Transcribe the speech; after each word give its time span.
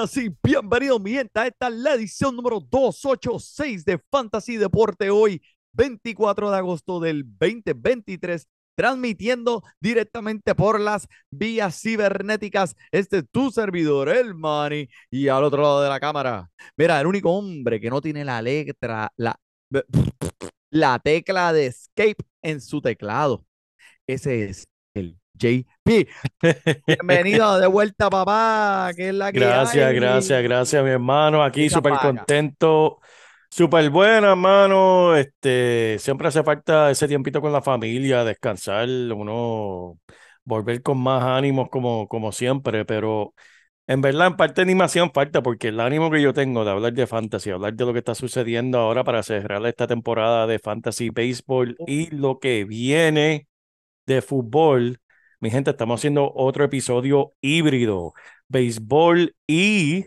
Buenas 0.00 0.16
y 0.16 0.34
bienvenidos, 0.42 1.00
mi 1.00 1.12
gente. 1.12 1.46
Esta 1.46 1.68
es 1.68 1.74
la 1.74 1.94
edición 1.94 2.34
número 2.34 2.58
286 2.60 3.84
de 3.84 3.98
Fantasy 4.10 4.56
Deporte 4.56 5.10
hoy, 5.10 5.42
24 5.72 6.50
de 6.50 6.56
agosto 6.56 7.00
del 7.00 7.24
2023. 7.38 8.46
Transmitiendo 8.74 9.62
directamente 9.78 10.54
por 10.54 10.80
las 10.80 11.06
vías 11.30 11.78
cibernéticas. 11.82 12.74
Este 12.90 13.18
es 13.18 13.24
tu 13.30 13.50
servidor, 13.50 14.08
el 14.08 14.34
Manny. 14.34 14.88
Y 15.10 15.28
al 15.28 15.44
otro 15.44 15.60
lado 15.60 15.82
de 15.82 15.90
la 15.90 16.00
cámara, 16.00 16.48
mira, 16.78 16.98
el 16.98 17.06
único 17.06 17.30
hombre 17.32 17.78
que 17.78 17.90
no 17.90 18.00
tiene 18.00 18.24
la 18.24 18.40
letra, 18.40 19.12
la, 19.18 19.38
la 20.70 20.98
tecla 20.98 21.52
de 21.52 21.66
escape 21.66 22.24
en 22.40 22.62
su 22.62 22.80
teclado. 22.80 23.44
Ese 24.06 24.48
es 24.48 24.64
el 24.94 25.19
JP. 25.40 26.06
Bienvenido 26.86 27.58
de 27.58 27.66
vuelta, 27.66 28.10
papá. 28.10 28.90
Que 28.94 29.08
es 29.08 29.14
la 29.14 29.32
que 29.32 29.40
Gracias, 29.40 29.86
hay. 29.88 29.94
gracias, 29.96 30.42
gracias, 30.42 30.84
mi 30.84 30.90
hermano. 30.90 31.42
Aquí 31.42 31.70
súper 31.70 31.94
contento, 31.94 33.00
súper 33.50 33.88
buena, 33.90 34.30
hermano. 34.32 35.16
Este, 35.16 35.96
siempre 35.98 36.28
hace 36.28 36.42
falta 36.42 36.90
ese 36.90 37.08
tiempito 37.08 37.40
con 37.40 37.52
la 37.52 37.62
familia, 37.62 38.22
descansar, 38.24 38.88
uno 38.88 39.98
volver 40.44 40.82
con 40.82 40.98
más 40.98 41.22
ánimos 41.24 41.68
como, 41.70 42.06
como 42.08 42.32
siempre, 42.32 42.84
pero 42.84 43.34
en 43.86 44.00
verdad, 44.02 44.28
en 44.28 44.36
parte 44.36 44.64
ni 44.64 44.74
me 44.74 44.84
hacían 44.84 45.10
falta 45.12 45.42
porque 45.42 45.68
el 45.68 45.80
ánimo 45.80 46.10
que 46.10 46.22
yo 46.22 46.32
tengo 46.32 46.64
de 46.64 46.70
hablar 46.70 46.92
de 46.92 47.06
fantasy, 47.06 47.50
hablar 47.50 47.74
de 47.74 47.84
lo 47.84 47.92
que 47.92 47.98
está 48.00 48.14
sucediendo 48.14 48.78
ahora 48.78 49.04
para 49.04 49.22
cerrar 49.22 49.64
esta 49.66 49.86
temporada 49.86 50.46
de 50.46 50.58
fantasy 50.58 51.10
baseball 51.10 51.76
y 51.86 52.10
lo 52.14 52.38
que 52.38 52.64
viene 52.64 53.48
de 54.06 54.22
fútbol. 54.22 55.00
Mi 55.40 55.50
gente, 55.50 55.70
estamos 55.70 56.00
haciendo 56.00 56.30
otro 56.34 56.64
episodio 56.64 57.32
híbrido, 57.40 58.12
béisbol 58.48 59.34
y 59.46 60.04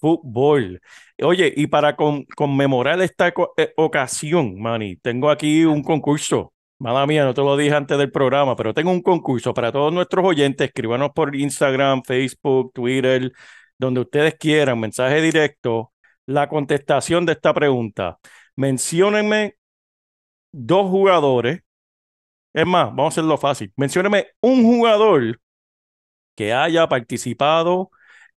fútbol. 0.00 0.80
Oye, 1.22 1.52
y 1.56 1.68
para 1.68 1.96
con- 1.96 2.24
conmemorar 2.36 3.00
esta 3.02 3.28
eh, 3.56 3.72
ocasión, 3.76 4.60
Manny, 4.60 4.96
tengo 4.96 5.30
aquí 5.30 5.64
un 5.64 5.82
concurso. 5.84 6.52
Mala 6.78 7.06
mía, 7.06 7.24
no 7.24 7.34
te 7.34 7.42
lo 7.42 7.56
dije 7.56 7.74
antes 7.74 7.96
del 7.98 8.10
programa, 8.12 8.56
pero 8.56 8.74
tengo 8.74 8.90
un 8.90 9.02
concurso 9.02 9.54
para 9.54 9.72
todos 9.72 9.92
nuestros 9.92 10.24
oyentes. 10.26 10.68
Escríbanos 10.68 11.10
por 11.14 11.34
Instagram, 11.36 12.02
Facebook, 12.04 12.72
Twitter, 12.74 13.32
donde 13.78 14.00
ustedes 14.00 14.34
quieran, 14.34 14.80
mensaje 14.80 15.20
directo, 15.22 15.92
la 16.26 16.48
contestación 16.48 17.24
de 17.26 17.32
esta 17.32 17.54
pregunta. 17.54 18.18
Menciónenme 18.56 19.56
dos 20.52 20.90
jugadores. 20.90 21.62
Es 22.56 22.66
más, 22.66 22.86
vamos 22.86 23.04
a 23.04 23.08
hacerlo 23.08 23.36
fácil. 23.36 23.70
Mencióneme 23.76 24.28
un 24.40 24.64
jugador 24.64 25.38
que 26.34 26.54
haya 26.54 26.88
participado 26.88 27.90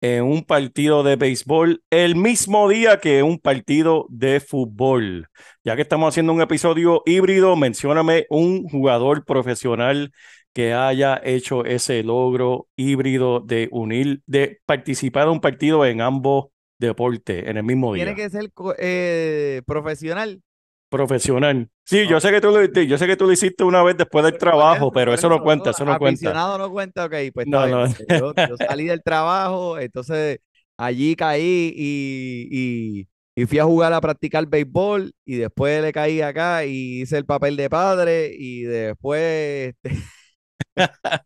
en 0.02 0.24
un 0.24 0.44
partido 0.44 1.04
de 1.04 1.18
béisbol 1.18 1.84
el 1.92 2.16
mismo 2.16 2.68
día 2.68 3.00
que 3.00 3.22
un 3.22 3.38
partido 3.38 4.08
de 4.10 4.40
fútbol. 4.40 5.28
Ya 5.64 5.76
que 5.76 5.84
estamos 5.84 6.10
haciendo 6.10 6.34
un 6.34 6.42
episodio 6.42 7.04
híbrido, 7.06 7.56
mencióname 7.56 8.26
un 8.32 8.68
jugador 8.68 9.24
profesional 9.24 10.12
que 10.52 10.74
haya 10.74 11.22
hecho 11.24 11.64
ese 11.64 12.02
logro 12.02 12.70
híbrido 12.76 13.42
de 13.42 13.70
unir, 13.72 14.24
de 14.26 14.62
participar 14.66 15.28
en 15.28 15.34
un 15.34 15.42
partido 15.42 15.86
en 15.86 16.02
ambos 16.02 16.46
deportes 16.80 17.48
en 17.48 17.58
el 17.58 17.64
mismo 17.64 17.94
día. 17.94 18.06
Tiene 18.06 18.20
que 18.20 18.32
ser 18.32 18.52
eh, 18.80 19.62
profesional. 19.68 20.42
Profesional. 20.90 21.70
Sí, 21.84 22.08
yo 22.08 22.20
Ok. 22.20 22.22
sé 22.22 22.32
que 22.32 22.40
tú 22.42 22.50
lo, 22.52 22.64
yo 22.66 22.98
sé 22.98 23.08
que 23.08 23.18
tú 23.18 23.26
lo 23.26 23.34
hiciste 23.34 23.64
una 23.66 23.84
vez 23.84 23.98
después 23.98 24.24
del 24.24 24.38
trabajo, 24.38 24.92
pero 24.94 25.14
eso 25.14 25.28
no 25.30 25.42
cuenta, 25.42 25.72
eso 25.72 25.84
no 25.86 25.98
cuenta. 25.98 26.40
Aficionado 26.40 26.58
no 26.58 26.70
cuenta, 26.72 27.06
ok, 27.06 27.14
pues 27.34 27.48
No, 27.48 27.68
no. 27.68 27.88
porque 27.94 28.06
Yo, 28.14 28.34
yo 28.44 28.58
salí 28.58 28.86
del 28.86 29.02
trabajo, 29.04 29.80
entonces 29.80 30.40
allí 30.78 31.16
caí 31.16 31.74
y, 31.76 32.48
y, 32.52 33.42
y 33.42 33.46
fui 33.46 33.60
a 33.60 33.64
jugar 33.66 33.94
a 33.94 34.02
practicar 34.02 34.46
béisbol 34.48 35.14
y 35.26 35.36
después 35.38 35.82
le 35.82 35.94
caí 35.94 36.22
acá 36.22 36.66
y 36.66 37.02
hice 37.02 37.18
el 37.18 37.26
papel 37.26 37.56
de 37.56 37.70
padre 37.70 38.32
y 38.38 38.64
después, 38.64 39.74
este, 39.84 39.92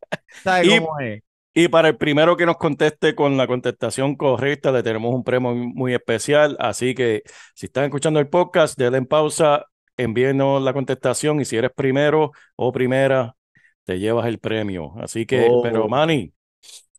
¿sabes 0.43 0.65
Y- 0.69 0.81
cómo 0.81 0.99
es? 0.99 1.21
Y 1.53 1.67
para 1.67 1.89
el 1.89 1.97
primero 1.97 2.37
que 2.37 2.45
nos 2.45 2.55
conteste 2.57 3.13
con 3.13 3.35
la 3.35 3.45
contestación 3.45 4.15
correcta, 4.15 4.71
le 4.71 4.83
tenemos 4.83 5.13
un 5.13 5.23
premio 5.23 5.53
muy 5.53 5.93
especial. 5.93 6.55
Así 6.59 6.95
que 6.95 7.23
si 7.55 7.65
están 7.65 7.85
escuchando 7.85 8.19
el 8.21 8.29
podcast, 8.29 8.77
denle 8.79 8.99
en 8.99 9.05
pausa, 9.05 9.65
envíenos 9.97 10.61
la 10.61 10.71
contestación 10.73 11.41
y 11.41 11.45
si 11.45 11.57
eres 11.57 11.71
primero 11.75 12.31
o 12.55 12.71
primera, 12.71 13.35
te 13.83 13.99
llevas 13.99 14.27
el 14.27 14.39
premio. 14.39 14.93
Así 15.01 15.25
que, 15.25 15.47
Oh. 15.49 15.61
pero 15.61 15.89
Manny, 15.89 16.31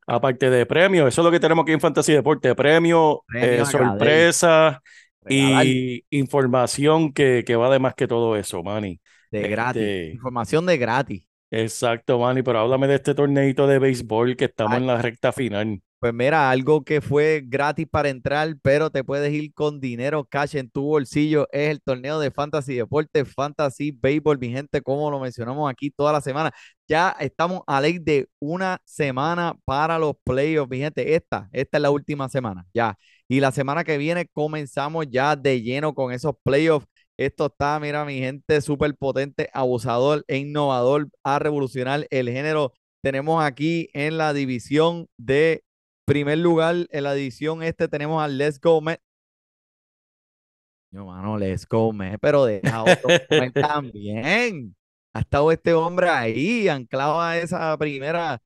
aparte 0.07 0.51
de 0.51 0.67
premio, 0.67 1.07
eso 1.09 1.23
es 1.23 1.25
lo 1.25 1.31
que 1.31 1.41
tenemos 1.41 1.63
aquí 1.63 1.73
en 1.73 1.81
Fantasy 1.81 2.13
Deporte, 2.13 2.55
premio, 2.55 3.23
Premio 3.27 3.63
eh, 3.63 3.65
sorpresa 3.67 4.83
Regalar 5.23 5.67
y 5.67 6.05
información 6.11 7.13
que, 7.13 7.43
que 7.47 7.57
va 7.57 7.71
de 7.71 7.79
más 7.79 7.95
que 7.95 8.07
todo 8.07 8.37
eso, 8.37 8.63
Manny. 8.63 9.01
de 9.31 9.49
gratis, 9.49 9.83
este- 9.83 10.11
información 10.13 10.67
de 10.67 10.77
gratis. 10.77 11.25
Exacto, 11.55 12.19
Manny, 12.19 12.43
pero 12.43 12.61
háblame 12.61 12.89
de 12.89 12.95
este 12.95 13.15
torneito 13.15 13.67
de 13.67 13.79
béisbol 13.79 14.37
que 14.37 14.47
estamos 14.47 14.73
Ay. 14.73 14.81
en 14.81 14.87
la 14.87 15.03
recta 15.03 15.33
final. 15.33 15.83
Pues 15.99 16.13
mira, 16.15 16.51
algo 16.51 16.83
que 16.83 17.01
fue 17.01 17.43
gratis 17.47 17.87
para 17.89 18.09
entrar, 18.09 18.57
pero 18.63 18.91
te 18.91 19.05
puedes 19.05 19.33
ir 19.33 19.53
con 19.55 19.79
dinero 19.79 20.25
cash 20.25 20.57
en 20.57 20.69
tu 20.71 20.83
bolsillo, 20.83 21.47
es 21.53 21.71
el 21.71 21.81
torneo 21.83 22.19
de 22.19 22.31
Fantasy 22.33 22.75
Deporte, 22.75 23.25
Fantasy 23.25 23.93
Baseball, 23.93 24.39
mi 24.39 24.49
gente, 24.51 24.81
como 24.83 25.11
lo 25.11 25.21
mencionamos 25.21 25.71
aquí 25.71 25.91
toda 25.91 26.13
la 26.13 26.21
semana. 26.23 26.51
Ya 26.89 27.15
estamos 27.21 27.61
a 27.67 27.81
ley 27.81 27.99
de 28.01 28.27
una 28.41 28.81
semana 28.85 29.55
para 29.65 29.99
los 29.99 30.15
playoffs, 30.25 30.71
mi 30.71 30.79
gente. 30.79 31.15
Esta, 31.15 31.49
esta 31.53 31.79
es 31.79 31.83
la 31.83 31.91
última 31.91 32.29
semana, 32.29 32.65
ya. 32.75 32.97
Y 33.29 33.41
la 33.41 33.53
semana 33.53 33.85
que 33.85 33.97
viene 33.99 34.27
comenzamos 34.33 35.07
ya 35.09 35.37
de 35.37 35.63
lleno 35.63 35.95
con 35.95 36.13
esos 36.13 36.35
playoffs. 36.43 36.87
Esto 37.19 37.47
está, 37.47 37.79
mira, 37.79 38.05
mi 38.05 38.19
gente, 38.19 38.61
súper 38.61 38.97
potente, 38.97 39.49
abusador 39.53 40.25
e 40.29 40.39
innovador 40.39 41.09
a 41.23 41.39
revolucionar 41.39 42.07
el 42.11 42.31
género. 42.31 42.73
Tenemos 43.03 43.45
aquí 43.45 43.91
en 43.93 44.17
la 44.17 44.33
división 44.33 45.09
de 45.19 45.65
primer 46.07 46.39
lugar, 46.39 46.87
en 46.91 47.05
la 47.05 47.15
división 47.15 47.63
este, 47.63 47.89
tenemos 47.89 48.23
al 48.23 48.39
Let's 48.39 48.61
Go 48.61 48.81
Met. 48.81 49.01
Yo, 50.91 51.07
mano, 51.07 51.39
Let's 51.39 51.67
Go 51.67 51.93
Met, 51.93 52.19
pero 52.21 52.45
deja 52.45 52.83
otro 52.83 53.09
Met 53.31 53.53
también. 53.55 54.75
Ha 55.15 55.21
estado 55.21 55.53
este 55.53 55.75
hombre 55.75 56.09
ahí, 56.09 56.69
anclado 56.69 57.21
a 57.21 57.39
esa 57.39 57.77
primera 57.77 58.41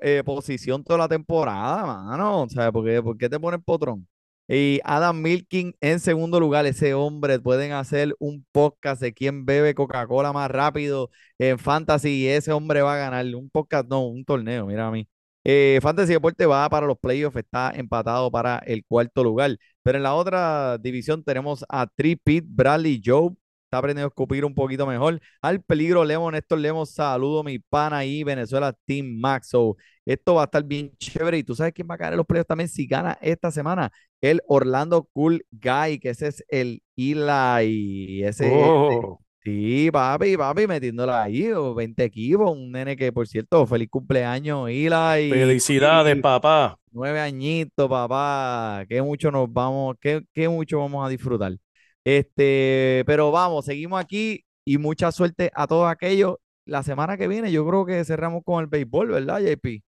eh, 0.00 0.22
posición 0.24 0.84
toda 0.84 1.00
la 1.00 1.08
temporada, 1.08 1.84
mano. 1.84 2.42
O 2.42 2.48
sea, 2.48 2.70
¿por 2.70 2.84
qué, 2.84 3.02
por 3.02 3.16
qué 3.16 3.28
te 3.28 3.40
pones 3.40 3.60
potrón? 3.64 4.06
Y 4.48 4.80
Adam 4.84 5.20
Milkin 5.22 5.74
en 5.80 6.00
segundo 6.00 6.38
lugar, 6.40 6.66
ese 6.66 6.94
hombre, 6.94 7.38
pueden 7.40 7.72
hacer 7.72 8.14
un 8.18 8.44
podcast 8.52 9.00
de 9.00 9.12
quién 9.14 9.46
bebe 9.46 9.74
Coca-Cola 9.74 10.32
más 10.32 10.50
rápido 10.50 11.10
en 11.38 11.58
Fantasy 11.58 12.10
y 12.10 12.28
ese 12.28 12.52
hombre 12.52 12.82
va 12.82 12.94
a 12.94 12.98
ganar 12.98 13.24
un 13.34 13.48
podcast, 13.50 13.88
no, 13.88 14.06
un 14.06 14.24
torneo, 14.24 14.66
mira 14.66 14.88
a 14.88 14.90
mí. 14.90 15.08
Eh, 15.44 15.80
Fantasy 15.82 16.12
Deporte 16.12 16.46
va 16.46 16.68
para 16.68 16.86
los 16.86 16.98
playoffs, 16.98 17.36
está 17.36 17.72
empatado 17.74 18.30
para 18.30 18.58
el 18.58 18.84
cuarto 18.86 19.24
lugar. 19.24 19.56
Pero 19.82 19.98
en 19.98 20.04
la 20.04 20.14
otra 20.14 20.78
división 20.78 21.24
tenemos 21.24 21.64
a 21.68 21.86
Tripit, 21.86 22.44
Bradley 22.46 23.00
Joe, 23.04 23.30
está 23.72 23.78
aprendiendo 23.78 24.06
a 24.06 24.08
escupir 24.08 24.44
un 24.44 24.54
poquito 24.54 24.86
mejor. 24.86 25.18
Al 25.40 25.62
peligro 25.62 26.04
Lemo, 26.04 26.30
Néstor 26.30 26.58
Lemos, 26.58 26.90
saludo 26.90 27.42
mi 27.42 27.58
pana 27.58 27.98
ahí, 27.98 28.22
Venezuela 28.22 28.74
Team 28.84 29.18
Max. 29.18 29.48
So, 29.48 29.76
esto 30.04 30.34
va 30.34 30.42
a 30.42 30.44
estar 30.44 30.62
bien 30.62 30.92
chévere. 30.98 31.38
Y 31.38 31.42
tú 31.42 31.54
sabes 31.54 31.72
quién 31.72 31.88
va 31.90 31.94
a 31.94 31.98
caer 31.98 32.12
en 32.12 32.18
los 32.18 32.26
playoffs 32.26 32.48
también 32.48 32.68
si 32.68 32.86
gana 32.86 33.16
esta 33.22 33.50
semana. 33.50 33.90
El 34.20 34.42
Orlando 34.46 35.04
Cool 35.14 35.46
Guy, 35.50 35.98
que 36.00 36.10
ese 36.10 36.28
es 36.28 36.44
el 36.48 36.82
Eli. 36.96 38.22
Ese 38.24 38.46
es 38.46 38.52
Oh, 38.52 39.18
Sí, 39.44 39.90
papi, 39.90 40.36
papi, 40.36 40.68
metiéndola 40.68 41.24
ahí, 41.24 41.50
o 41.50 41.74
20 41.74 42.04
equipos, 42.04 42.52
un 42.52 42.70
nene 42.70 42.96
que, 42.96 43.10
por 43.10 43.26
cierto, 43.26 43.66
feliz 43.66 43.88
cumpleaños, 43.90 44.68
Eli. 44.68 45.30
felicidades, 45.30 46.16
y 46.16 46.20
papá. 46.20 46.78
Nueve 46.92 47.18
añitos, 47.18 47.88
papá, 47.88 48.84
qué 48.88 49.02
mucho 49.02 49.32
nos 49.32 49.52
vamos, 49.52 49.96
qué, 50.00 50.22
qué 50.32 50.48
mucho 50.48 50.78
vamos 50.78 51.04
a 51.04 51.08
disfrutar. 51.08 51.56
Este, 52.04 53.04
pero 53.06 53.30
vamos, 53.30 53.64
seguimos 53.64 54.00
aquí 54.00 54.44
y 54.64 54.78
mucha 54.78 55.12
suerte 55.12 55.50
a 55.54 55.66
todos 55.66 55.90
aquellos. 55.90 56.36
La 56.64 56.82
semana 56.82 57.16
que 57.16 57.28
viene 57.28 57.50
yo 57.50 57.66
creo 57.66 57.84
que 57.84 58.04
cerramos 58.04 58.42
con 58.44 58.60
el 58.60 58.68
béisbol, 58.68 59.08
¿verdad, 59.08 59.40
JP? 59.40 59.82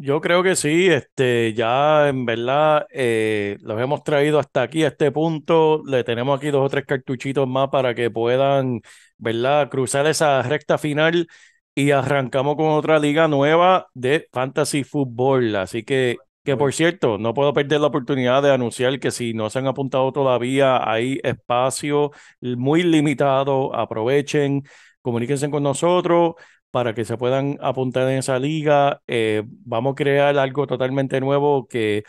Yo 0.00 0.20
creo 0.20 0.44
que 0.44 0.54
sí, 0.54 0.86
este, 0.88 1.54
ya 1.54 2.08
en 2.08 2.24
verdad 2.24 2.86
eh, 2.92 3.56
los 3.62 3.80
hemos 3.80 4.04
traído 4.04 4.38
hasta 4.38 4.62
aquí, 4.62 4.84
a 4.84 4.88
este 4.88 5.10
punto. 5.10 5.82
Le 5.86 6.04
tenemos 6.04 6.38
aquí 6.38 6.50
dos 6.52 6.64
o 6.66 6.68
tres 6.68 6.84
cartuchitos 6.86 7.48
más 7.48 7.68
para 7.68 7.96
que 7.96 8.08
puedan, 8.08 8.80
¿verdad?, 9.16 9.68
cruzar 9.68 10.06
esa 10.06 10.40
recta 10.42 10.78
final 10.78 11.26
y 11.74 11.90
arrancamos 11.90 12.54
con 12.54 12.66
otra 12.66 13.00
liga 13.00 13.26
nueva 13.26 13.88
de 13.92 14.28
Fantasy 14.32 14.84
Football. 14.84 15.56
Así 15.56 15.82
que, 15.82 16.18
que 16.48 16.56
por 16.56 16.72
cierto, 16.72 17.18
no 17.18 17.34
puedo 17.34 17.52
perder 17.52 17.78
la 17.82 17.88
oportunidad 17.88 18.42
de 18.42 18.50
anunciar 18.50 18.98
que 19.00 19.10
si 19.10 19.34
no 19.34 19.50
se 19.50 19.58
han 19.58 19.66
apuntado 19.66 20.12
todavía, 20.12 20.90
hay 20.90 21.20
espacio 21.22 22.10
muy 22.40 22.82
limitado. 22.82 23.74
Aprovechen, 23.76 24.62
comuníquense 25.02 25.50
con 25.50 25.62
nosotros 25.62 26.36
para 26.70 26.94
que 26.94 27.04
se 27.04 27.18
puedan 27.18 27.58
apuntar 27.60 28.08
en 28.08 28.18
esa 28.20 28.38
liga. 28.38 29.02
Eh, 29.06 29.42
vamos 29.46 29.92
a 29.92 29.94
crear 29.96 30.38
algo 30.38 30.66
totalmente 30.66 31.20
nuevo 31.20 31.68
que 31.68 32.04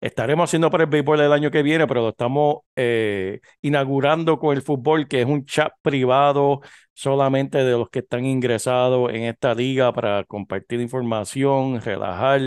estaremos 0.00 0.48
haciendo 0.48 0.70
para 0.70 0.84
el 0.84 0.90
béisbol 0.90 1.20
el 1.20 1.32
año 1.32 1.50
que 1.50 1.62
viene, 1.62 1.86
pero 1.86 2.02
lo 2.02 2.08
estamos 2.10 2.58
eh, 2.76 3.40
inaugurando 3.62 4.38
con 4.38 4.56
el 4.56 4.62
fútbol, 4.62 5.08
que 5.08 5.20
es 5.22 5.26
un 5.26 5.44
chat 5.44 5.72
privado 5.82 6.60
solamente 6.94 7.58
de 7.58 7.72
los 7.72 7.90
que 7.90 8.00
están 8.00 8.24
ingresados 8.24 9.10
en 9.12 9.22
esta 9.24 9.54
liga 9.54 9.92
para 9.92 10.24
compartir 10.24 10.80
información, 10.80 11.80
relajar 11.80 12.40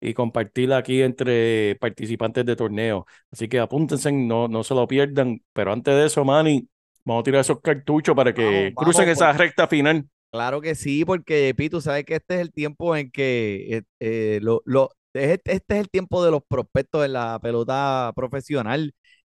y 0.00 0.14
compartir 0.14 0.72
aquí 0.72 1.02
entre 1.02 1.76
participantes 1.80 2.44
de 2.46 2.56
torneo. 2.56 3.06
Así 3.30 3.48
que 3.48 3.58
apúntense, 3.60 4.12
no, 4.12 4.48
no 4.48 4.62
se 4.64 4.74
lo 4.74 4.86
pierdan. 4.86 5.42
Pero 5.52 5.72
antes 5.72 5.94
de 5.94 6.06
eso, 6.06 6.24
Manny, 6.24 6.68
vamos 7.04 7.20
a 7.22 7.24
tirar 7.24 7.40
esos 7.40 7.60
cartuchos 7.60 8.14
para 8.14 8.34
que 8.34 8.72
Vamos, 8.76 8.76
crucen 8.76 9.08
vamos, 9.08 9.08
esa 9.08 9.32
recta 9.32 9.66
final. 9.66 10.06
Claro 10.30 10.60
que 10.60 10.74
sí, 10.74 11.04
porque 11.04 11.48
JP, 11.50 11.70
tú 11.70 11.80
sabes 11.80 12.04
que 12.04 12.16
este 12.16 12.34
es 12.36 12.40
el 12.40 12.52
tiempo 12.52 12.96
en 12.96 13.10
que 13.12 13.76
eh, 13.78 13.82
eh, 14.00 14.38
lo, 14.42 14.62
lo- 14.64 14.90
este, 15.14 15.52
este 15.54 15.74
es 15.74 15.80
el 15.80 15.90
tiempo 15.90 16.24
de 16.24 16.30
los 16.30 16.42
prospectos 16.46 17.04
en 17.04 17.12
la 17.14 17.38
pelota 17.40 18.12
profesional. 18.14 18.92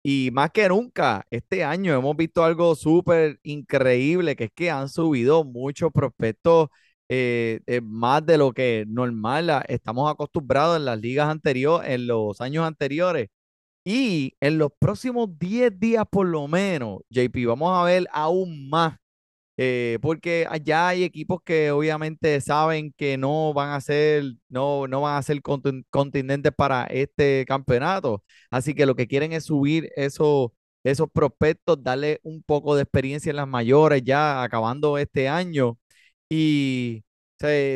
Y 0.03 0.29
más 0.33 0.51
que 0.51 0.69
nunca, 0.69 1.25
este 1.31 1.63
año 1.63 1.93
hemos 1.95 2.15
visto 2.15 2.43
algo 2.43 2.75
súper 2.75 3.39
increíble, 3.43 4.35
que 4.35 4.45
es 4.45 4.51
que 4.53 4.69
han 4.71 4.89
subido 4.89 5.43
muchos 5.43 5.91
prospectos 5.91 6.69
eh, 7.09 7.59
eh, 7.67 7.81
más 7.81 8.25
de 8.25 8.37
lo 8.37 8.51
que 8.53 8.85
normal 8.87 9.63
estamos 9.67 10.11
acostumbrados 10.11 10.77
en 10.77 10.85
las 10.85 10.99
ligas 10.99 11.27
anteriores, 11.29 11.89
en 11.91 12.07
los 12.07 12.39
años 12.41 12.65
anteriores. 12.65 13.29
Y 13.85 14.35
en 14.41 14.57
los 14.57 14.71
próximos 14.79 15.29
10 15.39 15.79
días 15.79 16.05
por 16.09 16.27
lo 16.27 16.47
menos, 16.47 16.99
JP, 17.09 17.45
vamos 17.47 17.71
a 17.79 17.83
ver 17.85 18.07
aún 18.11 18.69
más 18.69 18.97
eh, 19.57 19.99
porque 20.01 20.45
allá 20.49 20.89
hay 20.89 21.03
equipos 21.03 21.39
que 21.43 21.71
obviamente 21.71 22.41
saben 22.41 22.93
que 22.97 23.17
no 23.17 23.53
van 23.53 23.71
a 23.71 23.81
ser, 23.81 24.23
no, 24.49 24.87
no 24.87 25.01
van 25.01 25.17
a 25.17 25.21
ser 25.23 25.41
contendientes 25.41 26.51
para 26.55 26.85
este 26.85 27.45
campeonato. 27.47 28.23
Así 28.51 28.73
que 28.73 28.85
lo 28.85 28.95
que 28.95 29.07
quieren 29.07 29.31
es 29.33 29.45
subir 29.45 29.89
esos, 29.95 30.49
esos 30.83 31.09
prospectos, 31.11 31.81
darle 31.83 32.19
un 32.23 32.43
poco 32.43 32.75
de 32.75 32.83
experiencia 32.83 33.29
en 33.29 33.37
las 33.37 33.47
mayores 33.47 34.03
ya 34.03 34.43
acabando 34.43 34.97
este 34.97 35.29
año. 35.29 35.77
Y 36.29 37.03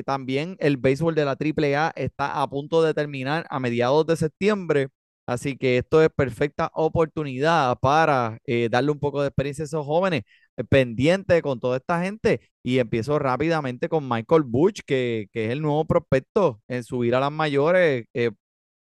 también 0.06 0.56
el 0.60 0.78
béisbol 0.78 1.16
de 1.16 1.26
la 1.26 1.36
AAA 1.36 1.92
está 1.96 2.42
a 2.42 2.50
punto 2.50 2.82
de 2.82 2.94
terminar 2.94 3.46
a 3.50 3.60
mediados 3.60 4.06
de 4.08 4.18
septiembre. 4.18 4.90
Así 5.26 5.58
que 5.58 5.78
esto 5.78 6.02
es 6.02 6.10
perfecta 6.10 6.72
oportunidad 6.74 7.78
para 7.80 8.40
eh, 8.46 8.68
darle 8.70 8.92
un 8.92 9.00
poco 9.00 9.22
de 9.22 9.28
experiencia 9.28 9.64
a 9.64 9.66
esos 9.66 9.86
jóvenes 9.86 10.24
pendiente 10.66 11.42
con 11.42 11.60
toda 11.60 11.78
esta 11.78 12.02
gente 12.04 12.42
y 12.64 12.80
empiezo 12.80 13.20
rápidamente 13.20 13.90
con 13.90 14.08
Michael 14.08 14.44
Butch, 14.44 14.82
que, 14.86 15.28
que 15.32 15.46
es 15.46 15.52
el 15.52 15.62
nuevo 15.62 15.86
prospecto 15.86 16.62
en 16.68 16.84
subir 16.84 17.16
a 17.16 17.20
las 17.20 17.32
mayores, 17.32 18.06
eh, 18.14 18.32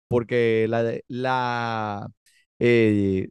porque 0.07 0.67
la, 0.69 0.99
la, 1.07 2.07
eh, 2.59 3.29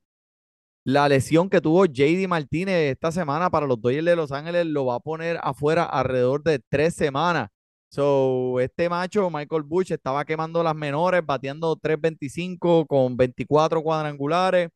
la 0.84 1.08
lesión 1.08 1.50
que 1.50 1.60
tuvo 1.60 1.84
JD 1.86 2.26
Martínez 2.28 2.92
esta 2.92 3.12
semana 3.12 3.50
para 3.50 3.66
los 3.66 3.80
Dodgers 3.80 4.04
de 4.06 4.16
Los 4.16 4.32
Ángeles 4.32 4.66
lo 4.66 4.86
va 4.86 4.96
a 4.96 5.00
poner 5.00 5.38
afuera 5.42 5.84
alrededor 5.84 6.42
de 6.42 6.60
tres 6.68 6.94
semanas. 6.94 7.48
So, 7.90 8.60
este 8.60 8.88
macho, 8.88 9.30
Michael 9.30 9.62
Bush, 9.62 9.92
estaba 9.92 10.24
quemando 10.24 10.62
las 10.62 10.74
menores, 10.76 11.24
bateando 11.24 11.76
3.25 11.76 12.86
con 12.86 13.16
24 13.16 13.82
cuadrangulares. 13.82 14.68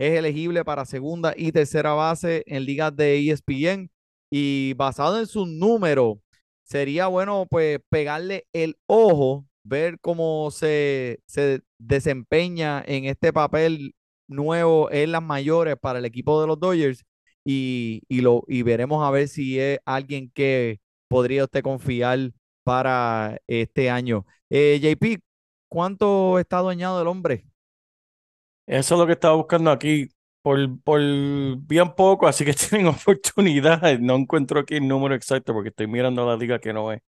Es 0.00 0.16
elegible 0.18 0.64
para 0.64 0.86
segunda 0.86 1.34
y 1.36 1.52
tercera 1.52 1.92
base 1.92 2.42
en 2.46 2.64
ligas 2.64 2.96
de 2.96 3.18
ESPN. 3.30 3.90
Y 4.30 4.72
basado 4.74 5.18
en 5.20 5.26
sus 5.26 5.46
números, 5.46 6.18
sería 6.64 7.06
bueno 7.08 7.46
pues 7.50 7.80
pegarle 7.90 8.46
el 8.54 8.78
ojo, 8.86 9.46
ver 9.62 9.98
cómo 10.00 10.50
se, 10.52 11.20
se 11.26 11.60
desempeña 11.78 12.82
en 12.86 13.04
este 13.06 13.32
papel 13.32 13.94
nuevo 14.26 14.90
en 14.90 15.12
las 15.12 15.22
mayores 15.22 15.76
para 15.78 15.98
el 15.98 16.06
equipo 16.06 16.40
de 16.40 16.46
los 16.46 16.58
Dodgers 16.58 17.04
y, 17.44 18.02
y, 18.08 18.22
lo, 18.22 18.44
y 18.48 18.62
veremos 18.62 19.06
a 19.06 19.10
ver 19.10 19.28
si 19.28 19.58
es 19.60 19.80
alguien 19.84 20.30
que 20.32 20.80
podría 21.08 21.44
usted 21.44 21.62
confiar 21.62 22.32
para 22.64 23.38
este 23.46 23.90
año. 23.90 24.24
Eh, 24.48 24.80
JP, 24.80 25.22
¿cuánto 25.68 26.38
está 26.38 26.60
dueñado 26.60 27.02
el 27.02 27.08
hombre? 27.08 27.49
Eso 28.70 28.94
es 28.94 29.00
lo 29.00 29.06
que 29.06 29.14
estaba 29.14 29.34
buscando 29.34 29.72
aquí. 29.72 30.08
Por, 30.42 30.80
por 30.82 31.00
bien 31.00 31.92
poco, 31.94 32.28
así 32.28 32.44
que 32.44 32.52
tienen 32.70 32.86
oportunidad. 32.86 33.98
No 33.98 34.14
encuentro 34.14 34.60
aquí 34.60 34.76
el 34.76 34.86
número 34.86 35.14
exacto 35.14 35.52
porque 35.52 35.70
estoy 35.70 35.88
mirando 35.88 36.24
la 36.24 36.36
liga 36.36 36.58
que 36.60 36.72
no 36.72 36.92
es. 36.92 37.00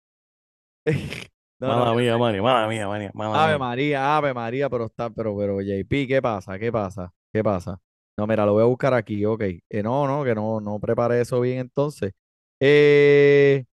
No, 1.61 1.69
mala 1.69 1.93
no, 1.93 1.95
mía, 1.95 2.19
Manny, 2.19 2.41
mala 2.41 2.67
mía, 2.67 2.89
mala 3.15 3.45
Ave 3.45 3.53
mía. 3.53 3.59
María, 3.59 4.17
Ave 4.17 4.35
María, 4.35 4.69
pero 4.69 4.87
está, 4.87 5.11
pero, 5.11 5.37
pero 5.37 5.61
JP, 5.61 6.09
¿qué 6.09 6.21
pasa? 6.21 6.59
¿Qué 6.59 6.73
pasa? 6.73 7.13
¿Qué 7.33 7.45
pasa? 7.45 7.81
No, 8.19 8.27
mira, 8.27 8.45
lo 8.45 8.55
voy 8.55 8.63
a 8.63 8.67
buscar 8.67 8.95
aquí, 8.95 9.25
ok. 9.25 9.43
Eh, 9.43 9.83
no, 9.85 10.09
no, 10.09 10.25
que 10.25 10.35
no, 10.35 10.61
no 10.61 10.81
preparé 10.81 11.21
eso 11.21 11.41
bien 11.41 11.61
entonces. 11.61 12.15
Eh, 12.59 13.65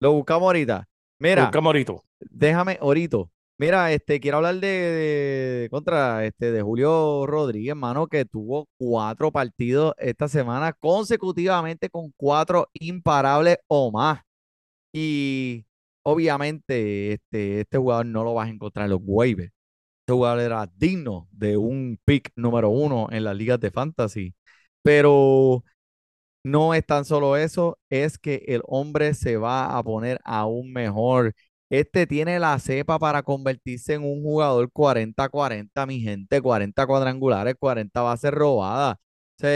lo 0.00 0.14
buscamos 0.14 0.42
ahorita. 0.46 0.88
Mira, 1.20 1.44
Busca 1.44 1.60
Morito. 1.60 2.02
déjame, 2.18 2.76
ahorita. 2.80 3.18
Mira, 3.62 3.92
este, 3.92 4.18
quiero 4.18 4.38
hablar 4.38 4.56
de, 4.56 5.68
contra 5.70 6.24
este 6.26 6.50
de 6.50 6.62
Julio 6.62 7.26
Rodríguez, 7.26 7.70
hermano, 7.70 8.08
que 8.08 8.24
tuvo 8.24 8.66
cuatro 8.76 9.30
partidos 9.30 9.94
esta 9.98 10.26
semana 10.26 10.72
consecutivamente 10.72 11.88
con 11.88 12.12
cuatro 12.16 12.68
imparables 12.72 13.58
o 13.68 13.92
más. 13.92 14.20
Y 14.92 15.64
obviamente, 16.02 17.12
este, 17.14 17.60
este 17.60 17.78
jugador 17.78 18.06
no 18.06 18.24
lo 18.24 18.34
vas 18.34 18.48
a 18.48 18.50
encontrar 18.50 18.86
en 18.86 18.92
los 18.92 19.00
waivers. 19.04 19.52
Este 20.00 20.12
jugador 20.12 20.40
era 20.40 20.70
digno 20.76 21.28
de 21.32 21.56
un 21.56 22.00
pick 22.04 22.32
número 22.36 22.70
uno 22.70 23.08
en 23.12 23.24
las 23.24 23.36
ligas 23.36 23.60
de 23.60 23.70
fantasy. 23.70 24.34
Pero 24.82 25.64
no 26.44 26.74
es 26.74 26.84
tan 26.86 27.04
solo 27.04 27.36
eso, 27.36 27.78
es 27.90 28.18
que 28.18 28.44
el 28.48 28.62
hombre 28.66 29.14
se 29.14 29.36
va 29.36 29.76
a 29.78 29.82
poner 29.82 30.20
aún 30.24 30.72
mejor. 30.72 31.34
Este 31.72 32.06
tiene 32.06 32.38
la 32.38 32.58
cepa 32.58 32.98
para 32.98 33.22
convertirse 33.22 33.94
en 33.94 34.04
un 34.04 34.22
jugador 34.22 34.70
40-40, 34.72 35.86
mi 35.86 36.00
gente, 36.00 36.42
40 36.42 36.86
cuadrangulares, 36.86 37.54
40 37.58 38.02
bases 38.02 38.30
robadas. 38.30 38.96
O 39.42 39.46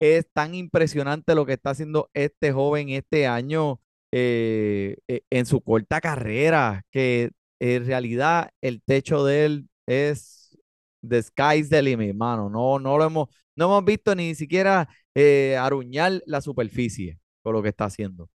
es 0.00 0.26
tan 0.32 0.54
impresionante 0.54 1.34
lo 1.34 1.46
que 1.46 1.54
está 1.54 1.70
haciendo 1.70 2.10
este 2.14 2.52
joven 2.52 2.90
este 2.90 3.26
año 3.26 3.80
eh, 4.12 4.98
eh, 5.08 5.22
en 5.30 5.46
su 5.46 5.60
corta 5.60 6.00
carrera, 6.00 6.84
que 6.92 7.32
en 7.60 7.86
realidad 7.86 8.50
el 8.60 8.80
techo 8.82 9.24
de 9.24 9.44
él 9.46 9.68
es 9.86 10.56
the 11.02 11.22
sky's 11.22 11.68
the 11.70 11.82
limit, 11.82 12.14
mano. 12.14 12.48
No, 12.50 12.78
no 12.78 12.98
lo 12.98 13.04
hemos, 13.04 13.28
no 13.56 13.64
hemos 13.66 13.84
visto 13.84 14.14
ni 14.14 14.34
siquiera 14.36 14.88
eh, 15.14 15.56
aruñar 15.56 16.22
la 16.26 16.40
superficie 16.40 17.18
con 17.42 17.54
lo 17.54 17.62
que 17.64 17.70
está 17.70 17.86
haciendo. 17.86 18.30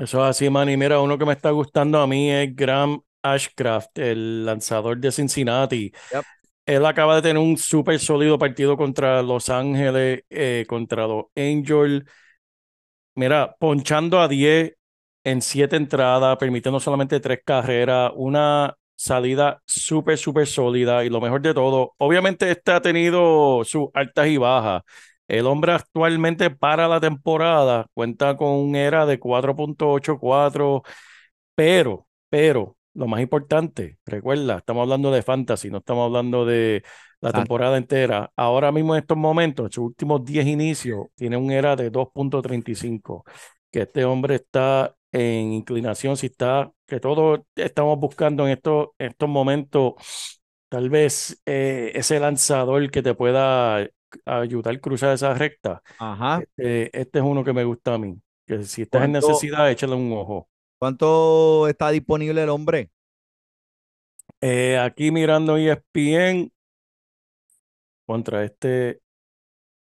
Eso 0.00 0.24
es 0.24 0.30
así, 0.30 0.48
Manny. 0.48 0.78
Mira, 0.78 0.98
uno 1.00 1.18
que 1.18 1.26
me 1.26 1.34
está 1.34 1.50
gustando 1.50 2.00
a 2.00 2.06
mí 2.06 2.30
es 2.30 2.56
Graham 2.56 3.02
Ashcraft, 3.22 3.98
el 3.98 4.46
lanzador 4.46 4.98
de 4.98 5.12
Cincinnati. 5.12 5.92
Yep. 6.12 6.24
Él 6.64 6.86
acaba 6.86 7.16
de 7.16 7.22
tener 7.22 7.38
un 7.38 7.58
súper 7.58 7.98
sólido 7.98 8.38
partido 8.38 8.78
contra 8.78 9.22
Los 9.22 9.50
Ángeles, 9.50 10.22
eh, 10.30 10.64
contra 10.66 11.06
los 11.06 11.26
Angels. 11.36 12.04
mira, 13.14 13.54
ponchando 13.58 14.20
a 14.20 14.28
10 14.28 14.74
en 15.24 15.42
7 15.42 15.76
entradas, 15.76 16.36
permitiendo 16.38 16.80
solamente 16.80 17.20
3 17.20 17.40
carreras, 17.44 18.12
una 18.14 18.74
salida 18.96 19.62
súper, 19.66 20.16
súper 20.18 20.46
sólida 20.46 21.04
y 21.04 21.10
lo 21.10 21.20
mejor 21.20 21.42
de 21.42 21.54
todo, 21.54 21.94
obviamente 21.98 22.50
este 22.50 22.72
ha 22.72 22.80
tenido 22.80 23.62
sus 23.64 23.88
altas 23.94 24.28
y 24.28 24.36
bajas. 24.36 24.82
El 25.30 25.46
hombre 25.46 25.72
actualmente 25.72 26.50
para 26.50 26.88
la 26.88 26.98
temporada 26.98 27.86
cuenta 27.94 28.36
con 28.36 28.48
un 28.48 28.74
era 28.74 29.06
de 29.06 29.20
4.84, 29.20 30.82
pero, 31.54 32.08
pero, 32.28 32.76
lo 32.94 33.06
más 33.06 33.20
importante, 33.20 33.98
recuerda, 34.04 34.58
estamos 34.58 34.82
hablando 34.82 35.12
de 35.12 35.22
fantasy, 35.22 35.70
no 35.70 35.78
estamos 35.78 36.06
hablando 36.06 36.44
de 36.44 36.82
la 37.20 37.28
Exacto. 37.28 37.42
temporada 37.42 37.76
entera. 37.76 38.32
Ahora 38.34 38.72
mismo 38.72 38.96
en 38.96 39.02
estos 39.02 39.16
momentos, 39.16 39.66
en 39.66 39.72
sus 39.72 39.84
últimos 39.84 40.24
10 40.24 40.46
inicios, 40.46 41.06
tiene 41.14 41.36
un 41.36 41.52
era 41.52 41.76
de 41.76 41.92
2.35, 41.92 43.22
que 43.70 43.82
este 43.82 44.04
hombre 44.04 44.34
está 44.34 44.96
en 45.12 45.52
inclinación, 45.52 46.16
si 46.16 46.26
está, 46.26 46.72
que 46.88 46.98
todos 46.98 47.42
estamos 47.54 48.00
buscando 48.00 48.46
en 48.46 48.54
estos, 48.54 48.88
en 48.98 49.10
estos 49.10 49.28
momentos, 49.28 49.94
tal 50.68 50.90
vez 50.90 51.40
eh, 51.46 51.92
ese 51.94 52.18
lanzador 52.18 52.90
que 52.90 53.02
te 53.02 53.14
pueda 53.14 53.86
ayudar 54.24 54.74
a 54.76 54.80
cruzar 54.80 55.14
esa 55.14 55.34
recta. 55.34 55.82
Ajá. 55.98 56.44
Este, 56.56 56.98
este 57.00 57.18
es 57.20 57.24
uno 57.24 57.44
que 57.44 57.52
me 57.52 57.64
gusta 57.64 57.94
a 57.94 57.98
mí, 57.98 58.20
que 58.46 58.62
si 58.64 58.82
estás 58.82 59.04
en 59.04 59.12
¿Cuánto, 59.12 59.12
necesidad, 59.12 59.70
échale 59.70 59.94
un 59.94 60.12
ojo. 60.12 60.48
cuánto 60.78 61.68
está 61.68 61.90
disponible 61.90 62.42
el 62.42 62.48
hombre? 62.48 62.90
Eh, 64.40 64.78
aquí 64.78 65.10
mirando 65.10 65.56
ESPN 65.56 66.52
contra 68.06 68.44
este 68.44 69.00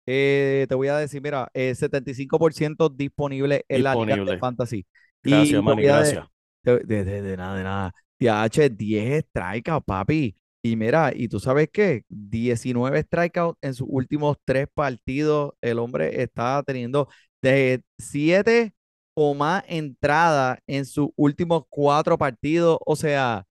Eh, 0.07 0.66
te 0.69 0.75
voy 0.75 0.88
a 0.88 0.99
decir, 0.99 1.23
mira, 1.23 1.50
eh, 1.54 1.75
75% 1.75 2.88
disponible 2.90 3.64
en 3.69 3.85
la 3.85 3.97
liga 3.97 4.25
de 4.26 4.37
disponible. 4.37 4.38
fantasy. 4.38 4.87
Gracias, 5.23 5.62
Y 5.62 5.62
Manny, 5.62 5.83
gracias. 5.85 6.26
de, 6.62 6.78
de- 6.81 7.04
de- 7.04 7.23
de 7.23 7.37
nada, 7.37 7.57
de 7.59 7.64
nada. 7.64 7.95
TH, 8.19 8.69
10 8.71 9.25
strikeouts, 9.31 9.85
papi. 9.87 10.37
Y 10.66 10.76
mira, 10.76 11.12
¿y 11.14 11.28
tú 11.28 11.40
sabes 11.40 11.68
qué? 11.71 12.04
19 12.09 13.02
strikeouts 13.02 13.59
en 13.61 13.75
sus 13.75 13.87
últimos 13.90 14.38
tres 14.47 14.66
partidos. 14.73 15.52
El 15.61 15.78
hombre 15.78 16.23
está 16.23 16.62
teniendo 16.62 17.09
de 17.42 17.83
7 17.99 18.73
o 19.14 19.35
más 19.35 19.62
entradas 19.68 20.59
en 20.66 20.87
sus 20.87 21.11
últimos 21.16 21.64
cuatro 21.68 22.16
partidos. 22.16 22.78
O 22.87 22.97
sea, 22.97 23.44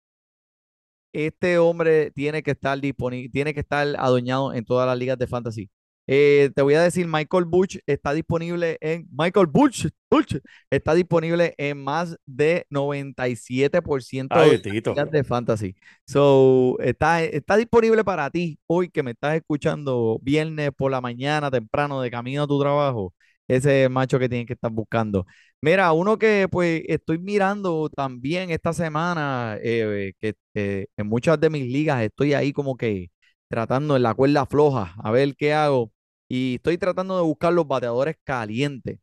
este 1.14 1.58
hombre 1.60 2.12
tiene 2.12 2.44
que 2.44 2.52
estar 2.52 2.80
disponible, 2.80 3.30
tiene 3.30 3.54
que 3.54 3.60
estar 3.62 3.88
adueñado 4.00 4.54
en 4.54 4.66
todas 4.66 4.88
las 4.88 4.98
ligas 4.98 5.18
de 5.18 5.28
fantasy. 5.28 5.70
Eh, 6.06 6.52
te 6.54 6.62
voy 6.62 6.74
a 6.74 6.82
decir, 6.82 7.08
Michael 7.08 7.46
Butch 7.46 7.78
está 7.86 8.14
disponible 8.14 8.78
en 8.82 9.08
Michael 9.12 9.48
Butch, 9.48 9.88
Butch 10.10 10.38
está 10.70 10.94
disponible 10.94 11.54
en 11.58 11.82
más 11.82 12.18
de 12.26 12.66
97% 12.70 14.36
Ay, 14.36 14.58
de 14.58 15.06
de 15.12 15.24
fantasy. 15.24 15.76
So, 16.06 16.78
está, 16.80 17.24
está 17.24 17.56
disponible 17.56 18.04
para 18.04 18.30
ti 18.30 18.60
hoy 18.68 18.90
que 18.90 19.02
me 19.02 19.12
estás 19.12 19.36
escuchando 19.36 20.20
viernes 20.22 20.72
por 20.76 20.92
la 20.92 21.00
mañana, 21.00 21.50
temprano, 21.50 22.02
de 22.02 22.12
camino 22.12 22.44
a 22.44 22.48
tu 22.48 22.60
trabajo. 22.60 23.14
Ese 23.48 23.88
macho 23.90 24.20
que 24.20 24.30
tienes 24.30 24.48
que 24.48 24.54
estar 24.54 24.72
buscando. 24.72 25.26
Mira, 25.62 25.94
uno 25.94 26.18
que 26.18 26.48
pues 26.52 26.84
estoy 26.88 27.20
mirando 27.20 27.90
también 27.90 28.50
esta 28.52 28.74
semana, 28.74 29.58
eh, 29.62 30.12
que 30.20 30.34
eh, 30.54 30.88
en 30.98 31.08
muchas 31.08 31.40
de 31.40 31.50
mis 31.50 31.66
ligas 31.72 32.02
estoy 32.04 32.34
ahí 32.34 32.52
como 32.52 32.76
que 32.76 33.10
tratando 33.48 33.96
en 33.96 34.04
la 34.04 34.14
cuerda 34.14 34.46
floja, 34.46 34.96
a 35.02 35.12
ver 35.12 35.36
qué 35.38 35.54
hago. 35.54 35.93
Y 36.36 36.56
estoy 36.56 36.80
tratando 36.80 37.16
de 37.16 37.22
buscar 37.24 37.54
los 37.54 37.68
bateadores 37.68 38.16
calientes. 38.24 38.98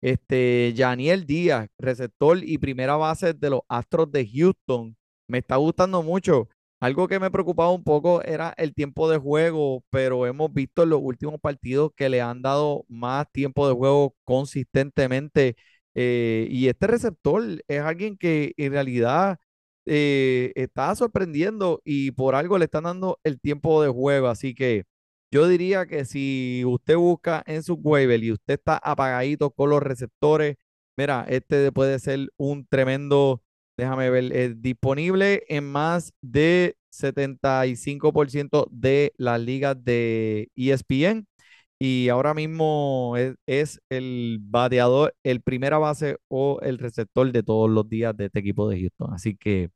Este, 0.00 0.72
Yaniel 0.76 1.26
Díaz, 1.26 1.68
receptor 1.78 2.38
y 2.44 2.58
primera 2.58 2.94
base 2.96 3.34
de 3.34 3.50
los 3.50 3.62
Astros 3.68 4.12
de 4.12 4.24
Houston, 4.28 4.96
me 5.26 5.38
está 5.38 5.56
gustando 5.56 6.02
mucho. 6.04 6.48
Algo 6.80 7.08
que 7.08 7.18
me 7.18 7.30
preocupaba 7.30 7.72
un 7.72 7.82
poco 7.82 8.22
era 8.22 8.54
el 8.56 8.72
tiempo 8.74 9.10
de 9.10 9.18
juego, 9.18 9.82
pero 9.90 10.26
hemos 10.26 10.52
visto 10.52 10.84
en 10.84 10.90
los 10.90 11.00
últimos 11.02 11.40
partidos 11.40 11.90
que 11.96 12.08
le 12.08 12.20
han 12.20 12.40
dado 12.42 12.84
más 12.88 13.26
tiempo 13.32 13.66
de 13.68 13.74
juego 13.74 14.14
consistentemente. 14.24 15.56
eh, 15.94 16.46
y 16.50 16.68
este 16.68 16.86
receptor 16.86 17.42
es 17.66 17.80
alguien 17.80 18.16
que 18.16 18.52
en 18.58 18.72
realidad 18.72 19.38
eh, 19.86 20.52
está 20.54 20.94
sorprendiendo 20.94 21.80
y 21.84 22.10
por 22.12 22.34
algo 22.34 22.58
le 22.58 22.66
están 22.66 22.84
dando 22.84 23.18
el 23.24 23.40
tiempo 23.40 23.82
de 23.82 23.88
juego. 23.90 24.28
Así 24.28 24.54
que 24.54 24.84
yo 25.30 25.48
diría 25.48 25.86
que 25.86 26.04
si 26.04 26.62
usted 26.66 26.96
busca 26.96 27.42
en 27.46 27.62
su 27.62 27.74
waiver 27.74 28.22
y 28.22 28.32
usted 28.32 28.54
está 28.54 28.78
apagadito 28.78 29.50
con 29.50 29.70
los 29.70 29.82
receptores, 29.82 30.56
mira, 30.96 31.26
este 31.28 31.72
puede 31.72 31.98
ser 31.98 32.28
un 32.36 32.66
tremendo, 32.66 33.42
déjame 33.76 34.10
ver, 34.10 34.32
eh, 34.34 34.54
disponible 34.56 35.44
en 35.48 35.64
más 35.64 36.12
de 36.22 36.76
75% 36.90 38.66
de 38.70 39.12
las 39.18 39.40
ligas 39.40 39.82
de 39.84 40.50
ESPN. 40.56 41.26
Y 41.78 42.08
ahora 42.08 42.32
mismo 42.34 43.16
es, 43.18 43.34
es 43.46 43.80
el 43.90 44.38
bateador, 44.40 45.14
el 45.24 45.42
primera 45.42 45.76
base 45.78 46.16
o 46.28 46.58
el 46.62 46.78
receptor 46.78 47.30
de 47.32 47.42
todos 47.42 47.68
los 47.70 47.88
días 47.88 48.16
de 48.16 48.26
este 48.26 48.38
equipo 48.40 48.68
de 48.68 48.80
Houston. 48.80 49.12
Así 49.12 49.36
que 49.36 49.70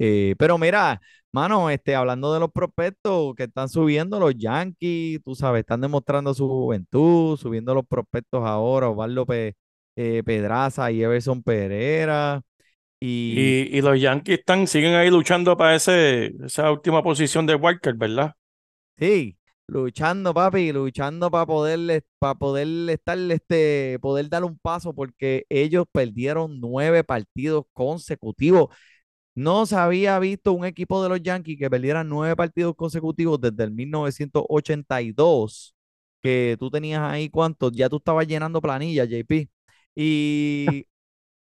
eh, 0.00 0.36
pero 0.38 0.58
mira, 0.58 1.00
mano, 1.32 1.70
este, 1.70 1.94
hablando 1.96 2.34
de 2.34 2.40
los 2.40 2.50
prospectos 2.52 3.34
que 3.36 3.44
están 3.44 3.68
subiendo 3.70 4.20
los 4.20 4.34
Yankees, 4.36 5.20
tú 5.24 5.36
sabes, 5.36 5.60
están 5.62 5.82
demostrando 5.82 6.34
su 6.34 6.48
juventud, 6.48 7.38
subiendo 7.38 7.74
los 7.74 7.86
prospectos 7.86 8.44
ahora, 8.46 8.90
Osvaldo 8.90 9.26
Pe- 9.26 9.54
eh, 9.96 10.22
Pedraza 10.24 10.90
y 10.92 11.02
Everson 11.04 11.42
Pereira. 11.44 12.42
Y 13.00 13.58
Y, 13.72 13.76
y 13.76 13.80
los 13.82 14.00
Yankees 14.00 14.40
están, 14.40 14.66
siguen 14.66 14.94
ahí 14.94 15.08
luchando 15.10 15.56
para 15.56 15.76
ese, 15.76 16.32
esa 16.44 16.70
última 16.72 17.02
posición 17.02 17.46
de 17.46 17.54
Walker, 17.54 17.94
¿verdad? 17.94 18.34
sí, 18.98 19.38
luchando, 19.66 20.34
papi, 20.34 20.72
luchando 20.72 21.30
para 21.30 21.46
poder, 21.46 22.04
para 22.18 22.34
poder 22.34 22.68
estar, 22.90 23.18
este, 23.18 23.98
poder 24.00 24.28
dar 24.28 24.44
un 24.44 24.58
paso, 24.58 24.94
porque 24.94 25.46
ellos 25.48 25.86
perdieron 25.92 26.60
nueve 26.60 27.04
partidos 27.04 27.64
consecutivos. 27.72 28.68
No 29.34 29.64
se 29.66 29.76
había 29.76 30.18
visto 30.18 30.52
un 30.52 30.64
equipo 30.64 31.02
de 31.02 31.08
los 31.08 31.22
Yankees 31.22 31.58
que 31.58 31.70
perdiera 31.70 32.04
nueve 32.04 32.36
partidos 32.36 32.74
consecutivos 32.76 33.40
desde 33.40 33.64
el 33.64 33.70
1982, 33.72 35.74
que 36.22 36.56
tú 36.58 36.70
tenías 36.70 37.00
ahí 37.02 37.30
cuántos, 37.30 37.72
ya 37.72 37.88
tú 37.88 37.96
estabas 37.98 38.26
llenando 38.26 38.60
planilla, 38.60 39.04
JP. 39.04 39.48
Y 39.94 40.86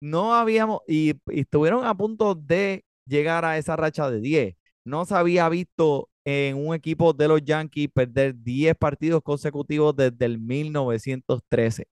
no 0.02 0.34
habíamos, 0.36 0.82
y, 0.88 1.12
y 1.32 1.42
estuvieron 1.42 1.86
a 1.86 1.96
punto 1.96 2.36
de 2.36 2.86
llegar 3.06 3.46
a 3.46 3.58
esa 3.58 3.76
racha 3.76 4.10
de 4.12 4.20
10. 4.22 4.56
No 4.86 5.06
se 5.06 5.16
había 5.16 5.48
visto 5.50 6.10
en 6.26 6.58
un 6.58 6.76
equipo 6.76 7.14
de 7.14 7.28
los 7.28 7.44
Yankees 7.44 7.90
perder 7.94 8.36
10 8.42 8.76
partidos 8.78 9.22
consecutivos 9.24 9.96
desde 9.96 10.26
el 10.26 10.40
1913. 10.40 11.88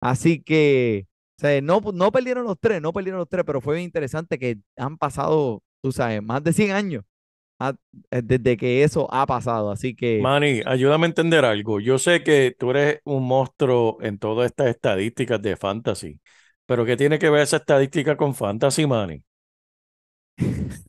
Así 0.00 0.42
que, 0.42 1.06
sea, 1.40 1.60
no, 1.60 1.80
no 1.94 2.12
perdieron 2.12 2.44
los 2.44 2.58
tres, 2.60 2.80
no 2.82 2.92
perdieron 2.92 3.18
los 3.18 3.28
tres, 3.28 3.44
pero 3.46 3.60
fue 3.60 3.76
bien 3.76 3.84
interesante 3.84 4.38
que 4.38 4.58
han 4.76 4.98
pasado, 4.98 5.62
tú 5.80 5.92
sabes, 5.92 6.22
más 6.22 6.42
de 6.42 6.52
100 6.52 6.72
años 6.72 7.04
ah, 7.58 7.74
eh, 8.10 8.22
desde 8.24 8.56
que 8.56 8.82
eso 8.82 9.08
ha 9.12 9.26
pasado. 9.26 9.70
Así 9.70 9.94
que, 9.94 10.20
Manny, 10.20 10.62
ayúdame 10.66 11.06
a 11.06 11.08
entender 11.08 11.44
algo. 11.44 11.80
Yo 11.80 11.98
sé 11.98 12.22
que 12.22 12.54
tú 12.58 12.70
eres 12.70 13.00
un 13.04 13.24
monstruo 13.26 13.98
en 14.00 14.18
todas 14.18 14.46
estas 14.46 14.68
estadísticas 14.68 15.40
de 15.40 15.56
fantasy, 15.56 16.20
pero 16.66 16.84
¿qué 16.84 16.96
tiene 16.96 17.18
que 17.18 17.30
ver 17.30 17.42
esa 17.42 17.58
estadística 17.58 18.16
con 18.16 18.34
fantasy, 18.34 18.86
Manny? 18.86 19.22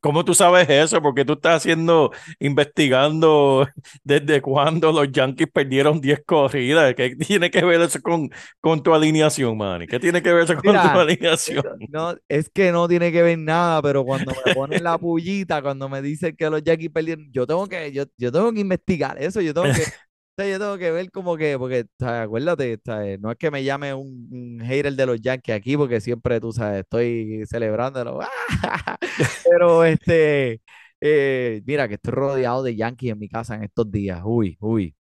¿Cómo 0.00 0.24
tú 0.24 0.34
sabes 0.34 0.68
eso? 0.68 1.00
Porque 1.02 1.24
tú 1.24 1.34
estás 1.34 1.56
haciendo, 1.56 2.12
investigando 2.38 3.68
desde 4.04 4.40
cuándo 4.40 4.92
los 4.92 5.10
Yankees 5.10 5.48
perdieron 5.52 6.00
10 6.00 6.22
corridas. 6.24 6.94
¿Qué 6.94 7.16
tiene 7.16 7.50
que 7.50 7.64
ver 7.64 7.80
eso 7.80 8.00
con, 8.00 8.30
con 8.60 8.82
tu 8.82 8.94
alineación, 8.94 9.56
Manny? 9.56 9.86
¿Qué 9.86 10.00
tiene 10.00 10.22
que 10.22 10.32
ver 10.32 10.44
eso 10.44 10.54
con 10.54 10.62
tu 10.62 10.70
alineación? 10.98 11.64
no, 11.88 12.14
es 12.28 12.50
que 12.50 12.72
no 12.72 12.88
tiene 12.88 13.12
que 13.12 13.22
ver 13.22 13.38
nada, 13.38 13.82
pero 13.82 14.04
cuando 14.04 14.32
me 14.44 14.54
ponen 14.54 14.82
la 14.82 14.98
pullita, 14.98 15.62
cuando 15.62 15.88
me 15.88 16.02
dicen 16.02 16.34
que 16.36 16.48
los 16.50 16.62
Yankees 16.62 16.90
perdieron, 16.90 17.30
yo 17.32 17.46
tengo 17.46 17.66
que, 17.68 17.92
yo, 17.92 18.04
yo 18.16 18.32
tengo 18.32 18.52
que 18.52 18.60
investigar 18.60 19.22
eso, 19.22 19.40
yo 19.40 19.54
tengo 19.54 19.72
que, 19.72 19.84
sea, 20.36 20.48
yo 20.50 20.58
tengo 20.58 20.78
que 20.78 20.90
ver 20.90 21.10
como 21.10 21.36
que, 21.36 21.58
porque, 21.58 21.86
sea, 21.98 22.22
acuérdate, 22.22 22.78
sea, 22.84 23.16
no 23.18 23.30
es 23.32 23.36
que 23.38 23.50
me 23.50 23.64
llame 23.64 23.94
un, 23.94 24.28
un 24.30 24.60
hater 24.66 24.94
de 24.94 25.06
los 25.06 25.20
Yankees 25.20 25.54
aquí, 25.56 25.76
porque 25.76 26.00
siempre, 26.00 26.40
tú 26.40 26.52
sabes, 26.52 26.80
estoy 26.80 27.44
celebrándolo. 27.46 28.20
Pero, 29.44 29.84
este, 29.84 30.60
eh, 31.00 31.62
mira, 31.66 31.88
que 31.88 31.94
estoy 31.94 32.12
rodeado 32.12 32.62
de 32.62 32.76
Yankees 32.76 33.12
en 33.12 33.18
mi 33.18 33.28
casa 33.28 33.54
en 33.56 33.64
estos 33.64 33.90
días. 33.90 34.22
Uy, 34.24 34.56
uy. 34.60 34.94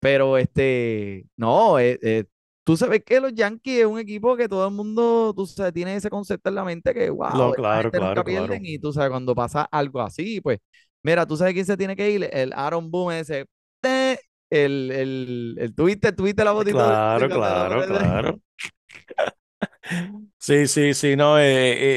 Pero, 0.00 0.38
este, 0.38 1.26
no, 1.36 1.78
eh, 1.78 1.98
eh, 2.02 2.24
tú 2.64 2.76
sabes 2.76 3.04
que 3.04 3.20
los 3.20 3.34
Yankees 3.34 3.80
es 3.80 3.86
un 3.86 3.98
equipo 3.98 4.36
que 4.36 4.48
todo 4.48 4.68
el 4.68 4.74
mundo, 4.74 5.32
tú 5.36 5.46
sabes, 5.46 5.72
tiene 5.74 5.96
ese 5.96 6.10
concepto 6.10 6.48
en 6.50 6.56
la 6.56 6.64
mente 6.64 6.94
que, 6.94 7.10
wow, 7.10 7.50
esta 7.50 7.52
claro, 7.54 7.82
gente 7.82 8.00
nunca 8.00 8.22
claro, 8.22 8.24
pierden 8.24 8.62
claro. 8.62 8.64
y 8.64 8.78
tú 8.78 8.92
sabes, 8.92 9.10
cuando 9.10 9.34
pasa 9.34 9.62
algo 9.70 10.00
así, 10.02 10.40
pues, 10.40 10.60
mira, 11.02 11.26
tú 11.26 11.36
sabes 11.36 11.54
quién 11.54 11.66
se 11.66 11.76
tiene 11.76 11.96
que 11.96 12.10
ir, 12.10 12.28
el 12.32 12.52
Aaron 12.54 12.90
Boone 12.90 13.20
ese. 13.20 13.46
El, 14.54 14.90
el, 14.92 15.56
el 15.58 15.74
tuviste, 15.74 16.12
tuviste 16.12 16.44
la 16.44 16.52
botita. 16.52 16.88
de- 16.88 16.96
Claro, 16.96 17.28
de- 17.28 17.38
claro, 17.38 17.84
claro. 17.86 18.40
Sí, 20.38 20.66
sí, 20.68 20.94
sí, 20.94 21.16
no, 21.16 21.38
eh, 21.38 21.44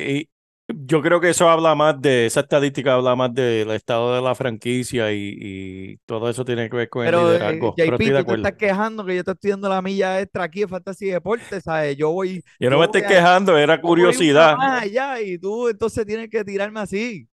eh, 0.10 0.12
y 0.22 0.30
yo 0.70 1.02
creo 1.02 1.20
que 1.22 1.30
eso 1.30 1.50
habla 1.50 1.76
más 1.76 2.02
de, 2.02 2.26
esa 2.26 2.42
estadística 2.42 2.94
habla 2.94 3.16
más 3.16 3.34
del 3.34 3.70
estado 3.72 4.16
de 4.16 4.22
la 4.22 4.36
franquicia 4.36 5.12
y, 5.14 5.38
y 5.40 5.98
todo 6.06 6.30
eso 6.30 6.46
tiene 6.46 6.70
que 6.70 6.76
ver 6.78 6.90
con 6.90 7.06
el 7.06 7.10
Pero, 7.12 7.34
eh, 7.36 7.40
liderazgo, 7.40 7.80
pero 7.84 7.98
JP, 7.98 7.98
estoy 7.98 8.14
de 8.14 8.24
tú 8.24 8.26
te 8.26 8.34
estás 8.34 8.54
quejando 8.54 9.06
que 9.06 9.16
yo 9.16 9.24
te 9.24 9.32
estoy 9.32 9.52
dando 9.52 9.70
la 9.70 9.82
milla 9.82 10.20
extra 10.22 10.44
aquí 10.46 10.64
en 10.64 10.70
Fantasy 10.70 11.08
Deportes, 11.08 11.64
¿sabes? 11.64 11.96
Yo 11.98 12.12
voy. 12.12 12.44
Yo 12.60 12.70
no 12.70 12.78
yo 12.78 12.80
me 12.80 12.86
estoy 12.86 13.02
voy 13.02 13.06
a- 13.06 13.14
quejando, 13.14 13.58
era 13.58 13.80
curiosidad. 13.82 14.62
allá 14.82 15.22
y 15.22 15.38
tú 15.40 15.70
entonces 15.70 16.06
tienes 16.06 16.30
que 16.30 16.44
tirarme 16.44 16.80
así. 16.82 17.28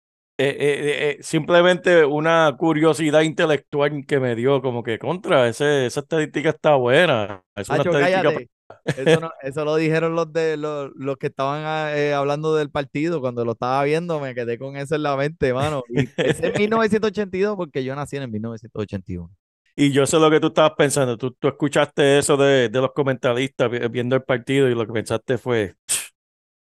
Eh, 0.44 0.58
eh, 0.60 1.18
eh, 1.20 1.24
simplemente 1.24 2.04
una 2.06 2.56
curiosidad 2.58 3.22
intelectual 3.22 4.06
que 4.08 4.20
me 4.20 4.36
dio, 4.36 4.62
como 4.62 4.82
que 4.84 4.98
contra, 4.98 5.48
ese, 5.48 5.86
esa 5.86 6.00
estadística 6.02 6.50
está 6.50 6.76
buena. 6.76 7.44
Es 7.56 7.70
una 7.70 7.78
Hacho, 7.80 7.90
estadística 7.92 8.22
cállate. 8.22 8.50
Eso, 8.96 9.20
no- 9.20 9.32
eso 9.42 9.66
lo 9.66 9.76
dijeron 9.76 10.16
los 10.16 10.32
de 10.34 10.58
los, 10.58 10.92
los 10.96 11.18
que 11.18 11.28
estaban 11.28 11.64
ah, 11.66 11.96
eh, 11.98 12.14
hablando 12.14 12.56
del 12.56 12.72
partido. 12.72 13.22
Cuando 13.22 13.46
lo 13.46 13.54
estaba 13.54 13.84
viendo, 13.84 14.20
me 14.20 14.34
quedé 14.36 14.58
con 14.58 14.76
eso 14.78 14.96
en 14.96 15.04
la 15.04 15.16
mente, 15.18 15.54
mano. 15.54 15.84
Y 15.90 16.10
ese 16.22 16.48
es 16.48 16.56
1982 16.56 17.56
porque 17.58 17.84
yo 17.84 17.96
nací 17.96 18.18
en 18.18 18.24
el 18.24 18.30
1981. 18.32 19.30
Y 19.76 19.92
yo 19.92 20.06
sé 20.06 20.20
lo 20.20 20.30
que 20.30 20.40
tú 20.40 20.48
estabas 20.48 20.74
pensando. 20.78 21.18
Tú, 21.18 21.32
tú 21.32 21.48
escuchaste 21.48 22.18
eso 22.20 22.38
de, 22.38 22.70
de 22.70 22.82
los 22.82 22.92
comentaristas 22.94 23.70
vi- 23.72 23.80
viendo 23.90 24.16
el 24.16 24.24
partido 24.24 24.70
y 24.70 24.76
lo 24.76 24.86
que 24.86 24.94
pensaste 24.94 25.38
fue, 25.38 25.76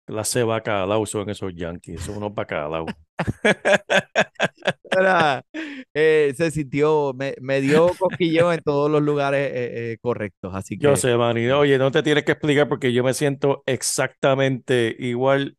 clase 0.09 0.39
de 0.39 0.45
bacalao 0.47 1.05
son 1.05 1.29
esos 1.29 1.55
Yankees, 1.55 2.01
son 2.01 2.17
unos 2.17 2.35
bacalaos. 2.35 2.91
Era, 4.91 5.45
eh, 5.93 6.33
se 6.35 6.51
sintió, 6.51 7.13
me, 7.15 7.35
me 7.41 7.61
dio 7.61 7.93
cosquilleo 7.99 8.53
en 8.53 8.61
todos 8.63 8.91
los 8.91 9.03
lugares 9.03 9.51
eh, 9.53 9.93
eh, 9.93 9.99
correctos. 10.01 10.55
Así 10.55 10.79
que 10.79 10.85
Yo 10.85 10.97
sé, 10.97 11.15
Manny. 11.15 11.51
Oye, 11.51 11.77
no 11.77 11.91
te 11.91 12.03
tienes 12.03 12.25
que 12.25 12.33
explicar 12.33 12.69
porque 12.69 12.93
yo 12.93 13.05
me 13.05 13.13
siento 13.13 13.63
exactamente 13.67 14.97
igual 14.99 15.57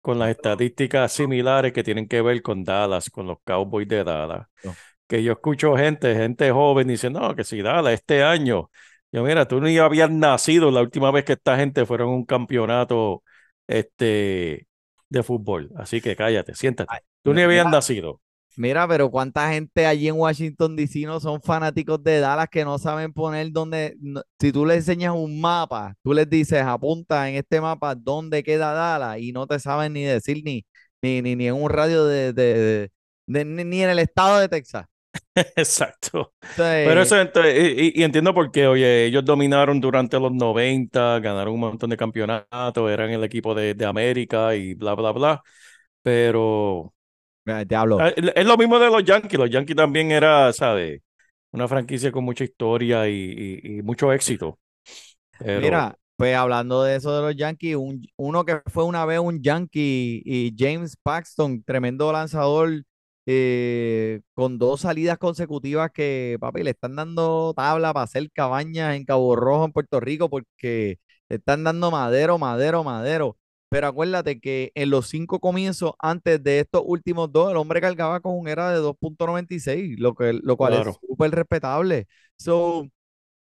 con 0.00 0.18
las 0.18 0.30
estadísticas 0.30 1.12
similares 1.12 1.72
que 1.74 1.84
tienen 1.84 2.08
que 2.08 2.22
ver 2.22 2.40
con 2.40 2.64
Dallas, 2.64 3.10
con 3.10 3.26
los 3.26 3.38
Cowboys 3.44 3.86
de 3.86 4.04
Dallas. 4.04 4.46
No. 4.64 4.74
Que 5.06 5.22
yo 5.22 5.32
escucho 5.32 5.76
gente, 5.76 6.14
gente 6.14 6.50
joven 6.50 6.88
diciendo, 6.88 7.20
no, 7.20 7.36
que 7.36 7.44
si 7.44 7.60
Dallas 7.60 7.92
este 7.92 8.24
año. 8.24 8.70
Yo, 9.12 9.22
mira, 9.22 9.46
tú 9.46 9.60
ni 9.60 9.76
habías 9.76 10.10
nacido 10.10 10.70
la 10.70 10.80
última 10.80 11.10
vez 11.10 11.24
que 11.26 11.34
esta 11.34 11.58
gente 11.58 11.84
fueron 11.84 12.08
a 12.08 12.12
un 12.12 12.24
campeonato 12.24 13.22
este, 13.78 14.66
de 15.08 15.22
fútbol. 15.22 15.70
Así 15.76 16.00
que 16.00 16.16
cállate, 16.16 16.54
siéntate. 16.54 16.94
Tú 17.22 17.34
ni 17.34 17.42
habías 17.42 17.66
nacido. 17.66 18.20
Mira, 18.56 18.86
pero 18.86 19.10
cuánta 19.10 19.50
gente 19.50 19.86
allí 19.86 20.08
en 20.08 20.16
Washington 20.16 20.76
DC 20.76 21.00
no 21.06 21.20
son 21.20 21.40
fanáticos 21.40 22.02
de 22.04 22.20
Dallas 22.20 22.48
que 22.50 22.64
no 22.64 22.78
saben 22.78 23.12
poner 23.14 23.50
dónde, 23.50 23.96
no- 24.00 24.22
si 24.38 24.52
tú 24.52 24.66
les 24.66 24.78
enseñas 24.78 25.14
un 25.14 25.40
mapa, 25.40 25.94
tú 26.02 26.12
les 26.12 26.28
dices, 26.28 26.62
apunta 26.62 27.30
en 27.30 27.36
este 27.36 27.62
mapa 27.62 27.94
dónde 27.94 28.42
queda 28.42 28.72
Dallas 28.74 29.18
y 29.20 29.32
no 29.32 29.46
te 29.46 29.58
saben 29.58 29.94
ni 29.94 30.02
decir 30.04 30.42
ni, 30.44 30.66
ni, 31.00 31.22
ni, 31.22 31.34
ni 31.34 31.46
en 31.48 31.54
un 31.54 31.70
radio 31.70 32.04
de, 32.04 32.32
de- 32.34 32.54
de- 32.54 32.90
de- 33.26 33.44
ni, 33.46 33.64
ni 33.64 33.82
en 33.82 33.90
el 33.90 33.98
estado 34.00 34.38
de 34.38 34.48
Texas. 34.50 34.84
Exacto. 35.56 36.34
Pero 36.82 37.02
eso, 37.02 37.18
entonces, 37.20 37.74
y, 37.94 38.02
entiendo 38.02 38.34
por 38.34 38.50
qué, 38.50 38.66
oye, 38.66 39.06
ellos 39.06 39.24
dominaron 39.24 39.80
durante 39.80 40.18
los 40.18 40.32
90, 40.32 41.20
ganaron 41.20 41.54
un 41.54 41.60
montón 41.60 41.90
de 41.90 41.96
campeonatos, 41.96 42.90
eran 42.90 43.10
el 43.10 43.24
equipo 43.24 43.54
de, 43.54 43.74
de 43.74 43.86
América 43.86 44.54
y 44.56 44.74
bla, 44.74 44.94
bla, 44.94 45.12
bla. 45.12 45.42
Pero 46.02 46.94
te 47.68 47.76
hablo. 47.76 48.04
ah, 48.04 48.08
es 48.08 48.32
es 48.34 48.46
lo 48.46 48.56
mismo 48.56 48.78
de 48.78 48.86
los 48.90 49.04
Yankees. 49.04 49.38
Los 49.38 49.50
Yankees 49.50 49.76
también 49.76 50.10
era, 50.12 50.52
¿sabes? 50.52 51.02
Una 51.52 51.68
franquicia 51.68 52.12
con 52.12 52.24
mucha 52.24 52.44
historia 52.44 53.08
y, 53.08 53.12
y- 53.62 53.78
y 53.78 53.82
mucho 53.82 54.12
éxito. 54.12 54.58
Pero 55.38 55.70
Mira, 55.70 55.96
pues 56.16 56.34
hablando 56.36 56.82
de 56.82 56.96
eso 56.96 57.14
de 57.14 57.22
los 57.22 57.36
Yankees, 57.36 57.76
un- 57.76 58.06
uno 58.16 58.44
que 58.44 58.60
fue 58.66 58.84
una 58.84 59.04
vez 59.04 59.18
un 59.20 59.42
Yankee 59.42 60.22
y 60.24 60.54
James 60.56 60.96
Paxton, 61.02 61.62
tremendo 61.64 62.10
lanzador, 62.12 62.82
eh, 63.26 64.20
con 64.34 64.58
dos 64.58 64.80
salidas 64.82 65.18
consecutivas 65.18 65.90
que, 65.92 66.36
papi, 66.40 66.62
le 66.62 66.70
están 66.70 66.96
dando 66.96 67.52
tabla 67.56 67.92
para 67.92 68.04
hacer 68.04 68.30
cabañas 68.32 68.96
en 68.96 69.04
Cabo 69.04 69.36
Rojo, 69.36 69.64
en 69.66 69.72
Puerto 69.72 70.00
Rico, 70.00 70.28
porque 70.30 70.98
le 71.28 71.36
están 71.36 71.64
dando 71.64 71.90
madero, 71.90 72.38
madero, 72.38 72.84
madero. 72.84 73.36
Pero 73.68 73.86
acuérdate 73.86 74.38
que 74.40 74.70
en 74.74 74.90
los 74.90 75.08
cinco 75.08 75.40
comienzos 75.40 75.92
antes 75.98 76.42
de 76.42 76.60
estos 76.60 76.82
últimos 76.84 77.32
dos, 77.32 77.50
el 77.50 77.56
hombre 77.56 77.80
cargaba 77.80 78.20
con 78.20 78.38
un 78.38 78.48
era 78.48 78.70
de 78.70 78.78
2.96, 78.78 79.98
lo, 79.98 80.14
que, 80.14 80.32
lo 80.34 80.56
cual 80.56 80.74
Claro. 80.74 80.90
es 80.90 80.96
súper 81.00 81.30
respetable. 81.30 82.06
So, 82.36 82.88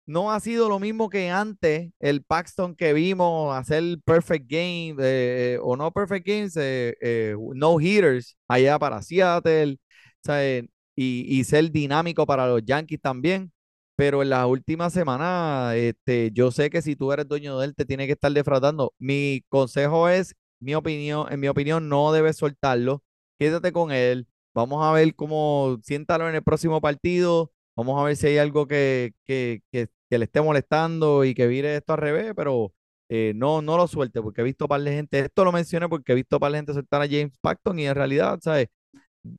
no 0.09 0.33
ha 0.33 0.41
sido 0.41 0.69
lo 0.71 0.79
mismo 0.81 1.11
que 1.11 1.31
antes, 1.31 1.93
el 2.01 2.25
Paxton 2.25 2.75
que 2.75 2.95
vimos 2.95 3.55
hacer 3.55 3.85
perfect 4.07 4.47
game 4.51 4.97
eh, 5.01 5.59
o 5.63 5.77
no 5.77 5.93
perfect 5.93 6.27
games, 6.27 6.57
eh, 6.57 6.97
eh, 7.03 7.37
no 7.55 7.79
hitters 7.79 8.37
allá 8.49 8.79
para 8.79 9.03
Seattle, 9.03 9.79
¿sabe? 10.25 10.71
Y, 10.97 11.27
y 11.39 11.45
ser 11.45 11.71
dinámico 11.71 12.27
para 12.27 12.47
los 12.49 12.65
Yankees 12.65 13.01
también. 13.03 13.53
Pero 13.97 14.23
en 14.23 14.31
las 14.31 14.47
últimas 14.47 14.93
semanas, 14.93 15.75
este, 15.75 16.31
yo 16.33 16.51
sé 16.53 16.71
que 16.71 16.83
si 16.83 16.97
tú 16.97 17.13
eres 17.13 17.29
dueño 17.29 17.59
de 17.59 17.67
él, 17.67 17.75
te 17.75 17.85
tiene 17.85 18.07
que 18.07 18.13
estar 18.13 18.33
defraudando. 18.33 18.95
Mi 18.99 19.43
consejo 19.49 20.09
es, 20.09 20.35
mi 20.61 20.75
opinión, 20.75 21.27
en 21.33 21.41
mi 21.41 21.49
opinión, 21.49 21.89
no 21.89 22.13
debes 22.13 22.37
soltarlo. 22.37 23.03
Quédate 23.39 23.73
con 23.73 23.93
él. 23.93 24.27
Vamos 24.55 24.85
a 24.85 24.93
ver 24.93 25.15
cómo 25.15 25.79
siéntalo 25.83 26.29
en 26.29 26.37
el 26.37 26.43
próximo 26.43 26.81
partido. 26.81 27.53
Vamos 27.79 28.01
a 28.01 28.05
ver 28.05 28.17
si 28.17 28.27
hay 28.27 28.39
algo 28.39 28.67
que, 28.67 29.15
que, 29.25 29.63
que, 29.71 29.89
le 30.11 30.25
esté 30.25 30.41
molestando 30.43 31.25
y 31.25 31.33
que 31.33 31.47
vire 31.47 31.77
esto 31.77 31.93
al 31.93 32.01
revés, 32.01 32.33
pero 32.35 32.73
eh, 33.09 33.33
no, 33.37 33.63
no 33.63 33.77
lo 33.77 33.87
suelte, 33.87 34.21
porque 34.21 34.41
he 34.41 34.45
visto 34.45 34.67
par 34.67 34.81
de 34.83 34.93
gente, 34.93 35.21
esto 35.21 35.45
lo 35.45 35.53
mencioné 35.53 35.89
porque 35.89 36.11
he 36.11 36.15
visto 36.17 36.41
par 36.41 36.51
de 36.51 36.59
gente 36.59 36.75
soltar 36.75 37.03
a 37.03 37.07
James 37.07 37.39
Paxton 37.41 37.79
y 37.79 37.87
en 37.87 37.95
realidad, 37.95 38.41
¿sabes? 38.43 38.67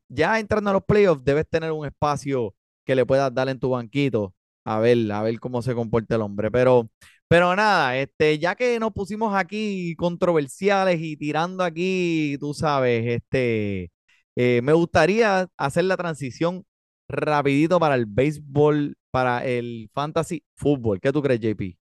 Ya 0.10 0.40
entrando 0.40 0.70
a 0.70 0.74
los 0.74 0.86
playoffs, 0.86 1.24
debes 1.26 1.48
tener 1.50 1.72
un 1.74 1.86
espacio 1.86 2.56
que 2.86 2.96
le 2.96 3.06
puedas 3.06 3.34
dar 3.34 3.50
en 3.50 3.60
tu 3.60 3.72
banquito 3.72 4.34
a 4.64 4.80
ver, 4.80 5.12
a 5.12 5.22
ver 5.24 5.40
cómo 5.40 5.62
se 5.62 5.76
comporta 5.76 6.16
el 6.16 6.22
hombre. 6.22 6.52
Pero, 6.52 6.90
pero 7.28 7.56
nada, 7.56 7.98
este, 7.98 8.40
ya 8.40 8.56
que 8.56 8.80
nos 8.80 8.92
pusimos 8.94 9.36
aquí 9.36 9.96
controversiales 9.98 11.00
y 11.02 11.18
tirando 11.18 11.64
aquí, 11.64 12.38
tú 12.40 12.54
sabes, 12.54 13.06
este, 13.06 13.92
eh, 14.36 14.62
me 14.64 14.74
gustaría 14.74 15.48
hacer 15.58 15.86
la 15.86 15.98
transición 15.98 16.66
rapidito 17.10 17.80
para 17.80 17.96
el 17.96 18.06
béisbol, 18.06 18.96
para 19.12 19.46
el 19.46 19.90
fantasy 19.94 20.44
fútbol. 20.56 21.00
¿Qué 21.02 21.12
tú 21.12 21.22
crees, 21.22 21.40
JP? 21.42 21.78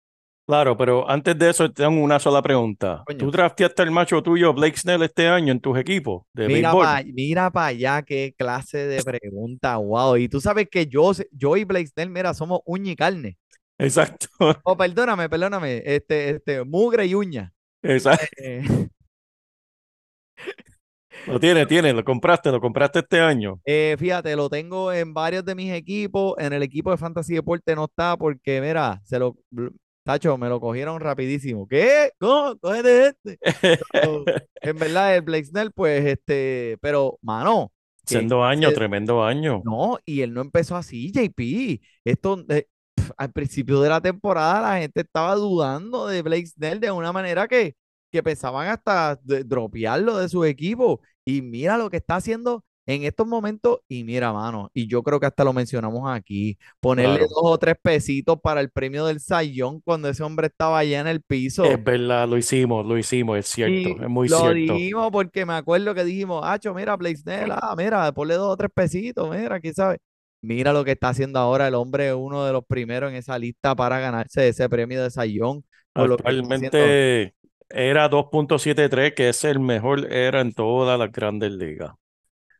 claro, 0.46 0.76
pero 0.76 1.08
antes 1.10 1.38
de 1.38 1.50
eso 1.50 1.70
tengo 1.72 2.02
una 2.02 2.18
sola 2.18 2.42
pregunta. 2.42 3.06
Coño. 3.06 3.18
¿Tú 3.18 3.30
drafteaste 3.30 3.82
el 3.82 3.90
macho 3.90 4.22
tuyo, 4.22 4.52
Blake 4.52 4.76
Snell, 4.76 5.02
este 5.02 5.28
año 5.28 5.52
en 5.52 5.60
tus 5.60 5.78
equipos 5.78 6.24
de 6.34 6.48
Mira 6.48 6.74
béisbol? 6.74 6.84
para 6.84 7.02
mira 7.04 7.50
pa 7.50 7.66
allá 7.66 8.02
qué 8.02 8.34
clase 8.36 8.86
de 8.86 9.02
pregunta, 9.02 9.76
wow. 9.78 10.16
Y 10.16 10.28
tú 10.28 10.40
sabes 10.40 10.68
que 10.70 10.86
yo, 10.86 11.12
yo 11.32 11.56
y 11.56 11.64
Blake 11.64 11.86
Snell, 11.88 12.10
mira, 12.10 12.34
somos 12.34 12.60
uña 12.66 12.92
y 12.92 12.96
carne. 12.96 13.38
Exacto, 13.78 14.28
Oh, 14.62 14.76
perdóname, 14.76 15.28
perdóname, 15.28 15.82
este, 15.84 16.30
este, 16.30 16.64
mugre 16.64 17.06
y 17.06 17.14
uña. 17.14 17.52
exacto. 17.82 18.26
Eh, 18.36 18.62
Lo 21.26 21.40
tienes, 21.40 21.66
tienes, 21.66 21.94
lo 21.94 22.04
compraste, 22.04 22.50
lo 22.50 22.60
compraste 22.60 22.98
este 23.00 23.20
año. 23.20 23.60
eh, 23.64 23.96
fíjate, 23.98 24.36
lo 24.36 24.48
tengo 24.50 24.92
en 24.92 25.14
varios 25.14 25.44
de 25.44 25.54
mis 25.54 25.72
equipos. 25.72 26.34
En 26.38 26.52
el 26.52 26.62
equipo 26.62 26.90
de 26.90 26.96
Fantasy 26.98 27.34
Deporte 27.34 27.74
no 27.74 27.84
está 27.86 28.16
porque, 28.16 28.60
mira, 28.60 29.00
se 29.04 29.18
lo, 29.18 29.36
Tacho, 30.04 30.36
me 30.36 30.48
lo 30.48 30.60
cogieron 30.60 31.00
rapidísimo. 31.00 31.66
¿Qué? 31.66 32.10
¿Cómo? 32.18 32.56
Cógete 32.58 33.06
este. 33.08 33.38
En 34.60 34.78
verdad, 34.78 35.14
el 35.16 35.22
Blake 35.22 35.44
Snell, 35.46 35.72
pues, 35.72 36.04
este, 36.04 36.76
pero, 36.80 37.18
mano, 37.22 37.70
Siendo 38.06 38.44
año, 38.44 38.70
tremendo 38.72 39.24
año. 39.24 39.62
No, 39.64 39.98
y 40.04 40.20
él 40.20 40.34
no 40.34 40.42
empezó 40.42 40.76
así, 40.76 41.10
JP. 41.10 41.80
Esto, 42.04 42.44
eh, 42.50 42.66
al 43.16 43.32
principio 43.32 43.80
de 43.80 43.88
la 43.88 44.00
temporada, 44.00 44.60
la 44.60 44.78
gente 44.80 45.00
estaba 45.00 45.34
dudando 45.36 46.06
de 46.06 46.20
Blake 46.20 46.46
Snell 46.46 46.80
de 46.80 46.90
una 46.90 47.12
manera 47.12 47.48
que, 47.48 47.74
que 48.12 48.22
pensaban 48.22 48.68
hasta 48.68 49.18
dropearlo 49.24 50.18
de 50.18 50.28
su 50.28 50.44
equipo. 50.44 51.00
Y 51.24 51.42
mira 51.42 51.76
lo 51.78 51.90
que 51.90 51.96
está 51.98 52.16
haciendo 52.16 52.64
en 52.86 53.04
estos 53.04 53.26
momentos. 53.26 53.78
Y 53.88 54.04
mira, 54.04 54.32
mano, 54.32 54.70
y 54.74 54.86
yo 54.88 55.02
creo 55.02 55.18
que 55.18 55.26
hasta 55.26 55.42
lo 55.44 55.52
mencionamos 55.54 56.02
aquí, 56.10 56.58
ponerle 56.80 57.20
Claro. 57.20 57.28
dos 57.30 57.40
o 57.44 57.58
tres 57.58 57.76
pesitos 57.80 58.38
para 58.42 58.60
el 58.60 58.70
premio 58.70 59.06
del 59.06 59.20
Sayón 59.20 59.80
cuando 59.80 60.08
ese 60.08 60.22
hombre 60.22 60.48
estaba 60.48 60.78
allá 60.78 61.00
en 61.00 61.06
el 61.06 61.22
piso. 61.22 61.64
Es 61.64 61.82
verdad, 61.82 62.28
lo 62.28 62.36
hicimos, 62.36 62.84
lo 62.84 62.98
hicimos, 62.98 63.38
es 63.38 63.46
cierto, 63.46 63.74
Y 63.74 63.92
es 64.02 64.08
muy 64.10 64.28
lo 64.28 64.38
cierto. 64.38 64.74
dijimos 64.74 65.10
porque 65.10 65.46
me 65.46 65.54
acuerdo 65.54 65.94
que 65.94 66.04
dijimos, 66.04 66.42
Acho, 66.44 66.74
mira, 66.74 66.96
Blake 66.96 67.16
Snell, 67.16 67.52
ah, 67.52 67.74
mira, 67.76 68.12
ponle 68.12 68.34
dos 68.34 68.52
o 68.52 68.56
tres 68.56 68.70
pesitos, 68.74 69.30
mira, 69.34 69.60
quién 69.60 69.74
sabe. 69.74 69.98
Mira 70.42 70.74
lo 70.74 70.84
que 70.84 70.92
está 70.92 71.08
haciendo 71.08 71.38
ahora 71.38 71.66
el 71.68 71.74
hombre, 71.74 72.12
uno 72.12 72.44
de 72.44 72.52
los 72.52 72.66
primeros 72.66 73.10
en 73.10 73.16
esa 73.16 73.38
lista 73.38 73.74
para 73.74 73.98
ganarse 73.98 74.46
ese 74.46 74.68
premio 74.68 75.02
de 75.02 75.10
Sayón. 75.10 75.64
lo. 75.94 76.14
Actualmente 76.14 77.34
era 77.70 78.08
2.73, 78.08 79.14
que 79.14 79.28
es 79.30 79.44
el 79.44 79.60
mejor 79.60 80.12
era 80.12 80.40
en 80.40 80.52
todas 80.52 80.98
las 80.98 81.10
grandes 81.12 81.52
ligas. 81.52 81.92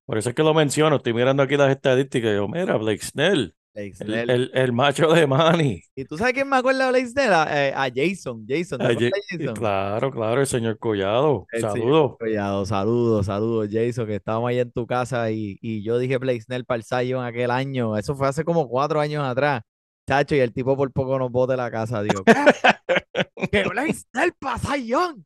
Por 0.06 0.18
eso 0.18 0.30
es 0.30 0.34
que 0.34 0.42
lo 0.42 0.54
menciono, 0.54 0.96
estoy 0.96 1.14
mirando 1.14 1.42
aquí 1.42 1.56
las 1.56 1.70
estadísticas 1.70 2.32
y 2.32 2.36
yo, 2.36 2.48
mira, 2.48 2.76
Blake 2.76 3.02
Snell, 3.04 3.54
Blake 3.74 3.94
El, 3.98 4.20
Snell. 4.24 4.30
el- 4.30 4.50
el 4.54 4.72
macho 4.72 5.12
de 5.12 5.26
Manny. 5.26 5.82
¿Y 5.94 6.04
tú 6.04 6.18
sabes 6.18 6.34
quién 6.34 6.48
me 6.48 6.56
acuerda 6.56 6.84
de 6.86 6.90
Blake 6.90 7.06
Snell? 7.08 7.32
A, 7.32 7.68
eh, 7.68 7.72
a 7.74 7.88
Jason. 7.94 8.44
Jason, 8.48 8.82
¿te 8.82 8.86
Ah, 8.86 8.90
acuerdas 8.90 9.00
Ye- 9.00 9.10
de 9.38 9.38
Jason? 9.38 9.54
Claro, 9.54 10.10
claro, 10.10 10.40
el 10.40 10.46
señor 10.46 10.78
Collado. 10.78 11.46
Saludos. 11.52 12.16
Collado, 12.18 12.66
saludos, 12.66 13.26
saludos, 13.26 13.68
Jason, 13.72 14.06
que 14.06 14.16
estábamos 14.16 14.48
ahí 14.50 14.58
en 14.58 14.70
tu 14.72 14.86
casa 14.86 15.30
y, 15.30 15.58
y 15.62 15.82
yo 15.82 15.98
dije 15.98 16.18
Blake 16.18 16.42
Snell 16.42 16.64
para 16.64 16.78
el 16.78 16.84
Zion 16.84 17.24
aquel 17.24 17.50
año. 17.50 17.96
Eso 17.96 18.14
fue 18.14 18.28
hace 18.28 18.44
como 18.44 18.68
cuatro 18.68 19.00
años 19.00 19.24
atrás. 19.24 19.62
Chacho, 20.06 20.34
y 20.34 20.40
el 20.40 20.52
tipo 20.52 20.76
por 20.76 20.92
poco 20.92 21.18
nos 21.18 21.30
bota 21.30 21.54
de 21.54 21.56
la 21.58 21.70
casa. 21.70 22.02
¿qué? 22.02 23.48
¿Que 23.50 23.64
Blake 23.64 23.94
Snell 23.94 24.32
para 24.38 24.58
Zion? 24.58 25.24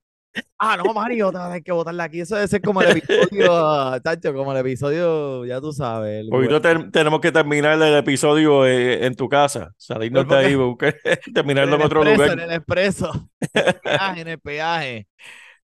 Ah, 0.57 0.77
no, 0.77 0.93
Mario, 0.95 1.31
te 1.33 1.37
vas 1.39 1.47
a 1.47 1.49
tener 1.49 1.63
que 1.65 1.73
botarla 1.73 2.05
aquí. 2.05 2.21
Eso 2.21 2.37
debe 2.37 2.47
ser 2.47 2.61
como 2.63 2.81
el 2.83 2.91
episodio, 2.97 3.99
Chacho, 4.05 4.33
como 4.35 4.53
el 4.53 4.59
episodio, 4.59 5.45
ya 5.47 5.61
tú 5.61 5.73
sabes. 5.73 6.27
Hoy 6.31 6.49
ter- 6.61 6.91
tenemos 6.93 7.21
que 7.21 7.33
terminar 7.33 7.81
el 7.83 7.97
episodio 7.97 8.65
eh, 8.67 9.05
en 9.07 9.17
tu 9.17 9.29
casa. 9.29 9.73
Salirnos 9.77 10.29
de 10.29 10.37
ahí, 10.37 10.55
buscar- 10.55 10.97
terminarlo 11.35 11.75
en 11.75 11.81
el 11.81 11.87
otro 11.87 12.03
expreso, 12.05 12.23
lugar. 12.35 12.39
En 12.39 12.51
el 12.51 12.57
expreso. 12.57 13.31
En 13.41 13.49
el 13.67 13.75
peaje, 13.81 14.21
en 14.21 14.29
el 14.29 14.39
peaje. 14.39 15.07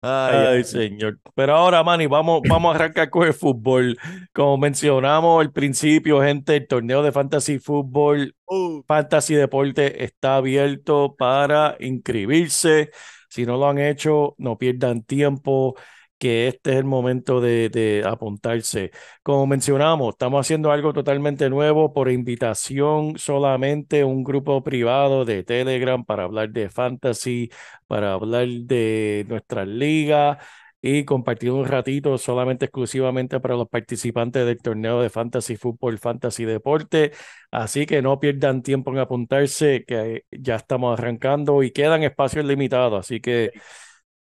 Ay, 0.02 0.64
señor. 0.64 1.20
Pero 1.34 1.54
ahora, 1.54 1.82
Manny, 1.84 2.06
vamos, 2.06 2.40
vamos 2.48 2.72
a 2.72 2.74
arrancar 2.76 3.10
con 3.10 3.26
el 3.26 3.34
fútbol. 3.34 3.98
Como 4.32 4.56
mencionamos 4.56 5.42
al 5.42 5.52
principio, 5.52 6.22
gente, 6.22 6.56
el 6.56 6.66
torneo 6.66 7.02
de 7.02 7.12
Fantasy 7.12 7.58
Fútbol, 7.58 8.34
uh, 8.46 8.82
Fantasy 8.86 9.34
Deporte 9.34 10.02
está 10.02 10.36
abierto 10.36 11.14
para 11.18 11.76
inscribirse. 11.80 12.90
Si 13.28 13.44
no 13.44 13.58
lo 13.58 13.68
han 13.68 13.78
hecho, 13.78 14.34
no 14.38 14.56
pierdan 14.56 15.02
tiempo, 15.02 15.76
que 16.20 16.48
este 16.48 16.72
es 16.72 16.76
el 16.76 16.84
momento 16.84 17.40
de, 17.40 17.70
de 17.70 18.04
apuntarse. 18.06 18.92
Como 19.22 19.46
mencionamos, 19.46 20.10
estamos 20.14 20.46
haciendo 20.46 20.70
algo 20.70 20.92
totalmente 20.92 21.50
nuevo 21.50 21.92
por 21.92 22.10
invitación 22.10 23.18
solamente, 23.18 24.04
un 24.04 24.22
grupo 24.24 24.62
privado 24.62 25.24
de 25.24 25.42
Telegram 25.44 26.04
para 26.04 26.24
hablar 26.24 26.50
de 26.50 26.70
fantasy, 26.70 27.50
para 27.88 28.12
hablar 28.12 28.46
de 28.48 29.24
nuestras 29.28 29.66
ligas 29.66 30.38
y 30.82 31.04
compartir 31.04 31.50
un 31.50 31.66
ratito 31.66 32.16
solamente 32.18 32.66
exclusivamente 32.66 33.38
para 33.40 33.54
los 33.56 33.68
participantes 33.68 34.46
del 34.46 34.58
torneo 34.62 35.02
de 35.02 35.10
Fantasy 35.10 35.56
Fútbol, 35.56 35.98
Fantasy 35.98 36.44
Deporte. 36.44 37.12
Así 37.50 37.86
que 37.86 38.00
no 38.02 38.18
pierdan 38.18 38.62
tiempo 38.62 38.90
en 38.90 38.98
apuntarse, 38.98 39.84
que 39.86 40.24
ya 40.30 40.56
estamos 40.56 40.98
arrancando 40.98 41.62
y 41.62 41.70
quedan 41.72 42.02
espacios 42.02 42.44
limitados. 42.46 42.98
Así 43.06 43.20
que 43.20 43.52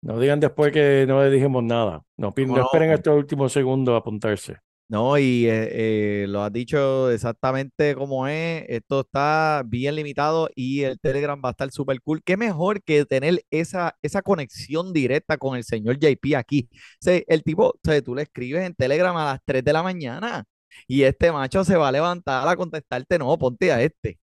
no 0.02 0.18
digan 0.20 0.40
después 0.40 0.72
que 0.72 1.04
no 1.08 1.22
les 1.22 1.32
dijimos 1.32 1.62
nada. 1.64 2.02
No, 2.16 2.28
esperen 2.36 2.90
estos 2.90 3.16
últimos 3.16 3.52
segundos 3.52 3.94
a 3.94 3.98
apuntarse. 3.98 4.56
No, 4.90 5.18
y 5.18 5.46
eh, 5.46 6.22
eh, 6.22 6.26
lo 6.28 6.42
has 6.42 6.50
dicho 6.50 7.10
exactamente 7.10 7.94
como 7.94 8.26
es. 8.26 8.64
Esto 8.68 9.00
está 9.00 9.62
bien 9.66 9.94
limitado 9.96 10.48
y 10.54 10.82
el 10.82 10.98
Telegram 10.98 11.38
va 11.44 11.50
a 11.50 11.52
estar 11.52 11.70
súper 11.70 12.00
cool. 12.00 12.22
Qué 12.24 12.38
mejor 12.38 12.82
que 12.82 13.04
tener 13.04 13.42
esa, 13.50 13.98
esa 14.00 14.22
conexión 14.22 14.94
directa 14.94 15.36
con 15.36 15.58
el 15.58 15.64
señor 15.64 15.98
JP 15.98 16.36
aquí. 16.36 16.70
O 16.72 16.76
sea, 17.02 17.20
el 17.26 17.42
tipo, 17.42 17.66
o 17.68 17.78
sea, 17.84 18.00
tú 18.00 18.14
le 18.14 18.22
escribes 18.22 18.64
en 18.64 18.74
Telegram 18.74 19.14
a 19.16 19.24
las 19.32 19.40
3 19.44 19.62
de 19.62 19.72
la 19.74 19.82
mañana 19.82 20.44
y 20.86 21.02
este 21.02 21.32
macho 21.32 21.64
se 21.64 21.76
va 21.76 21.88
a 21.88 21.92
levantar 21.92 22.48
a 22.48 22.56
contestarte. 22.56 23.18
No, 23.18 23.36
ponte 23.38 23.70
a 23.72 23.82
este. 23.82 24.18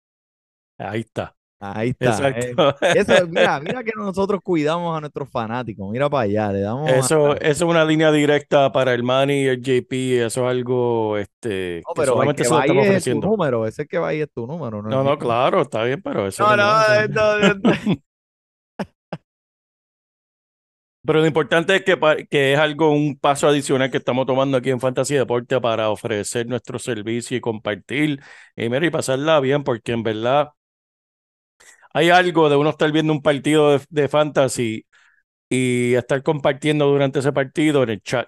Ahí 0.77 1.01
está. 1.01 1.34
Ahí 1.59 1.95
está. 1.97 2.29
eh. 2.29 2.53
Eso, 2.95 3.13
mira, 3.29 3.59
mira 3.59 3.83
que 3.83 3.91
nosotros 3.95 4.41
cuidamos 4.43 4.95
a 4.97 4.99
nuestros 5.01 5.29
fanáticos. 5.29 5.89
Mira 5.89 6.09
para 6.09 6.23
allá, 6.23 6.51
le 6.51 6.59
damos. 6.61 6.89
a- 6.89 6.95
Eso, 6.97 7.35
eso 7.35 7.41
es 7.41 7.61
una 7.61 7.85
línea 7.85 8.11
directa 8.11 8.71
para 8.71 8.93
el 8.93 9.03
Manny 9.03 9.43
y 9.43 9.47
el 9.47 9.61
JP. 9.61 10.25
Eso 10.25 10.41
es 10.45 10.51
algo 10.51 11.17
este, 11.17 11.81
No, 11.87 11.93
que 11.93 12.01
pero 12.01 12.11
el 12.11 12.13
solamente 12.13 12.43
que 12.43 12.49
se 12.49 12.49
lo 12.51 12.57
va 12.57 12.63
ahí 12.63 12.95
es 12.95 13.03
tu 13.05 13.21
número. 13.21 13.65
Ese 13.65 13.87
que 13.87 13.97
va 13.97 14.09
ahí 14.09 14.21
es 14.21 14.31
tu 14.31 14.45
número. 14.45 14.81
No, 14.81 14.89
No, 14.89 14.99
el 14.99 15.05
no, 15.05 15.17
claro, 15.17 15.61
está 15.61 15.83
bien, 15.83 16.01
pero 16.01 16.27
eso 16.27 16.43
No, 16.43 16.55
no 16.57 16.63
no. 17.07 17.71
Pero 21.05 21.19
lo 21.19 21.27
importante 21.27 21.75
es 21.75 21.83
que, 21.83 21.95
que 22.31 22.53
es 22.53 22.59
algo, 22.59 22.89
un 22.91 23.15
paso 23.19 23.47
adicional 23.47 23.91
que 23.91 23.97
estamos 23.97 24.25
tomando 24.25 24.57
aquí 24.57 24.71
en 24.71 24.79
Fantasy 24.79 25.13
Deporte 25.13 25.61
para 25.61 25.89
ofrecer 25.91 26.47
nuestro 26.47 26.79
servicio 26.79 27.37
y 27.37 27.41
compartir 27.41 28.19
y, 28.55 28.69
mira, 28.69 28.87
y 28.87 28.89
pasarla 28.89 29.39
bien, 29.39 29.63
porque 29.63 29.91
en 29.91 30.01
verdad 30.01 30.49
hay 31.95 32.11
algo 32.11 32.49
de 32.49 32.57
uno 32.57 32.71
estar 32.71 32.91
viendo 32.93 33.13
un 33.13 33.23
partido 33.23 33.71
de, 33.79 33.85
de 33.89 34.09
Fantasy 34.09 34.85
y 35.49 35.95
estar 35.95 36.23
compartiendo 36.23 36.87
durante 36.87 37.19
ese 37.19 37.33
partido 37.33 37.83
en 37.83 37.89
el 37.91 38.01
chat. 38.03 38.27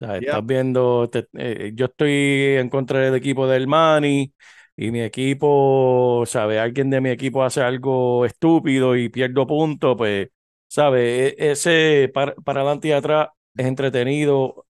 O 0.00 0.06
sea, 0.06 0.18
Yeah. 0.18 0.40
estás 0.40 0.44
viendo, 0.46 1.08
te- 1.10 1.28
eh, 1.34 1.72
yo 1.74 1.86
estoy 1.86 2.10
en 2.58 2.68
contra 2.70 3.00
del 3.00 3.14
equipo 3.14 3.46
del 3.48 3.66
Manny 3.68 4.32
y 4.76 4.90
mi 4.90 5.02
equipo, 5.02 6.24
¿sabe? 6.26 6.58
Alguien 6.60 6.90
de 6.90 7.00
mi 7.00 7.10
equipo 7.10 7.44
hace 7.44 7.62
algo 7.62 8.26
estúpido 8.26 8.96
y 8.96 9.08
pierdo 9.08 9.46
puntos, 9.46 9.96
pues, 9.96 10.28
¿sabe? 10.68 11.28
E- 11.38 11.52
Ese 11.52 12.10
para, 12.14 12.34
para 12.36 12.60
adelante 12.62 12.88
y 12.88 12.92
atrás 12.92 13.28
es 13.56 13.66
entretenido, 13.66 14.66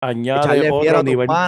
añade 0.00 0.64
otro 0.68 1.02
nivel. 1.02 1.42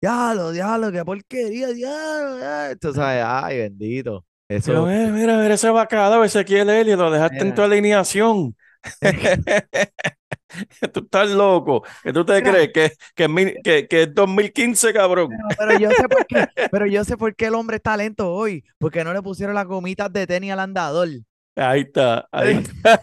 Diablo, 0.00 0.52
diablo, 0.52 0.92
qué 0.92 1.04
porquería, 1.04 1.68
diablo, 1.72 2.36
diablo. 2.36 2.76
Tú 2.78 2.92
sabes, 2.92 3.24
ay, 3.26 3.58
bendito. 3.58 4.24
Eso. 4.48 4.72
Pero, 4.72 4.86
mira, 4.86 5.10
mira, 5.10 5.36
mira 5.38 5.54
ese 5.54 5.70
bacalao, 5.70 6.24
Ezequiel 6.24 6.68
Elliott, 6.70 6.98
lo 6.98 7.10
dejaste 7.10 7.38
en 7.40 7.54
tu 7.54 7.62
alineación. 7.62 8.54
Tú 10.92 11.00
estás 11.00 11.30
loco. 11.30 11.82
¿Qué 12.02 12.12
tú 12.12 12.24
te 12.24 12.40
Mira. 12.40 12.52
crees? 12.52 12.72
¿Que, 12.72 12.92
que, 13.14 13.54
que, 13.62 13.88
que 13.88 14.02
es 14.02 14.14
2015, 14.14 14.92
cabrón? 14.92 15.30
Pero, 15.30 15.48
pero 15.56 15.78
yo 15.78 15.90
sé 15.92 16.08
por 16.08 16.26
qué, 16.26 16.46
pero 16.70 16.86
yo 16.86 17.04
sé 17.04 17.16
por 17.16 17.34
qué 17.34 17.46
el 17.46 17.54
hombre 17.54 17.76
está 17.76 17.96
lento 17.96 18.32
hoy. 18.32 18.64
Porque 18.78 19.04
no 19.04 19.12
le 19.12 19.22
pusieron 19.22 19.54
las 19.54 19.66
gomitas 19.66 20.12
de 20.12 20.26
tenis 20.26 20.52
al 20.52 20.60
andador. 20.60 21.08
Ahí 21.56 21.82
está, 21.82 22.28
ahí 22.32 22.54
está. 22.82 23.02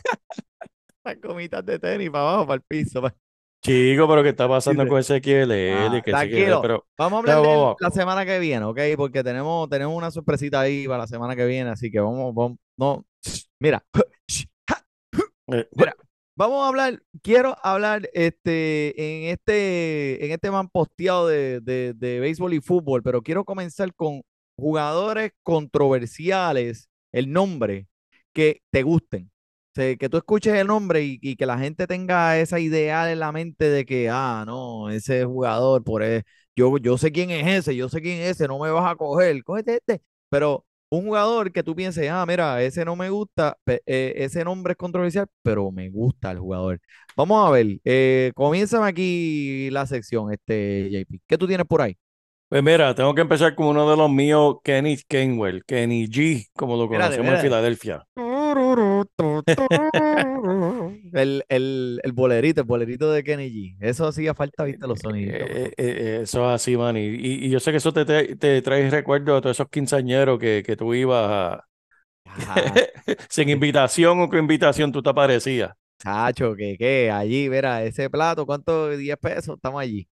Las 1.04 1.19
gomitas 1.21 1.65
de 1.65 1.80
tenis 1.80 2.10
para 2.10 2.23
abajo, 2.23 2.47
para 2.47 2.56
el 2.58 2.62
piso. 2.63 3.01
Chico, 3.63 4.08
pero 4.08 4.24
¿qué 4.24 4.30
está 4.30 4.47
pasando 4.47 4.88
con 4.88 5.00
Ezequiel 5.00 5.52
Ah, 5.52 5.86
Elliott? 5.88 6.04
Que 6.04 6.12
tranquilo. 6.12 6.62
pero 6.62 6.86
Vamos 6.97 7.17
a 7.17 7.19
hablar 7.19 7.36
No, 7.38 7.41
de 7.43 7.47
vamos. 7.47 7.76
la 7.80 7.91
semana 7.91 8.26
que 8.26 8.39
viene, 8.39 8.65
¿ok? 8.65 8.80
Porque 8.97 9.24
tenemos, 9.24 9.69
tenemos 9.69 9.95
una 9.95 10.10
sorpresita 10.10 10.60
ahí 10.62 10.88
para 10.88 11.00
la 11.00 11.08
semana 11.08 11.36
que 11.36 11.45
viene, 11.45 11.69
así 11.69 11.91
que 11.91 12.00
vamos, 12.00 12.34
vamos, 12.34 12.58
no, 12.78 13.06
mira, 13.60 13.84
eh, 15.47 15.67
Mira, 15.76 15.95
vamos 16.36 16.63
a 16.63 16.67
hablar, 16.69 17.02
quiero 17.21 17.56
hablar 17.63 18.10
este, 18.13 18.93
en 18.97 19.32
este, 19.34 20.26
en 20.26 20.32
este 20.32 20.50
man 20.52 20.67
posteado 20.69 21.28
de, 21.28 21.60
de, 21.62 21.93
de 21.95 22.19
béisbol 22.19 22.54
y 22.54 22.62
fútbol, 22.62 23.04
pero 23.04 23.21
quiero 23.21 23.43
comenzar 23.45 23.93
con 23.93 24.21
jugadores 24.58 25.34
controversiales, 25.43 26.89
el 27.12 27.32
nombre, 27.32 27.88
que 28.34 28.62
te 28.71 28.84
gusten. 28.84 29.31
Sea, 29.73 29.95
que 29.95 30.10
tú 30.10 30.17
escuches 30.17 30.53
el 30.55 30.67
nombre 30.67 31.01
y, 31.03 31.17
y 31.21 31.36
que 31.38 31.45
la 31.45 31.57
gente 31.57 31.88
tenga 31.88 32.38
esa 32.39 32.60
ideal 32.60 33.10
en 33.10 33.19
la 33.19 33.31
mente 33.31 33.69
de 33.69 33.86
que, 33.86 34.10
ah, 34.10 34.43
no, 34.45 34.89
ese 34.89 35.23
jugador, 35.25 35.84
por 35.84 36.03
e- 36.03 36.23
yo, 36.55 36.77
yo 36.77 36.97
sé 36.97 37.12
quién 37.12 37.31
es 37.31 37.47
ese, 37.47 37.75
yo 37.75 37.88
sé 37.88 38.01
quién 38.01 38.19
es 38.21 38.31
ese, 38.31 38.47
no 38.49 38.60
me 38.60 38.69
vas 38.71 38.91
a 38.91 38.95
coger, 38.95 39.41
cógete 39.43 39.75
este. 39.75 40.01
Pero 40.29 40.65
un 40.89 41.05
jugador 41.05 41.53
que 41.53 41.63
tú 41.63 41.73
pienses, 41.75 42.10
ah, 42.12 42.25
mira, 42.25 42.62
ese 42.62 42.84
no 42.84 42.95
me 42.97 43.10
gusta, 43.10 43.57
eh, 43.65 44.13
ese 44.17 44.43
nombre 44.43 44.73
es 44.73 44.77
controversial, 44.77 45.27
pero 45.41 45.71
me 45.71 45.89
gusta 45.89 46.31
el 46.31 46.39
jugador. 46.39 46.81
Vamos 47.15 47.47
a 47.47 47.51
ver, 47.51 47.79
eh, 47.86 48.31
comiénzame 48.36 48.88
aquí 48.88 49.69
la 49.71 49.86
sección, 49.88 50.34
este 50.34 50.89
JP. 50.91 51.19
¿Qué 51.27 51.38
tú 51.38 51.47
tienes 51.47 51.65
por 51.67 51.81
ahí? 51.81 51.97
Pues 52.49 52.62
mira, 52.63 52.93
tengo 52.93 53.15
que 53.15 53.21
empezar 53.21 53.55
con 53.55 53.67
uno 53.67 53.89
de 53.89 53.95
los 53.97 54.10
míos, 54.12 54.57
Kenny 54.63 54.97
Gainwell, 55.10 55.63
Kenny 55.65 56.07
G, 56.07 56.47
como 56.53 56.75
lo 56.77 56.88
conocemos 56.89 57.34
en. 57.34 57.39
Filadelfia. 57.39 58.05
El, 61.13 61.43
el, 61.49 61.99
el 62.03 62.11
bolerito, 62.13 62.61
el 62.61 62.67
bolerito 62.67 63.11
de 63.11 63.23
Kenny 63.23 63.49
G. 63.49 63.77
Eso 63.81 64.07
hacía 64.07 64.33
falta, 64.33 64.63
viste, 64.63 64.87
los 64.87 64.99
sonidos. 64.99 65.35
Eh, 65.41 65.65
eh, 65.65 65.73
eh, 65.77 66.19
eso 66.23 66.47
es 66.49 66.55
así, 66.55 66.77
man. 66.77 66.95
Y, 66.97 67.49
yo 67.49 67.59
sé 67.59 67.71
que 67.71 67.77
eso 67.77 67.91
te, 67.91 68.05
te, 68.05 68.35
te 68.35 68.61
trae 68.61 68.89
recuerdos 68.89 69.35
de 69.35 69.41
todos 69.41 69.57
esos 69.57 69.69
quinceañeros 69.69 70.39
que, 70.39 70.63
que 70.65 70.75
tú 70.75 70.93
ibas 70.93 71.29
a- 71.29 71.65
sin 73.29 73.49
invitación 73.49 74.21
o 74.21 74.29
con 74.29 74.39
invitación, 74.39 74.91
tú 74.91 75.01
te 75.01 75.09
aparecías. 75.09 75.71
Chacho, 75.99 76.55
que 76.55 76.77
qué, 76.77 77.11
allí, 77.11 77.47
verá, 77.49 77.83
ese 77.83 78.09
plato, 78.09 78.45
¿cuánto? 78.45 78.89
10 78.89 79.17
pesos, 79.17 79.55
estamos 79.57 79.81
allí. 79.81 80.07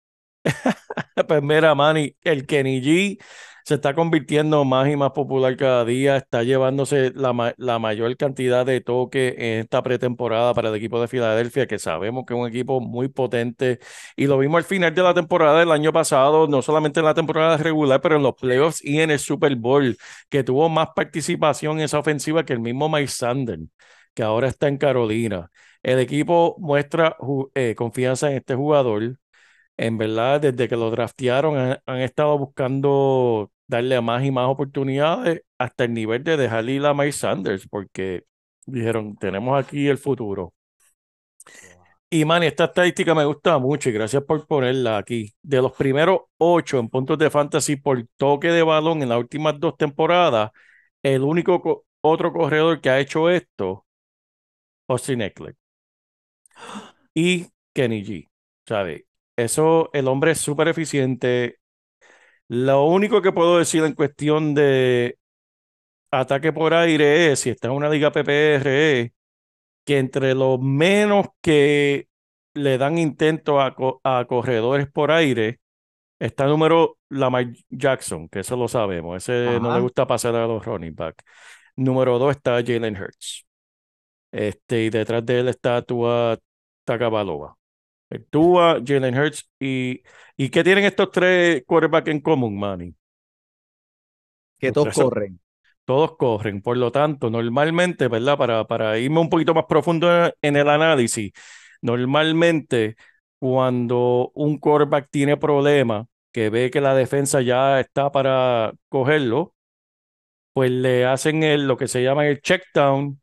Pues 1.27 1.43
mira, 1.43 1.75
Manny, 1.75 2.15
el 2.21 2.45
Kenny 2.45 2.81
G 2.81 3.19
se 3.69 3.75
está 3.75 3.93
convirtiendo 3.93 4.65
más 4.65 4.89
y 4.89 4.95
más 4.95 5.11
popular 5.11 5.55
cada 5.55 5.85
día, 5.85 6.17
está 6.17 6.41
llevándose 6.41 7.11
la, 7.13 7.53
la 7.55 7.77
mayor 7.77 8.17
cantidad 8.17 8.65
de 8.65 8.81
toques 8.81 9.35
en 9.37 9.59
esta 9.59 9.83
pretemporada 9.83 10.55
para 10.55 10.69
el 10.69 10.75
equipo 10.75 10.99
de 10.99 11.07
Filadelfia, 11.07 11.67
que 11.67 11.77
sabemos 11.77 12.25
que 12.25 12.33
es 12.33 12.39
un 12.39 12.47
equipo 12.47 12.81
muy 12.81 13.09
potente 13.09 13.77
y 14.15 14.25
lo 14.25 14.39
vimos 14.39 14.57
al 14.57 14.63
final 14.63 14.95
de 14.95 15.03
la 15.03 15.13
temporada 15.13 15.59
del 15.59 15.71
año 15.71 15.93
pasado, 15.93 16.47
no 16.47 16.63
solamente 16.63 16.99
en 16.99 17.05
la 17.05 17.13
temporada 17.13 17.57
regular, 17.57 18.01
pero 18.01 18.15
en 18.15 18.23
los 18.23 18.33
playoffs 18.33 18.83
y 18.83 19.01
en 19.01 19.11
el 19.11 19.19
Super 19.19 19.55
Bowl, 19.55 19.95
que 20.29 20.43
tuvo 20.43 20.67
más 20.67 20.89
participación 20.95 21.77
en 21.77 21.85
esa 21.85 21.99
ofensiva 21.99 22.43
que 22.43 22.53
el 22.53 22.59
mismo 22.59 22.89
Mike 22.89 23.07
Sander, 23.07 23.59
que 24.15 24.23
ahora 24.23 24.47
está 24.47 24.67
en 24.67 24.77
Carolina. 24.77 25.51
El 25.83 25.99
equipo 25.99 26.55
muestra 26.59 27.15
eh, 27.53 27.75
confianza 27.75 28.31
en 28.31 28.37
este 28.37 28.55
jugador. 28.55 29.19
En 29.77 29.97
verdad, 29.97 30.41
desde 30.41 30.67
que 30.67 30.75
lo 30.75 30.91
draftearon, 30.91 31.57
han, 31.57 31.79
han 31.85 31.99
estado 32.01 32.37
buscando 32.37 33.51
darle 33.69 34.01
más 34.01 34.25
y 34.25 34.31
más 34.31 34.47
oportunidades 34.49 35.43
hasta 35.59 35.85
el 35.85 35.95
nivel 35.95 36.23
de 36.25 36.37
dejar 36.37 36.69
ir 36.69 36.85
a 36.87 36.95
Mike 36.95 37.13
Sanders, 37.13 37.67
porque 37.69 38.25
dijeron, 38.67 39.17
tenemos 39.17 39.59
aquí 39.63 39.87
el 39.89 39.99
futuro. 39.99 40.53
Y 42.11 42.25
man, 42.25 42.41
esta 42.43 42.65
estadística 42.65 43.13
me 43.13 43.25
gusta 43.25 43.57
mucho 43.59 43.89
y 43.89 43.91
gracias 43.93 44.23
por 44.23 44.47
ponerla 44.47 44.97
aquí. 44.97 45.33
De 45.43 45.61
los 45.61 45.73
primeros 45.73 46.21
ocho 46.37 46.79
en 46.79 46.89
puntos 46.89 47.17
de 47.19 47.29
fantasy 47.29 47.75
por 47.75 48.03
toque 48.17 48.47
de 48.49 48.63
balón 48.63 49.03
en 49.03 49.09
las 49.09 49.19
últimas 49.19 49.59
dos 49.59 49.77
temporadas, 49.77 50.51
el 51.03 51.21
único 51.23 51.61
co- 51.61 51.85
otro 52.01 52.33
corredor 52.33 52.81
que 52.81 52.89
ha 52.89 52.99
hecho 52.99 53.29
esto, 53.29 53.85
Austin 54.89 55.21
Eckler 55.21 55.55
y 57.13 57.47
Kenny 57.73 58.03
G. 58.03 58.29
¿Sabe? 58.67 59.07
Eso, 59.35 59.89
el 59.93 60.07
hombre 60.07 60.31
es 60.31 60.39
súper 60.39 60.67
eficiente. 60.67 61.58
Lo 62.49 62.85
único 62.85 63.21
que 63.21 63.31
puedo 63.31 63.59
decir 63.59 63.83
en 63.83 63.93
cuestión 63.93 64.55
de 64.55 65.17
ataque 66.11 66.53
por 66.53 66.73
aire 66.73 67.31
es, 67.33 67.41
si 67.41 67.49
está 67.51 67.67
en 67.69 67.75
una 67.75 67.89
liga 67.89 68.11
PPR, 68.11 69.01
es 69.01 69.11
que 69.85 69.99
entre 69.99 70.35
los 70.35 70.59
menos 70.61 71.27
que 71.41 72.07
le 72.55 72.77
dan 72.79 72.97
intento 72.99 73.61
a, 73.61 73.75
co- 73.75 74.01
a 74.03 74.25
corredores 74.27 74.87
por 74.91 75.11
aire, 75.11 75.59
está 76.19 76.47
número 76.47 76.97
Lamar 77.09 77.47
Jackson, 77.69 78.29
que 78.29 78.41
eso 78.41 78.57
lo 78.57 78.67
sabemos. 78.69 79.17
Ese 79.17 79.59
no 79.61 79.71
le 79.73 79.81
gusta 79.81 80.07
pasar 80.07 80.35
a 80.35 80.47
los 80.47 80.65
running 80.65 80.95
back. 80.95 81.23
Número 81.77 82.19
dos 82.19 82.31
está 82.37 82.53
Jalen 82.65 82.97
Hurts. 83.01 83.45
Este, 84.31 84.85
y 84.85 84.91
detrás 84.91 85.25
de 85.25 85.41
él 85.41 85.49
está 85.49 85.81
Tua 85.83 86.39
Tagovailoa. 86.85 87.58
El 88.09 88.25
Tua, 88.25 88.79
Jalen 88.85 89.17
Hurts 89.17 89.49
y, 89.59 90.01
¿y 90.37 90.49
qué 90.49 90.63
tienen 90.63 90.85
estos 90.85 91.11
tres 91.11 91.63
quarterbacks 91.65 92.09
en 92.09 92.21
común, 92.21 92.59
Manny? 92.59 92.95
Que 94.59 94.71
todos 94.71 94.89
corren. 94.91 95.39
todos 95.85 96.17
corren, 96.17 96.61
por 96.61 96.77
lo 96.77 96.91
tanto, 96.91 97.29
normalmente, 97.29 98.07
¿verdad? 98.07 98.37
Para, 98.37 98.65
para 98.67 98.97
irme 98.99 99.19
un 99.19 99.29
poquito 99.29 99.53
más 99.53 99.65
profundo 99.67 100.07
en, 100.25 100.33
en 100.41 100.55
el 100.57 100.69
análisis, 100.69 101.31
normalmente 101.81 102.95
cuando 103.39 104.31
un 104.35 104.59
quarterback 104.59 105.09
tiene 105.11 105.37
problemas, 105.37 106.05
que 106.31 106.49
ve 106.49 106.69
que 106.71 106.81
la 106.81 106.93
defensa 106.95 107.41
ya 107.41 107.79
está 107.79 108.11
para 108.11 108.73
cogerlo, 108.89 109.55
pues 110.53 110.71
le 110.71 111.05
hacen 111.05 111.43
el, 111.43 111.67
lo 111.67 111.77
que 111.77 111.87
se 111.87 112.03
llama 112.03 112.27
el 112.27 112.41
check 112.41 112.63
down 112.73 113.21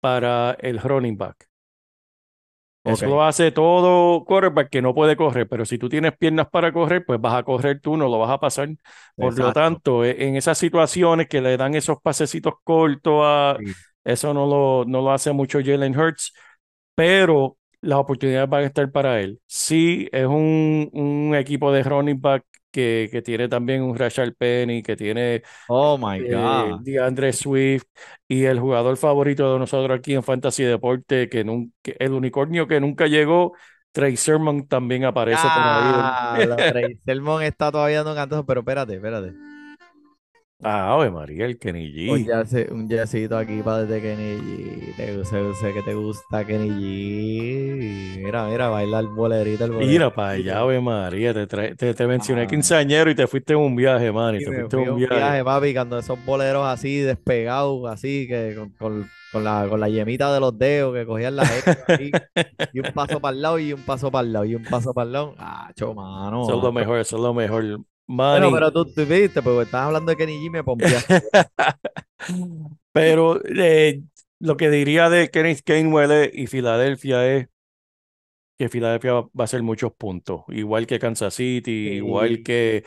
para 0.00 0.52
el 0.60 0.80
running 0.80 1.18
back. 1.18 1.49
Eso 2.82 3.06
lo 3.06 3.22
hace 3.22 3.52
todo 3.52 4.24
quarterback 4.24 4.70
que 4.70 4.80
no 4.82 4.94
puede 4.94 5.14
correr, 5.16 5.46
pero 5.48 5.66
si 5.66 5.76
tú 5.78 5.88
tienes 5.88 6.16
piernas 6.16 6.48
para 6.50 6.72
correr, 6.72 7.04
pues 7.04 7.20
vas 7.20 7.34
a 7.34 7.42
correr 7.42 7.80
tú, 7.80 7.96
no 7.96 8.08
lo 8.08 8.18
vas 8.18 8.30
a 8.30 8.40
pasar. 8.40 8.70
Por 9.18 9.38
lo 9.38 9.52
tanto, 9.52 10.04
e- 10.04 10.26
en 10.28 10.36
esas 10.36 10.56
situaciones 10.58 11.28
que 11.28 11.40
le 11.42 11.56
dan 11.58 11.74
esos 11.74 11.98
pasecitos 12.02 12.54
cortos 12.64 13.22
a, 13.24 13.58
Sí. 13.58 13.74
eso 14.04 14.32
no 14.32 14.46
lo, 14.46 14.84
no 14.86 15.02
lo 15.02 15.12
hace 15.12 15.32
mucho 15.32 15.60
Jalen 15.62 15.96
Hurts, 15.98 16.32
pero 16.94 17.58
las 17.82 17.98
oportunidades 17.98 18.48
van 18.48 18.64
a 18.64 18.66
estar 18.66 18.90
para 18.92 19.20
él. 19.20 19.40
Sí, 19.46 20.08
es 20.12 20.26
un, 20.26 20.88
un 20.92 21.34
equipo 21.34 21.72
de 21.72 21.82
running 21.82 22.20
back 22.20 22.44
que, 22.70 23.08
que 23.10 23.22
tiene 23.22 23.48
también 23.48 23.82
un 23.82 23.96
Rashard 23.96 24.34
Penny, 24.36 24.82
que 24.82 24.96
tiene 24.96 25.42
Oh 25.70 25.96
my 25.96 26.18
eh, 26.18 26.28
God. 26.28 26.80
DeAndre 26.84 27.32
Swift 27.32 27.84
y 28.28 28.44
el 28.44 28.60
jugador 28.60 28.96
favorito 28.96 29.52
de 29.52 29.58
nosotros 29.58 29.98
aquí 29.98 30.14
en 30.14 30.22
Fantasy 30.22 30.64
Deporte, 30.64 31.28
que, 31.28 31.44
nun- 31.44 31.72
que 31.82 31.96
el 31.98 32.12
unicornio 32.12 32.66
que 32.68 32.80
nunca 32.80 33.06
llegó, 33.06 33.54
Trey 33.92 34.16
Sermon 34.16 34.66
también 34.68 35.04
aparece 35.04 35.50
por 35.50 35.62
Ah, 35.62 36.34
ahí. 36.36 36.64
Trey 36.66 36.98
Sermon 37.04 37.42
está 37.42 37.70
todavía 37.72 37.98
dando 38.02 38.14
cantos, 38.14 38.44
pero 38.46 38.60
espérate, 38.60 38.94
espérate. 38.94 39.49
Ah, 40.62 40.92
Ave 40.92 41.10
María, 41.10 41.46
el 41.46 41.58
Kenny 41.58 42.08
Un 42.10 42.24
G. 42.26 42.70
un 42.70 42.86
jerseycito 42.88 43.36
aquí 43.38 43.62
para 43.62 43.84
desde 43.84 44.02
Kenny 44.02 44.36
G. 44.40 44.96
Te, 44.96 45.24
sé, 45.24 45.54
sé 45.54 45.72
que 45.72 45.82
te 45.82 45.94
gusta 45.94 46.44
Kenny 46.44 46.68
G. 46.68 48.22
Mira, 48.24 48.46
mira, 48.46 48.68
baila 48.68 48.98
el 49.00 49.08
bolerito, 49.08 49.64
el 49.64 49.70
bolerito. 49.70 49.90
Mira 49.92 50.14
para 50.14 50.30
allá, 50.32 50.58
Ave 50.60 50.80
María, 50.80 51.32
te, 51.32 51.46
trae- 51.48 51.74
te, 51.76 51.94
te 51.94 52.06
mencioné 52.06 52.42
Ah. 52.42 52.46
quinceañero 52.46 53.10
y 53.10 53.14
te 53.14 53.26
fuiste 53.26 53.54
en 53.54 53.60
un 53.60 53.74
viaje, 53.74 54.12
man, 54.12 54.34
y 54.34 54.38
te 54.40 54.44
fuiste 54.46 54.76
fui 54.76 54.82
en 54.84 54.90
un 54.90 54.96
viaje. 54.98 55.14
viaje, 55.16 55.44
papi, 55.44 55.72
cuando 55.72 55.98
esos 55.98 56.22
boleros 56.26 56.66
así 56.66 56.98
despegados, 56.98 57.90
así, 57.90 58.26
que 58.28 58.54
con, 58.54 58.70
con, 58.72 59.08
con 59.32 59.44
la, 59.44 59.66
con 59.66 59.80
la 59.80 59.88
yemita 59.88 60.32
de 60.34 60.40
los 60.40 60.58
dedos, 60.58 60.94
que 60.94 61.06
cogían 61.06 61.36
la 61.36 61.42
así, 61.44 62.10
y 62.74 62.80
un 62.80 62.92
paso 62.92 63.18
para 63.20 63.34
el 63.34 63.40
lado, 63.40 63.58
y 63.58 63.72
un 63.72 63.80
paso 63.80 64.10
para 64.10 64.26
el 64.26 64.32
lado, 64.34 64.44
y 64.44 64.54
un 64.56 64.64
paso 64.64 64.92
para 64.92 65.06
el 65.06 65.12
lado. 65.12 65.34
Ah, 65.38 65.72
cho, 65.74 65.94
mano. 65.94 66.42
Eso 66.42 66.56
es 66.58 66.62
lo 66.62 66.72
mejor, 66.72 66.98
eso 66.98 67.16
es 67.16 67.22
lo 67.22 67.32
mejor. 67.32 67.80
Bueno, 68.16 68.50
pero 68.52 68.72
tú, 68.72 68.84
tú 68.86 69.06
viste, 69.06 69.40
pues 69.40 69.66
estás 69.66 69.82
hablando 69.82 70.10
de 70.10 70.16
Kenny 70.16 70.36
G, 70.38 70.50
me 70.50 70.64
pompeaste. 70.64 71.22
pero 72.92 73.40
eh, 73.44 74.02
lo 74.38 74.56
que 74.56 74.70
diría 74.70 75.08
de 75.08 75.30
Kenneth 75.30 75.62
Gainwell 75.64 76.30
y 76.32 76.46
Filadelfia 76.46 77.26
es 77.36 77.48
que 78.58 78.68
Filadelfia 78.68 79.12
va 79.12 79.28
a 79.38 79.44
hacer 79.44 79.62
muchos 79.62 79.92
puntos, 79.92 80.42
igual 80.48 80.86
que 80.86 80.98
Kansas 80.98 81.34
City, 81.34 81.92
igual 81.92 82.42
que 82.42 82.84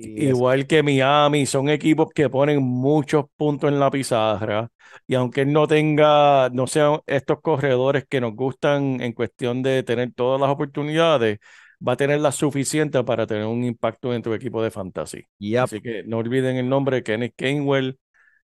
Sí, 0.00 0.14
Igual 0.16 0.66
que 0.66 0.82
Miami, 0.82 1.44
son 1.46 1.68
equipos 1.68 2.08
que 2.14 2.30
ponen 2.30 2.62
muchos 2.62 3.26
puntos 3.36 3.70
en 3.70 3.78
la 3.78 3.90
pizarra. 3.90 4.70
Y 5.06 5.14
aunque 5.14 5.42
él 5.42 5.52
no 5.52 5.66
tenga, 5.66 6.48
no 6.50 6.66
sean 6.66 7.00
estos 7.06 7.40
corredores 7.42 8.04
que 8.08 8.20
nos 8.20 8.34
gustan 8.34 9.00
en 9.02 9.12
cuestión 9.12 9.62
de 9.62 9.82
tener 9.82 10.12
todas 10.14 10.40
las 10.40 10.48
oportunidades, 10.50 11.38
va 11.86 11.92
a 11.92 11.96
tener 11.96 12.20
la 12.20 12.32
suficiente 12.32 13.02
para 13.04 13.26
tener 13.26 13.46
un 13.46 13.64
impacto 13.64 14.14
en 14.14 14.22
tu 14.22 14.34
equipo 14.34 14.62
de 14.62 14.70
fantasy. 14.70 15.24
Yep. 15.38 15.62
Así 15.62 15.80
que 15.80 16.02
no 16.04 16.18
olviden 16.18 16.56
el 16.56 16.68
nombre, 16.68 17.02
Kenneth 17.02 17.34
Gainwell 17.36 17.98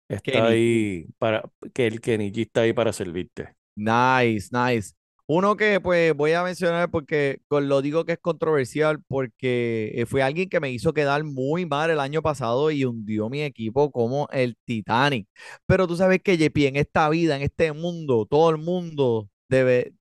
está 0.08 0.32
Kenny 0.32 0.46
ahí 0.46 1.06
para, 1.18 1.42
que 1.72 1.86
el 1.86 2.00
Kenny 2.00 2.30
G 2.30 2.42
está 2.42 2.62
ahí 2.62 2.72
para 2.72 2.92
servirte. 2.92 3.54
Nice, 3.74 4.50
nice. 4.52 4.94
Uno 5.26 5.56
que 5.56 5.80
pues 5.80 6.14
voy 6.14 6.32
a 6.32 6.42
mencionar 6.42 6.90
porque 6.90 7.40
con 7.48 7.68
lo 7.68 7.80
digo 7.80 8.04
que 8.04 8.12
es 8.12 8.18
controversial 8.18 9.02
porque 9.06 9.92
eh, 9.94 10.04
fue 10.04 10.22
alguien 10.22 10.48
que 10.48 10.60
me 10.60 10.70
hizo 10.70 10.92
quedar 10.92 11.24
muy 11.24 11.64
mal 11.64 11.90
el 11.90 12.00
año 12.00 12.20
pasado 12.22 12.70
y 12.70 12.84
hundió 12.84 13.30
mi 13.30 13.42
equipo 13.42 13.90
como 13.92 14.28
el 14.32 14.56
Titanic. 14.66 15.28
Pero 15.64 15.86
tú 15.86 15.96
sabes 15.96 16.20
que 16.22 16.36
JP, 16.36 16.66
en 16.66 16.76
esta 16.76 17.08
vida, 17.08 17.36
en 17.36 17.42
este 17.42 17.72
mundo, 17.72 18.26
todo 18.28 18.50
el 18.50 18.58
mundo 18.58 19.30
debe, 19.48 19.94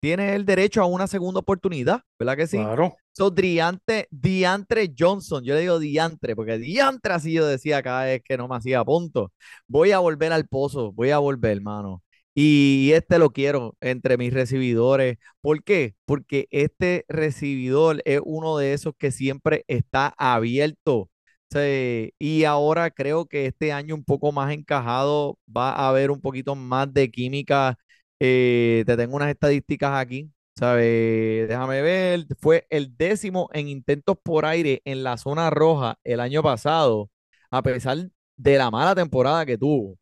tiene 0.00 0.34
el 0.34 0.44
derecho 0.44 0.82
a 0.82 0.86
una 0.86 1.06
segunda 1.06 1.40
oportunidad, 1.40 2.02
¿verdad 2.18 2.36
que 2.36 2.46
sí? 2.46 2.56
Claro. 2.58 2.96
So, 3.12 3.30
Diante, 3.30 4.06
Diantre 4.10 4.92
Johnson, 4.96 5.44
yo 5.44 5.54
le 5.54 5.60
digo 5.60 5.78
Diantre, 5.78 6.36
porque 6.36 6.58
Diantre 6.58 7.12
así 7.14 7.32
yo 7.32 7.46
decía 7.46 7.82
cada 7.82 8.04
vez 8.04 8.22
que 8.24 8.36
no 8.36 8.46
me 8.48 8.56
hacía 8.56 8.84
punto. 8.84 9.32
Voy 9.66 9.90
a 9.92 9.98
volver 9.98 10.32
al 10.32 10.46
pozo, 10.46 10.92
voy 10.92 11.10
a 11.10 11.18
volver, 11.18 11.56
hermano. 11.56 12.02
Y 12.34 12.92
este 12.94 13.18
lo 13.18 13.30
quiero 13.30 13.76
entre 13.80 14.16
mis 14.16 14.32
recibidores. 14.32 15.18
¿Por 15.40 15.64
qué? 15.64 15.96
Porque 16.04 16.46
este 16.50 17.04
recibidor 17.08 18.00
es 18.04 18.20
uno 18.24 18.56
de 18.58 18.74
esos 18.74 18.94
que 18.96 19.10
siempre 19.10 19.64
está 19.66 20.14
abierto. 20.16 21.10
Sí, 21.50 22.12
y 22.18 22.44
ahora 22.44 22.90
creo 22.90 23.26
que 23.26 23.46
este 23.46 23.72
año 23.72 23.94
un 23.94 24.04
poco 24.04 24.32
más 24.32 24.52
encajado 24.52 25.38
va 25.54 25.72
a 25.72 25.88
haber 25.88 26.10
un 26.10 26.20
poquito 26.20 26.54
más 26.54 26.92
de 26.92 27.10
química. 27.10 27.78
Eh, 28.20 28.84
te 28.86 28.96
tengo 28.96 29.16
unas 29.16 29.30
estadísticas 29.30 29.92
aquí. 29.94 30.30
¿Sabe? 30.56 31.46
Déjame 31.48 31.82
ver. 31.82 32.26
Fue 32.40 32.66
el 32.70 32.96
décimo 32.96 33.48
en 33.52 33.68
intentos 33.68 34.16
por 34.22 34.44
aire 34.44 34.82
en 34.84 35.04
la 35.04 35.16
zona 35.16 35.50
roja 35.50 35.98
el 36.04 36.20
año 36.20 36.42
pasado, 36.42 37.10
a 37.50 37.62
pesar 37.62 38.10
de 38.36 38.58
la 38.58 38.70
mala 38.70 38.94
temporada 38.94 39.46
que 39.46 39.56
tuvo. 39.56 39.96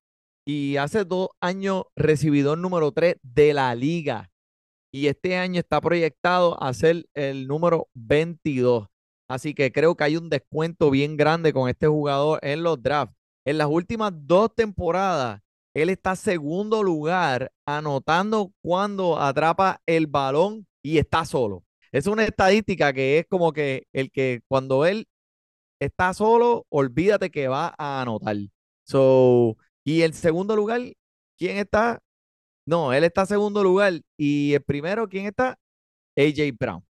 Y 0.47 0.77
hace 0.77 1.05
dos 1.05 1.29
años 1.41 1.85
recibidor 1.97 2.57
número 2.59 2.93
3 2.93 3.17
de 3.23 3.53
la 3.53 3.75
liga. 3.75 4.31
Y 4.93 5.09
este 5.09 5.37
año 5.37 5.61
está 5.61 5.81
proyectado 5.81 6.63
a 6.63 6.73
ser 6.73 7.07
el 7.15 7.47
número 7.47 7.89
22. 7.95 8.89
Así 9.29 9.55
que 9.55 9.73
creo 9.73 9.97
que 9.97 10.05
hay 10.05 10.17
un 10.17 10.31
descuento 10.31 10.91
bien 10.91 11.17
grande 11.17 11.53
con 11.53 11.69
este 11.69 11.87
jugador 11.87 12.39
en 12.43 12.63
los 12.63 12.83
drafts. 12.83 13.15
En 13.45 13.59
las 13.59 13.69
últimas 13.69 14.13
dos 14.15 14.55
temporadas, 14.55 15.43
él 15.77 15.91
está 15.91 16.17
segundo 16.17 16.83
lugar 16.83 17.53
anotando 17.67 18.51
cuando 18.63 19.19
atrapa 19.21 19.83
el 19.85 20.07
balón 20.07 20.67
y 20.83 20.97
está 20.97 21.27
solo. 21.27 21.65
Es 21.93 22.07
una 22.07 22.25
estadística 22.25 22.95
que 22.95 23.19
es 23.19 23.27
como 23.29 23.53
que 23.53 23.87
el 23.93 24.11
que 24.11 24.41
cuando 24.49 24.87
él 24.87 25.07
está 25.81 26.15
solo, 26.15 26.67
olvídate 26.71 27.31
que 27.31 27.49
va 27.49 27.75
a 27.79 28.01
anotar. 28.01 28.37
So, 28.85 29.59
y 29.85 30.03
el 30.03 30.15
segundo 30.15 30.57
lugar, 30.57 30.81
¿quién 31.39 31.59
está? 31.59 32.01
No, 32.67 32.93
él 32.95 33.05
está 33.05 33.27
segundo 33.27 33.63
lugar. 33.63 34.01
Y 34.17 34.55
el 34.55 34.63
primero, 34.63 35.09
¿quién 35.09 35.27
está? 35.27 35.59
AJ 36.17 36.53
Brown. 36.59 36.85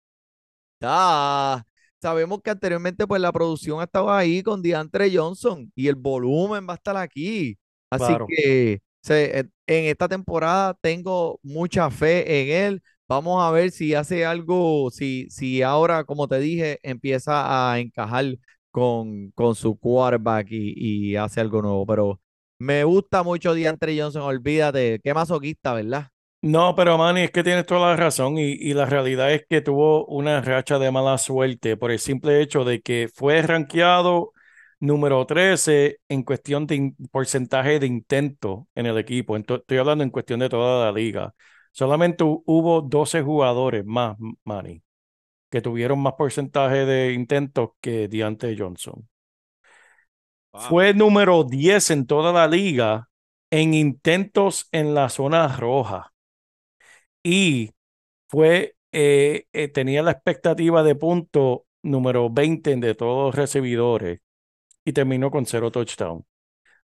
Ah, 0.80 1.64
sabemos 2.00 2.40
que 2.42 2.50
anteriormente 2.50 3.06
pues 3.06 3.20
la 3.20 3.32
producción 3.32 3.82
estaba 3.82 4.18
ahí 4.18 4.42
con 4.42 4.62
DeAndre 4.62 5.10
Johnson 5.16 5.72
y 5.74 5.88
el 5.88 5.96
volumen 5.96 6.66
va 6.68 6.74
a 6.74 6.76
estar 6.76 6.96
aquí. 6.96 7.58
Así 7.90 8.16
Claro. 8.16 8.26
que 8.26 8.80
se- 9.02 9.38
en 9.40 9.84
esta 9.86 10.08
temporada 10.08 10.74
tengo 10.80 11.38
mucha 11.42 11.90
fe 11.90 12.42
en 12.42 12.64
él. 12.74 12.82
Vamos 13.08 13.42
a 13.44 13.50
ver 13.52 13.70
si 13.70 13.94
hace 13.94 14.24
algo, 14.26 14.90
si, 14.90 15.28
si 15.30 15.62
ahora, 15.62 16.04
como 16.04 16.26
te 16.28 16.38
dije, 16.40 16.78
empieza 16.82 17.72
a 17.72 17.78
encajar 17.78 18.24
con, 18.70 19.30
con 19.32 19.54
su 19.54 19.78
quarterback 19.78 20.48
y, 20.50 21.10
y 21.12 21.16
hace 21.16 21.40
algo 21.40 21.62
nuevo. 21.62 21.86
Pero 21.86 22.20
me 22.58 22.84
gusta 22.84 23.22
mucho 23.22 23.54
DeAndre 23.54 23.98
Johnson, 24.00 24.22
olvídate, 24.22 25.00
qué 25.02 25.14
masoquista, 25.14 25.72
¿verdad? 25.74 26.08
No, 26.42 26.74
pero 26.76 26.96
Manny, 26.96 27.22
es 27.22 27.30
que 27.32 27.42
tienes 27.42 27.66
toda 27.66 27.90
la 27.90 27.96
razón 27.96 28.38
y, 28.38 28.52
y 28.52 28.72
la 28.74 28.86
realidad 28.86 29.32
es 29.32 29.44
que 29.48 29.60
tuvo 29.62 30.06
una 30.06 30.40
racha 30.42 30.78
de 30.78 30.92
mala 30.92 31.18
suerte 31.18 31.76
por 31.76 31.90
el 31.90 31.98
simple 31.98 32.40
hecho 32.40 32.64
de 32.64 32.80
que 32.82 33.08
fue 33.12 33.42
rankeado 33.42 34.32
número 34.80 35.24
13 35.26 36.00
en 36.08 36.22
cuestión 36.22 36.66
de 36.66 36.94
porcentaje 37.10 37.78
de 37.80 37.86
intento 37.86 38.68
en 38.74 38.86
el 38.86 38.98
equipo. 38.98 39.36
Estoy 39.36 39.78
hablando 39.78 40.04
en 40.04 40.10
cuestión 40.10 40.40
de 40.40 40.48
toda 40.48 40.86
la 40.86 40.92
liga. 40.92 41.34
Solamente 41.72 42.24
hu- 42.24 42.42
hubo 42.46 42.82
12 42.82 43.22
jugadores 43.22 43.84
más, 43.84 44.16
Manny, 44.44 44.82
que 45.50 45.62
tuvieron 45.62 46.00
más 46.00 46.14
porcentaje 46.14 46.86
de 46.86 47.12
intentos 47.14 47.70
que 47.80 48.08
Deontay 48.08 48.56
Johnson. 48.58 49.08
Fue 50.54 50.92
número 50.92 51.44
10 51.44 51.90
en 51.90 52.04
toda 52.06 52.32
la 52.32 52.48
liga 52.48 53.08
en 53.50 53.74
intentos 53.74 54.68
en 54.72 54.92
la 54.94 55.08
zona 55.08 55.46
roja. 55.56 56.12
Y 57.22 57.72
fue, 58.28 58.76
eh, 58.92 59.46
eh, 59.52 59.68
tenía 59.68 60.02
la 60.02 60.12
expectativa 60.12 60.82
de 60.82 60.94
punto 60.96 61.66
número 61.82 62.30
20 62.30 62.76
de 62.76 62.94
todos 62.94 63.26
los 63.28 63.34
recibidores 63.36 64.20
y 64.86 64.94
terminó 64.94 65.30
con 65.30 65.46
cero 65.46 65.70
touchdown. 65.70 66.24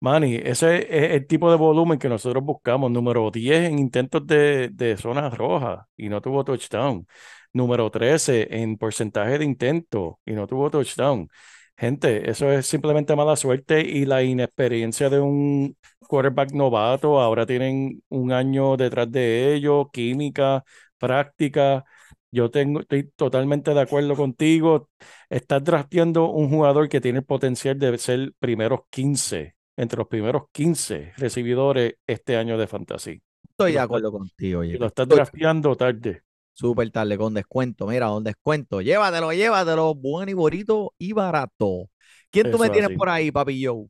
Manny, 0.01 0.37
ese 0.37 0.79
es 0.97 1.13
el 1.13 1.27
tipo 1.27 1.51
de 1.51 1.57
volumen 1.57 1.99
que 1.99 2.09
nosotros 2.09 2.45
buscamos. 2.45 2.91
Número 2.91 3.31
10 3.31 3.65
en 3.69 3.79
intentos 3.79 4.27
de, 4.27 4.71
de 4.73 4.97
zona 4.97 5.31
roja 5.31 5.89
y 5.97 6.09
no 6.09 6.21
tuvo 6.23 6.45
touchdown. 6.45 7.07
Número 7.53 7.91
13 7.91 8.49
en 8.63 8.77
porcentaje 8.79 9.39
de 9.39 9.45
intento 9.45 10.21
y 10.25 10.33
no 10.33 10.47
tuvo 10.47 10.71
touchdown. 10.71 11.29
Gente, 11.77 12.29
eso 12.31 12.51
es 12.53 12.67
simplemente 12.67 13.15
mala 13.17 13.37
suerte 13.37 13.81
y 13.81 14.05
la 14.05 14.23
inexperiencia 14.23 15.11
de 15.11 15.21
un 15.21 15.77
quarterback 16.09 16.53
novato. 16.53 17.21
Ahora 17.21 17.47
tienen 17.47 18.03
un 18.09 18.33
año 18.33 18.77
detrás 18.77 19.11
de 19.11 19.55
ellos, 19.55 19.87
química, 19.93 20.65
práctica. 20.99 21.85
Yo 22.31 22.51
tengo, 22.51 22.81
estoy 22.81 23.11
totalmente 23.17 23.73
de 23.73 23.81
acuerdo 23.81 24.15
contigo. 24.15 24.91
Estás 25.31 25.65
drafteando 25.65 26.31
un 26.31 26.51
jugador 26.51 26.89
que 26.89 27.01
tiene 27.01 27.21
el 27.21 27.25
potencial 27.25 27.79
de 27.79 27.97
ser 27.99 28.33
primeros 28.39 28.81
15, 28.91 29.57
entre 29.77 29.99
los 29.99 30.09
primeros 30.09 30.45
15 30.53 31.13
recibidores 31.17 31.95
este 32.07 32.37
año 32.37 32.59
de 32.59 32.67
fantasy. 32.67 33.23
Estoy 33.49 33.73
de 33.73 33.79
acuerdo 33.79 34.13
contigo, 34.13 34.63
Y 34.63 34.77
lo 34.77 34.87
estás 34.87 35.09
drafteando 35.09 35.75
tarde. 35.77 36.23
súper 36.53 36.91
tarde 36.91 37.17
con 37.17 37.35
descuento. 37.35 37.87
Mira, 37.87 38.13
un 38.13 38.25
descuento. 38.25 38.81
Llévatelo, 38.81 39.33
llévatelo. 39.33 39.95
Bueno 39.95 40.31
y 40.31 40.35
bonito 40.35 40.95
y 40.99 41.13
barato. 41.13 41.89
¿Quién 42.31 42.51
tú 42.51 42.59
me 42.59 42.69
tienes 42.69 42.91
así. 42.91 42.99
por 42.99 43.09
ahí, 43.09 43.31
papi 43.31 43.65
Joe? 43.65 43.87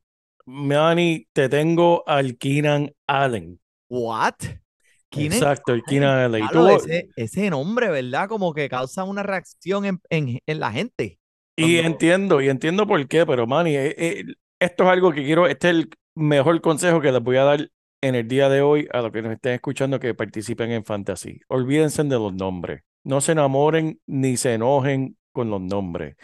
Manny, 0.47 1.29
te 1.33 1.49
tengo 1.49 2.03
al 2.09 2.37
Keenan 2.39 2.91
Allen. 3.07 3.61
What? 3.91 4.37
Exacto, 5.11 5.73
el 5.73 5.83
Allen. 5.87 5.87
Keenan 5.87 6.19
Allen. 6.19 6.45
Y 6.45 6.49
Diablo, 6.49 6.61
tuvo- 6.69 6.77
ese, 6.77 7.09
ese 7.17 7.51
nombre, 7.51 7.89
¿verdad? 7.89 8.29
Como 8.29 8.53
que 8.55 8.69
causa 8.69 9.05
una 9.05 9.23
reacción 9.23 9.85
en, 9.85 10.01
en- 10.11 10.39
en 10.47 10.61
la 10.61 10.73
gente. 10.73 11.19
Y 11.57 11.79
entiendo, 11.79 12.41
y 12.41 12.49
entiendo 12.49 12.87
por 12.87 13.07
qué, 13.09 13.27
pero 13.27 13.47
Manny, 13.47 13.75
eh, 13.77 13.95
eh, 13.99 14.25
esto 14.61 14.85
es 14.85 14.91
algo 14.91 15.13
que 15.13 15.25
quiero, 15.25 15.47
este 15.49 15.69
es 15.71 15.75
el 15.75 15.91
mejor 16.15 16.61
consejo 16.61 17.01
que 17.01 17.11
les 17.11 17.21
voy 17.23 17.37
a 17.37 17.45
dar 17.45 17.69
en 18.01 18.15
el 18.15 18.29
día 18.29 18.49
de 18.49 18.61
hoy 18.61 18.87
a 18.93 19.01
los 19.03 19.11
que 19.11 19.23
nos 19.23 19.33
estén 19.33 19.55
escuchando 19.55 19.99
que 19.99 20.15
participen 20.15 20.71
en 20.71 20.85
Fantasy. 20.85 21.41
Olvídense 21.49 22.05
de 22.05 22.11
los 22.17 22.33
nombres. 22.33 22.83
No 23.03 23.21
se 23.21 23.33
enamoren 23.33 24.01
ni 24.07 24.37
se 24.37 24.55
enojen 24.55 25.17
con 25.33 25.51
los 25.51 25.61
nombres. 25.61 26.17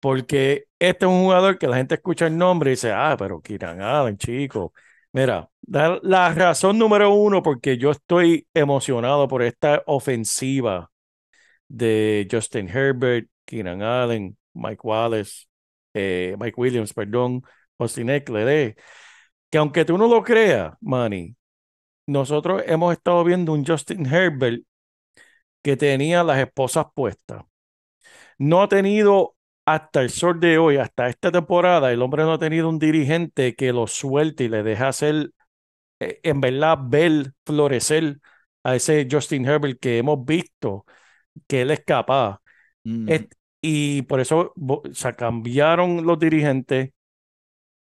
Porque 0.00 0.66
este 0.78 1.06
es 1.06 1.10
un 1.10 1.22
jugador 1.24 1.58
que 1.58 1.66
la 1.66 1.76
gente 1.76 1.96
escucha 1.96 2.26
el 2.28 2.38
nombre 2.38 2.70
y 2.70 2.74
dice, 2.74 2.92
ah, 2.92 3.16
pero 3.18 3.40
Keenan 3.40 3.80
Allen, 3.82 4.16
chico. 4.16 4.72
Mira, 5.12 5.50
la, 5.66 6.34
razón 6.34 6.78
número 6.78 7.12
uno 7.12 7.42
porque 7.42 7.78
yo 7.78 7.90
estoy 7.90 8.46
emocionado 8.54 9.26
por 9.26 9.42
esta 9.42 9.82
ofensiva 9.86 10.90
de 11.68 12.28
Justin 12.30 12.68
Herbert, 12.68 13.28
Keenan 13.44 13.82
Allen, 13.82 14.36
Mike 14.54 14.80
Wallace, 14.82 15.46
eh, 15.94 16.36
Mike 16.38 16.60
Williams, 16.60 16.92
perdón, 16.92 17.42
Austin 17.78 18.10
Eckler, 18.10 18.48
eh, 18.48 18.76
que 19.50 19.58
aunque 19.58 19.84
tú 19.84 19.98
no 19.98 20.08
lo 20.08 20.22
creas, 20.22 20.74
Manny, 20.80 21.34
nosotros 22.06 22.62
hemos 22.66 22.92
estado 22.92 23.24
viendo 23.24 23.52
un 23.52 23.64
Justin 23.64 24.06
Herbert 24.06 24.62
que 25.62 25.76
tenía 25.76 26.22
las 26.24 26.38
esposas 26.38 26.86
puestas. 26.94 27.42
No 28.38 28.62
ha 28.62 28.68
tenido 28.68 29.36
hasta 29.74 30.00
el 30.00 30.08
sol 30.10 30.40
de 30.40 30.56
hoy, 30.56 30.78
hasta 30.78 31.08
esta 31.08 31.30
temporada, 31.30 31.92
el 31.92 32.00
hombre 32.00 32.22
no 32.22 32.32
ha 32.32 32.38
tenido 32.38 32.70
un 32.70 32.78
dirigente 32.78 33.54
que 33.54 33.72
lo 33.72 33.86
suelte 33.86 34.44
y 34.44 34.48
le 34.48 34.62
deje 34.62 34.82
hacer, 34.82 35.30
eh, 36.00 36.20
en 36.22 36.40
verdad, 36.40 36.78
ver 36.82 37.32
florecer 37.44 38.18
a 38.64 38.76
ese 38.76 39.06
Justin 39.10 39.44
Herbert 39.46 39.78
que 39.78 39.98
hemos 39.98 40.24
visto 40.24 40.86
que 41.46 41.62
él 41.62 41.70
es 41.70 41.84
capaz. 41.84 42.40
Mm, 42.84 43.10
y 43.60 44.02
por 44.02 44.20
eso 44.20 44.54
se 44.92 45.14
cambiaron 45.14 46.06
los 46.06 46.18
dirigentes. 46.18 46.92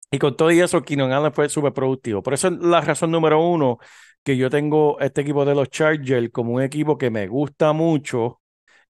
Y 0.10 0.18
con 0.18 0.36
todo 0.36 0.50
eso, 0.50 0.82
Keenan 0.82 1.12
Allen 1.12 1.34
fue 1.34 1.50
súper 1.50 1.74
productivo. 1.74 2.24
Por 2.24 2.34
eso 2.34 2.48
es 2.48 2.54
la 2.60 2.82
razón 2.82 3.12
número 3.12 3.46
uno 3.48 3.78
que 4.24 4.36
yo 4.38 4.50
tengo 4.50 5.00
este 5.00 5.22
equipo 5.22 5.46
de 5.46 5.54
los 5.54 5.70
Chargers 5.70 6.32
como 6.32 6.54
un 6.54 6.64
equipo 6.64 6.98
que 6.98 7.12
me 7.12 7.28
gusta 7.28 7.74
mucho 7.74 8.39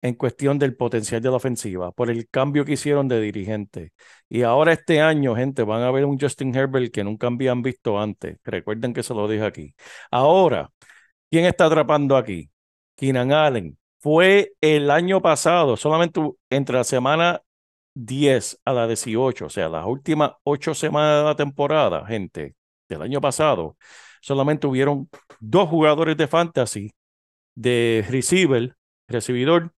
en 0.02 0.16
cuestión 0.16 0.60
del 0.60 0.76
potencial 0.76 1.22
de 1.22 1.30
la 1.30 1.38
ofensiva, 1.38 1.92
por 1.92 2.10
el 2.10 2.30
cambio 2.30 2.66
que 2.66 2.74
hicieron 2.74 3.08
de 3.08 3.20
dirigente. 3.22 3.94
Y 4.30 4.44
ahora 4.44 4.74
este 4.74 5.02
año, 5.02 5.36
gente, 5.36 5.64
van 5.64 5.82
a 5.84 5.92
ver 5.92 6.06
un 6.06 6.20
Justin 6.20 6.56
Herbert 6.56 6.92
que 6.92 7.04
nunca 7.04 7.28
habían 7.28 7.62
visto 7.62 8.00
antes. 8.00 8.38
Recuerden 8.44 8.94
que 8.94 9.04
se 9.04 9.14
lo 9.14 9.28
dije 9.28 9.46
aquí. 9.46 9.76
Ahora, 10.12 10.70
¿quién 11.30 11.46
está 11.46 11.66
atrapando 11.66 12.18
aquí? 12.18 12.52
Keenan 12.96 13.32
Allen. 13.32 13.78
Fue 14.00 14.54
el 14.62 14.92
año 14.92 15.22
pasado, 15.22 15.76
solamente 15.78 16.22
entre 16.50 16.78
la 16.78 16.84
semana 16.84 17.42
10 17.96 18.60
a 18.66 18.74
la 18.74 18.88
18, 18.88 19.48
o 19.48 19.50
sea, 19.50 19.70
las 19.70 19.86
últimas 19.86 20.34
ocho 20.44 20.74
semanas 20.76 21.22
de 21.22 21.26
la 21.26 21.36
temporada, 21.36 22.06
gente, 22.06 22.56
del 22.88 23.02
año 23.02 23.20
pasado, 23.22 23.78
solamente 24.22 24.68
hubieron 24.68 25.10
dos 25.40 25.70
jugadores 25.70 26.16
de 26.18 26.28
fantasy 26.28 26.92
de 27.56 28.06
receiver, 28.10 28.76
recibidor, 29.08 29.74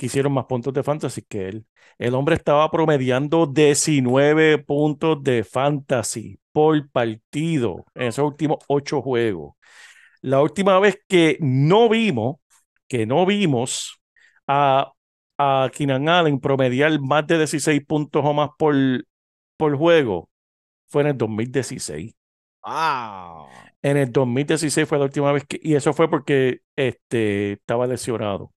que 0.00 0.06
hicieron 0.06 0.32
más 0.32 0.46
puntos 0.46 0.72
de 0.72 0.82
fantasy 0.82 1.20
que 1.20 1.48
él. 1.48 1.66
El 1.98 2.14
hombre 2.14 2.34
estaba 2.34 2.70
promediando 2.70 3.44
19 3.46 4.56
puntos 4.56 5.22
de 5.22 5.44
fantasy 5.44 6.40
por 6.52 6.88
partido 6.90 7.84
en 7.94 8.04
esos 8.04 8.24
últimos 8.24 8.60
ocho 8.66 9.02
juegos. 9.02 9.56
La 10.22 10.40
última 10.40 10.80
vez 10.80 10.98
que 11.06 11.36
no 11.42 11.90
vimos, 11.90 12.36
que 12.88 13.04
no 13.04 13.26
vimos 13.26 14.00
a, 14.46 14.90
a 15.36 15.70
Keenan 15.70 16.08
Allen 16.08 16.40
promediar 16.40 16.98
más 16.98 17.26
de 17.26 17.36
16 17.36 17.84
puntos 17.84 18.22
o 18.24 18.32
más 18.32 18.48
por, 18.56 18.74
por 19.58 19.76
juego 19.76 20.30
fue 20.86 21.02
en 21.02 21.08
el 21.08 21.18
2016. 21.18 22.14
¡Wow! 22.64 23.48
En 23.82 23.98
el 23.98 24.10
2016 24.10 24.88
fue 24.88 24.96
la 24.96 25.04
última 25.04 25.30
vez 25.30 25.44
que, 25.46 25.60
y 25.62 25.74
eso 25.74 25.92
fue 25.92 26.08
porque 26.08 26.62
este, 26.74 27.52
estaba 27.52 27.86
lesionado. 27.86 28.54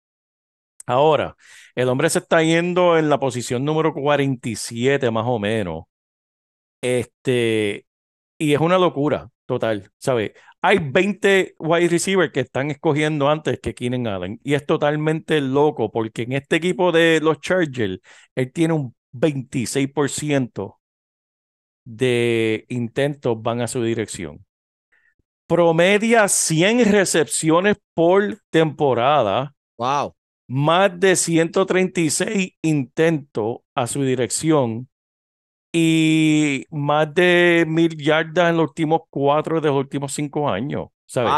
Ahora, 0.85 1.35
el 1.75 1.89
hombre 1.89 2.09
se 2.09 2.19
está 2.19 2.43
yendo 2.43 2.97
en 2.97 3.09
la 3.09 3.19
posición 3.19 3.63
número 3.65 3.93
47 3.93 5.11
más 5.11 5.25
o 5.27 5.39
menos. 5.39 5.83
Este, 6.81 7.85
y 8.37 8.53
es 8.53 8.59
una 8.59 8.77
locura 8.77 9.29
total, 9.45 9.91
¿sabes? 9.97 10.33
Hay 10.61 10.79
20 10.79 11.55
wide 11.59 11.89
receivers 11.89 12.31
que 12.31 12.41
están 12.41 12.71
escogiendo 12.71 13.29
antes 13.29 13.59
que 13.59 13.73
Keenan 13.73 14.07
Allen 14.07 14.39
y 14.43 14.53
es 14.53 14.65
totalmente 14.65 15.41
loco 15.41 15.91
porque 15.91 16.23
en 16.23 16.33
este 16.33 16.57
equipo 16.57 16.91
de 16.91 17.19
los 17.21 17.39
Chargers, 17.41 17.99
él 18.35 18.51
tiene 18.53 18.73
un 18.73 18.95
26% 19.11 20.79
de 21.85 22.65
intentos 22.69 23.41
van 23.41 23.61
a 23.61 23.67
su 23.67 23.83
dirección. 23.83 24.45
Promedia 25.47 26.27
100 26.27 26.91
recepciones 26.91 27.77
por 27.93 28.39
temporada, 28.49 29.53
¡Wow! 29.77 30.15
Más 30.53 30.99
de 30.99 31.15
136 31.15 32.51
intentos 32.61 33.57
a 33.73 33.87
su 33.87 34.03
dirección 34.03 34.87
y 35.71 36.65
más 36.69 37.11
de 37.15 37.65
mil 37.67 37.97
yardas 37.97 38.51
en 38.51 38.57
los 38.57 38.67
últimos 38.67 39.01
cuatro 39.09 39.59
de 39.59 39.69
los 39.69 39.77
últimos 39.77 40.13
cinco 40.13 40.47
años. 40.47 40.89
¿Sabes? 41.07 41.33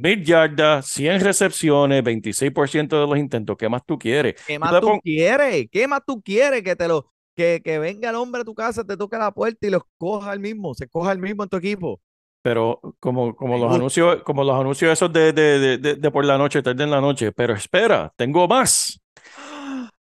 Mil 0.00 0.24
yardas, 0.24 0.86
100 0.86 1.20
recepciones, 1.20 2.04
26% 2.04 3.00
de 3.00 3.06
los 3.08 3.18
intentos. 3.18 3.56
¿Qué 3.56 3.68
más 3.68 3.82
tú 3.84 3.98
quieres? 3.98 4.40
¿Qué 4.46 4.56
más 4.56 4.80
tú 4.80 5.00
quieres? 5.02 5.66
¿Qué 5.70 5.88
más 5.88 6.02
tú 6.06 6.22
quieres? 6.22 6.62
Que 6.62 6.76
te 6.76 6.86
lo, 6.86 7.12
que, 7.34 7.60
que 7.64 7.80
venga 7.80 8.10
el 8.10 8.16
hombre 8.16 8.42
a 8.42 8.44
tu 8.44 8.54
casa, 8.54 8.84
te 8.84 8.96
toque 8.96 9.18
la 9.18 9.32
puerta 9.32 9.66
y 9.66 9.70
los 9.70 9.82
coja 9.98 10.32
el 10.32 10.38
mismo, 10.38 10.74
se 10.74 10.86
coja 10.86 11.10
el 11.10 11.18
mismo 11.18 11.42
en 11.42 11.48
tu 11.48 11.56
equipo. 11.56 12.00
Pero 12.42 12.80
como, 13.00 13.36
como 13.36 13.58
los 13.58 13.72
anuncios, 13.74 14.22
como 14.24 14.44
los 14.44 14.58
anuncios 14.58 14.92
esos 14.92 15.12
de, 15.12 15.32
de, 15.32 15.78
de, 15.78 15.94
de- 15.96 16.10
por 16.10 16.24
la 16.24 16.38
noche, 16.38 16.62
tarde 16.62 16.84
en 16.84 16.90
la 16.90 17.00
noche. 17.00 17.32
Pero 17.32 17.54
espera, 17.54 18.12
tengo 18.16 18.48
más. 18.48 19.00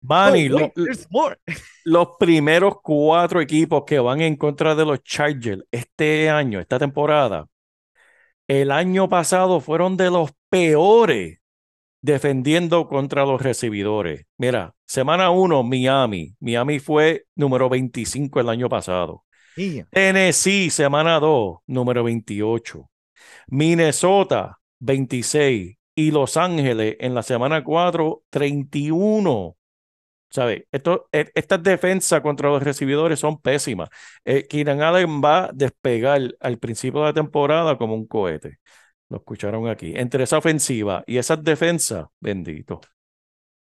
Manny, 0.03 0.49
Oh, 0.51 0.57
wait, 0.57 0.73
lo- 0.73 0.73
there's 0.75 1.07
more. 1.11 1.37
los 1.85 2.09
primeros 2.19 2.77
cuatro 2.83 3.41
equipos 3.41 3.85
que 3.87 3.99
van 3.99 4.21
en 4.21 4.37
contra 4.37 4.75
de 4.75 4.85
los 4.85 5.03
Chargers 5.03 5.63
este 5.71 6.29
año, 6.31 6.61
esta 6.61 6.79
temporada, 6.79 7.47
el 8.49 8.71
año 8.71 9.09
pasado 9.09 9.61
fueron 9.61 9.97
de 9.97 10.11
los 10.11 10.31
peores 10.51 11.39
defendiendo 12.03 12.89
contra 12.89 13.27
los 13.27 13.43
recibidores. 13.43 14.27
Mira, 14.39 14.75
semana 14.87 15.31
uno, 15.31 15.63
Miami. 15.65 16.37
Miami 16.41 16.81
fue 16.81 17.27
número 17.37 17.69
25 17.71 18.41
el 18.41 18.51
año 18.51 18.69
pasado. 18.71 19.24
Yeah. 19.57 19.87
Tennessee, 19.91 20.71
semana 20.71 21.21
2, 21.21 21.59
número 21.67 22.05
28. 22.05 22.91
Minnesota, 23.49 24.59
26. 24.81 25.77
Y 25.97 26.11
Los 26.11 26.37
Ángeles 26.37 26.97
en 26.99 27.15
la 27.15 27.23
semana 27.23 27.63
4, 27.63 28.23
31. 28.31 29.57
¿Sabes? 30.29 30.65
Esto, 30.73 31.09
estas 31.13 31.63
defensas 31.63 32.21
contra 32.21 32.49
los 32.49 32.61
recibidores 32.61 33.21
son 33.21 33.41
pésimas. 33.41 33.89
Eh, 34.25 34.49
Allen 34.67 35.23
va 35.23 35.45
a 35.45 35.51
despegar 35.53 36.35
al 36.41 36.59
principio 36.59 37.01
de 37.01 37.07
la 37.07 37.13
temporada 37.13 37.79
como 37.79 37.95
un 37.95 38.09
cohete. 38.09 38.59
Lo 39.09 39.19
escucharon 39.19 39.69
aquí. 39.69 39.93
Entre 39.95 40.25
esa 40.25 40.39
ofensiva 40.39 41.05
y 41.07 41.19
esas 41.19 41.45
defensas, 41.45 42.07
bendito. 42.19 42.81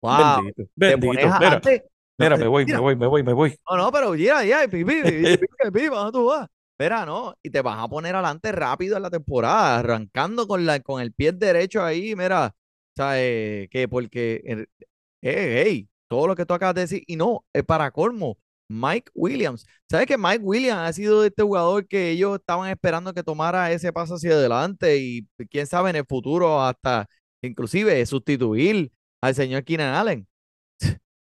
Wow. 0.00 0.50
Bendito. 0.50 0.62
Te 0.78 0.96
pones. 0.96 1.82
Mira, 2.18 2.36
me 2.36 2.46
voy, 2.46 2.66
me 2.66 2.78
voy, 2.78 2.96
me 2.96 3.06
voy, 3.06 3.22
me 3.22 3.32
voy. 3.32 3.56
No, 3.70 3.76
no, 3.76 3.92
pero 3.92 4.14
ya, 4.14 4.44
ya, 4.44 4.68
pipi, 4.70 5.02
pipi, 5.02 5.86
¿dónde 5.86 6.12
tú 6.12 6.26
vas? 6.26 6.48
Espera, 6.72 7.06
no, 7.06 7.34
y 7.42 7.50
te 7.50 7.60
vas 7.60 7.78
a 7.78 7.88
poner 7.88 8.14
adelante 8.14 8.50
rápido 8.50 8.96
en 8.96 9.02
la 9.02 9.10
temporada, 9.10 9.78
arrancando 9.78 10.46
con 10.46 10.66
la, 10.66 10.80
con 10.80 11.00
el 11.00 11.12
pie 11.12 11.32
derecho 11.32 11.82
ahí, 11.84 12.16
mira, 12.16 12.46
o 12.46 12.96
sea, 12.96 13.22
eh, 13.22 13.68
que 13.70 13.88
porque, 13.88 14.42
eh, 14.44 14.66
eh, 15.22 15.62
hey, 15.64 15.88
todo 16.08 16.26
lo 16.26 16.34
que 16.34 16.44
tú 16.46 16.54
acabas 16.54 16.74
de 16.74 16.80
decir, 16.82 17.04
y 17.06 17.16
no, 17.16 17.44
es 17.52 17.64
para 17.64 17.90
colmo, 17.90 18.38
Mike 18.68 19.10
Williams, 19.14 19.66
¿sabes 19.88 20.06
que 20.06 20.16
Mike 20.16 20.42
Williams 20.42 20.80
ha 20.80 20.92
sido 20.92 21.24
este 21.24 21.42
jugador 21.42 21.86
que 21.86 22.10
ellos 22.10 22.38
estaban 22.38 22.70
esperando 22.70 23.12
que 23.12 23.22
tomara 23.22 23.70
ese 23.70 23.92
paso 23.92 24.14
hacia 24.14 24.32
adelante 24.32 24.96
y 24.98 25.26
quién 25.50 25.66
sabe 25.66 25.90
en 25.90 25.96
el 25.96 26.06
futuro 26.06 26.60
hasta 26.62 27.06
inclusive 27.42 28.04
sustituir 28.06 28.90
al 29.20 29.34
señor 29.34 29.64
Keenan 29.64 29.94
Allen? 29.94 30.26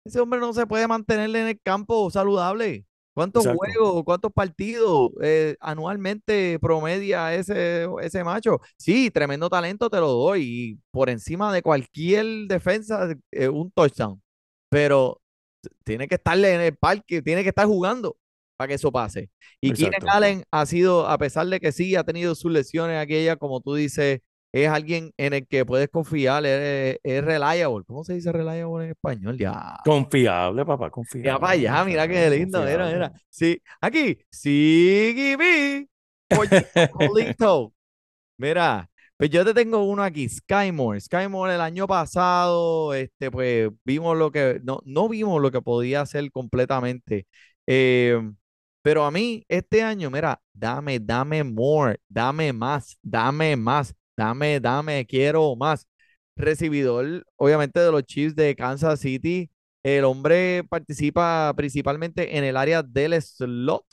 Ese 0.09 0.21
hombre 0.21 0.41
no 0.41 0.55
se 0.55 0.67
puede 0.67 0.89
mantener 0.89 1.29
en 1.29 1.49
el 1.49 1.61
campo 1.61 2.11
saludable. 2.11 2.87
¿Cuántos 3.13 3.45
Exacto. 3.45 3.59
juegos, 3.59 4.05
cuántos 4.05 4.33
partidos 4.33 5.11
eh, 5.21 5.57
anualmente 5.61 6.59
promedia 6.61 7.35
ese, 7.35 7.87
ese 8.01 8.25
macho? 8.25 8.61
Sí, 8.79 9.11
tremendo 9.11 9.51
talento 9.51 9.91
te 9.91 9.99
lo 9.99 10.09
doy. 10.13 10.43
Y 10.45 10.81
por 10.91 11.11
encima 11.11 11.53
de 11.53 11.61
cualquier 11.61 12.25
defensa, 12.47 13.15
eh, 13.33 13.49
un 13.49 13.71
touchdown. 13.71 14.23
Pero 14.71 15.21
tiene 15.85 16.09
que 16.09 16.15
estarle 16.15 16.55
en 16.55 16.61
el 16.63 16.77
parque, 16.77 17.21
tiene 17.21 17.43
que 17.43 17.51
estar 17.51 17.67
jugando 17.67 18.17
para 18.57 18.69
que 18.69 18.75
eso 18.75 18.91
pase. 18.91 19.31
Y 19.61 19.73
Keenan. 19.73 20.09
Allen 20.09 20.45
ha 20.51 20.65
sido, 20.65 21.07
a 21.07 21.19
pesar 21.19 21.47
de 21.49 21.61
que 21.61 21.73
sí 21.73 21.97
ha 21.97 22.05
tenido 22.05 22.35
sus 22.35 22.51
lesiones 22.51 22.99
aquellas, 22.99 23.37
como 23.37 23.61
tú 23.61 23.75
dices, 23.75 24.21
es 24.53 24.69
alguien 24.69 25.13
en 25.17 25.35
el 25.35 25.47
que 25.47 25.65
puedes 25.65 25.89
confiar, 25.89 26.45
es, 26.47 26.99
es 27.03 27.25
reliable. 27.25 27.85
¿Cómo 27.87 28.05
se 28.05 28.15
dice 28.15 28.33
reliable 28.33 28.87
en 28.87 28.91
español? 28.91 29.39
Ya. 29.39 29.77
Confiable, 29.85 30.65
papá, 30.65 30.91
confiable. 30.91 31.29
Ya 31.29 31.39
para 31.39 31.53
allá, 31.53 31.85
mira 31.85 32.09
qué 32.09 32.31
lindo, 32.31 32.63
mira, 32.65 32.91
mira. 32.91 33.13
Sí, 33.29 33.61
aquí, 33.81 34.19
Siggy 34.31 35.37
Polito. 36.93 37.73
Mira, 38.37 38.89
pues 39.17 39.31
yo 39.31 39.45
te 39.45 39.53
tengo 39.53 39.83
uno 39.85 40.03
aquí, 40.03 40.29
Skymore. 40.29 41.01
Skymore 41.01 41.55
el 41.55 41.61
año 41.61 41.87
pasado, 41.87 42.95
este, 42.95 43.31
pues 43.31 43.71
vimos 43.85 44.17
lo 44.17 44.31
que, 44.31 44.61
no, 44.63 44.81
no 44.85 45.09
vimos 45.09 45.43
lo 45.43 45.51
que 45.51 45.61
podía 45.61 46.03
hacer 46.03 46.31
completamente. 46.31 47.27
Eh, 47.67 48.17
pero 48.81 49.05
a 49.05 49.11
mí, 49.11 49.45
este 49.49 49.83
año, 49.83 50.11
mira, 50.11 50.41
dame, 50.53 51.01
dame 51.01 51.43
more, 51.45 51.99
dame 52.09 52.53
más, 52.53 52.97
dame 53.03 53.57
más, 53.57 53.95
dame, 54.19 54.61
dame, 54.61 55.07
quiero 55.07 55.57
más. 55.57 55.87
Recibidor, 56.37 57.25
obviamente, 57.37 57.81
de 57.81 57.91
los 57.93 58.05
Chiefs 58.05 58.37
de 58.37 58.55
Kansas 58.57 59.01
City. 59.01 59.51
El 59.83 60.05
hombre 60.05 60.65
participa 60.69 61.53
principalmente 61.57 62.37
en 62.39 62.45
el 62.45 62.57
área 62.57 62.83
del 62.83 63.21
slot. 63.23 63.85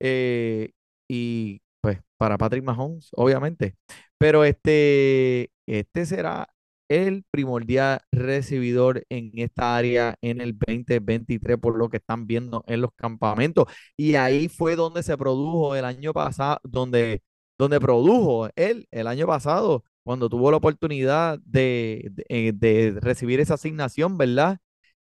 eh, 0.00 0.70
y 1.08 1.60
pues 1.80 1.98
para 2.16 2.38
Patrick 2.38 2.64
Mahomes, 2.64 3.10
obviamente. 3.12 3.76
Pero 4.18 4.44
este, 4.44 5.50
este 5.66 6.06
será 6.06 6.48
el 6.88 7.24
primordial 7.30 8.00
recibidor 8.12 9.04
en 9.08 9.30
esta 9.34 9.76
área 9.76 10.16
en 10.22 10.40
el 10.40 10.56
2023, 10.58 11.58
por 11.58 11.76
lo 11.78 11.88
que 11.90 11.96
están 11.98 12.26
viendo 12.26 12.64
en 12.66 12.80
los 12.82 12.90
campamentos. 12.96 13.66
Y 13.96 14.14
ahí 14.16 14.48
fue 14.48 14.76
donde 14.76 15.02
se 15.02 15.16
produjo 15.16 15.74
el 15.76 15.84
año 15.84 16.12
pasado, 16.12 16.58
donde, 16.62 17.22
donde 17.58 17.80
produjo 17.80 18.48
él 18.56 18.86
el 18.90 19.06
año 19.06 19.26
pasado, 19.26 19.84
cuando 20.02 20.28
tuvo 20.28 20.50
la 20.50 20.58
oportunidad 20.58 21.38
de, 21.44 22.10
de, 22.12 22.24
eh, 22.28 22.94
recibir 23.00 23.40
esa 23.40 23.54
asignación, 23.54 24.18
¿verdad? 24.18 24.58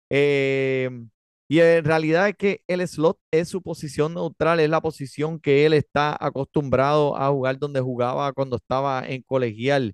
Eh, 0.09 0.89
y 1.47 1.59
en 1.59 1.85
realidad 1.85 2.29
es 2.29 2.35
que 2.35 2.63
el 2.67 2.87
slot 2.87 3.19
es 3.31 3.49
su 3.49 3.61
posición 3.61 4.13
neutral, 4.15 4.59
es 4.59 4.69
la 4.69 4.81
posición 4.81 5.39
que 5.39 5.65
él 5.65 5.73
está 5.73 6.17
acostumbrado 6.19 7.15
a 7.17 7.29
jugar 7.29 7.59
donde 7.59 7.81
jugaba 7.81 8.31
cuando 8.33 8.55
estaba 8.57 9.07
en 9.07 9.21
colegial. 9.23 9.93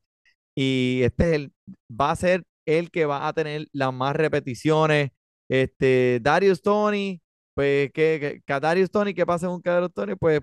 Y 0.56 1.02
este 1.04 1.30
es 1.30 1.36
el, 1.36 1.54
va 1.90 2.12
a 2.12 2.16
ser 2.16 2.44
el 2.66 2.92
que 2.92 3.06
va 3.06 3.28
a 3.28 3.34
tener 3.34 3.68
las 3.74 3.94
más 3.94 4.16
repeticiones. 4.16 5.12
Este, 5.50 6.20
Darius 6.22 6.62
Tony, 6.62 7.22
pues 7.54 7.92
que, 7.94 8.42
Darius 8.48 8.92
Tony, 8.92 9.14
¿qué 9.14 9.26
pasa 9.26 9.48
con 9.48 9.62
Darius 9.62 9.94
Tony? 9.94 10.16
Pues 10.16 10.42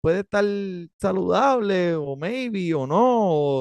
puede 0.00 0.20
estar 0.20 0.44
saludable, 1.00 1.94
o 1.94 2.16
maybe, 2.16 2.74
o 2.74 2.86
no, 2.86 2.98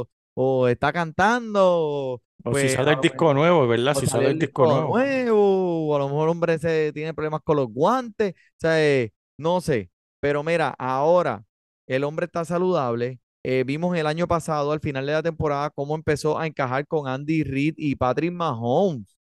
o, 0.02 0.10
o 0.34 0.68
está 0.68 0.92
cantando, 0.94 1.62
o, 1.64 2.22
O 2.44 2.56
si 2.56 2.68
pues, 2.68 2.74
sale 2.74 2.94
el 2.94 3.02
disco 3.02 3.34
nuevo, 3.34 3.68
¿verdad? 3.68 3.96
Si 3.96 4.08
sale 4.08 4.08
sale 4.08 4.32
el 4.32 4.40
disco 4.40 4.66
nuevo. 4.68 4.98
nuevo, 4.98 5.88
o 5.90 5.96
a 5.96 6.00
lo 6.00 6.08
mejor 6.08 6.24
el 6.24 6.30
hombre 6.32 6.60
se 6.60 6.92
tiene 6.94 7.14
problemas 7.14 7.42
con 7.44 7.58
los 7.58 7.68
guantes, 7.70 8.34
o 8.36 8.60
sea, 8.60 8.82
eh, 8.84 9.12
no 9.38 9.62
sé, 9.62 9.92
pero 10.20 10.44
mira, 10.44 10.70
ahora 10.78 11.44
el 11.88 12.04
hombre 12.04 12.26
está 12.26 12.46
saludable. 12.46 13.20
eh, 13.44 13.64
vimos 13.66 13.96
el 13.98 14.08
año 14.08 14.28
pasado, 14.28 14.72
al 14.72 14.80
final 14.82 15.06
de 15.06 15.14
la 15.14 15.24
temporada, 15.24 15.70
cómo 15.72 15.96
empezó 15.96 16.38
a 16.40 16.48
encajar 16.48 16.86
con 16.88 17.08
Andy 17.08 17.44
Reid 17.44 17.74
y 17.78 17.96
Patrick 17.96 18.32
Mahomes. 18.34 19.18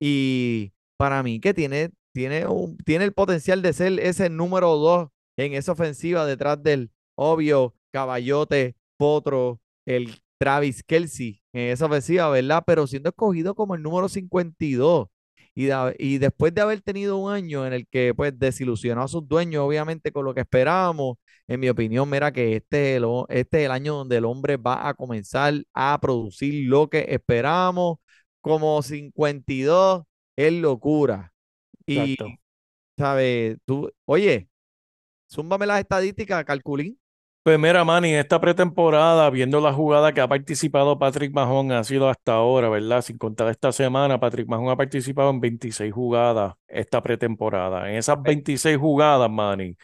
Y 0.00 0.72
para 0.96 1.22
mí 1.22 1.40
que 1.40 1.54
tiene, 1.54 1.90
tiene, 2.12 2.46
un, 2.46 2.76
tiene 2.78 3.04
el 3.04 3.12
potencial 3.12 3.62
de 3.62 3.72
ser 3.72 4.00
ese 4.00 4.30
número 4.30 4.76
dos 4.76 5.08
en 5.36 5.54
esa 5.54 5.72
ofensiva 5.72 6.26
detrás 6.26 6.62
del 6.62 6.90
obvio 7.14 7.74
Caballote, 7.92 8.76
Potro, 8.96 9.60
el 9.86 10.20
Travis 10.38 10.82
Kelsey 10.82 11.40
en 11.52 11.70
esa 11.72 11.86
ofensiva, 11.86 12.28
¿verdad? 12.30 12.62
Pero 12.66 12.86
siendo 12.86 13.08
escogido 13.10 13.54
como 13.54 13.74
el 13.74 13.82
número 13.82 14.08
52. 14.08 15.08
Y, 15.54 15.64
de- 15.66 15.96
y 15.98 16.18
después 16.18 16.54
de 16.54 16.60
haber 16.60 16.82
tenido 16.82 17.16
un 17.16 17.32
año 17.32 17.66
en 17.66 17.72
el 17.72 17.86
que 17.88 18.12
pues 18.14 18.38
desilusionó 18.38 19.02
a 19.02 19.08
sus 19.08 19.26
dueños, 19.26 19.62
obviamente 19.64 20.12
con 20.12 20.24
lo 20.24 20.34
que 20.34 20.40
esperábamos, 20.42 21.16
en 21.48 21.60
mi 21.60 21.68
opinión, 21.68 22.08
mira 22.10 22.32
que 22.32 22.56
este 22.56 22.92
es 22.96 22.96
el, 23.02 23.06
este 23.30 23.60
es 23.60 23.64
el 23.66 23.70
año 23.72 23.94
donde 23.94 24.16
el 24.18 24.24
hombre 24.26 24.56
va 24.58 24.86
a 24.88 24.94
comenzar 24.94 25.54
a 25.72 25.98
producir 26.00 26.68
lo 26.68 26.88
que 26.90 27.06
esperábamos, 27.08 27.98
como 28.40 28.82
52 28.82 30.02
es 30.36 30.52
locura. 30.52 31.32
Y. 31.86 32.16
¿sabes? 32.96 33.58
Tú, 33.64 33.90
oye, 34.04 34.48
zúmbame 35.28 35.66
las 35.66 35.80
estadísticas, 35.80 36.44
calculín. 36.44 36.98
Pues 37.42 37.60
mira, 37.60 37.84
Manny, 37.84 38.12
esta 38.14 38.40
pretemporada, 38.40 39.30
viendo 39.30 39.60
la 39.60 39.72
jugada 39.72 40.12
que 40.12 40.20
ha 40.20 40.26
participado 40.26 40.98
Patrick 40.98 41.32
Mahomes, 41.32 41.76
ha 41.76 41.84
sido 41.84 42.08
hasta 42.08 42.32
ahora, 42.34 42.68
¿verdad? 42.68 43.02
Sin 43.02 43.18
contar 43.18 43.48
esta 43.48 43.70
semana, 43.70 44.18
Patrick 44.18 44.48
Mahomes 44.48 44.72
ha 44.72 44.76
participado 44.76 45.30
en 45.30 45.40
26 45.40 45.92
jugadas 45.92 46.54
esta 46.66 47.00
pretemporada. 47.00 47.88
En 47.88 47.96
esas 47.98 48.20
26 48.20 48.76
jugadas, 48.78 49.30
Manny, 49.30 49.76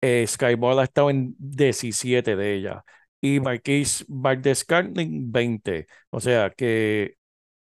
eh, 0.00 0.26
Skyball 0.26 0.80
ha 0.80 0.84
estado 0.84 1.10
en 1.10 1.34
17 1.38 2.36
de 2.36 2.54
ellas. 2.54 2.82
Y 3.20 3.40
Marquise 3.40 4.04
Valdez-Scantling, 4.08 5.30
20. 5.30 5.86
O 6.10 6.20
sea 6.20 6.50
que 6.50 7.16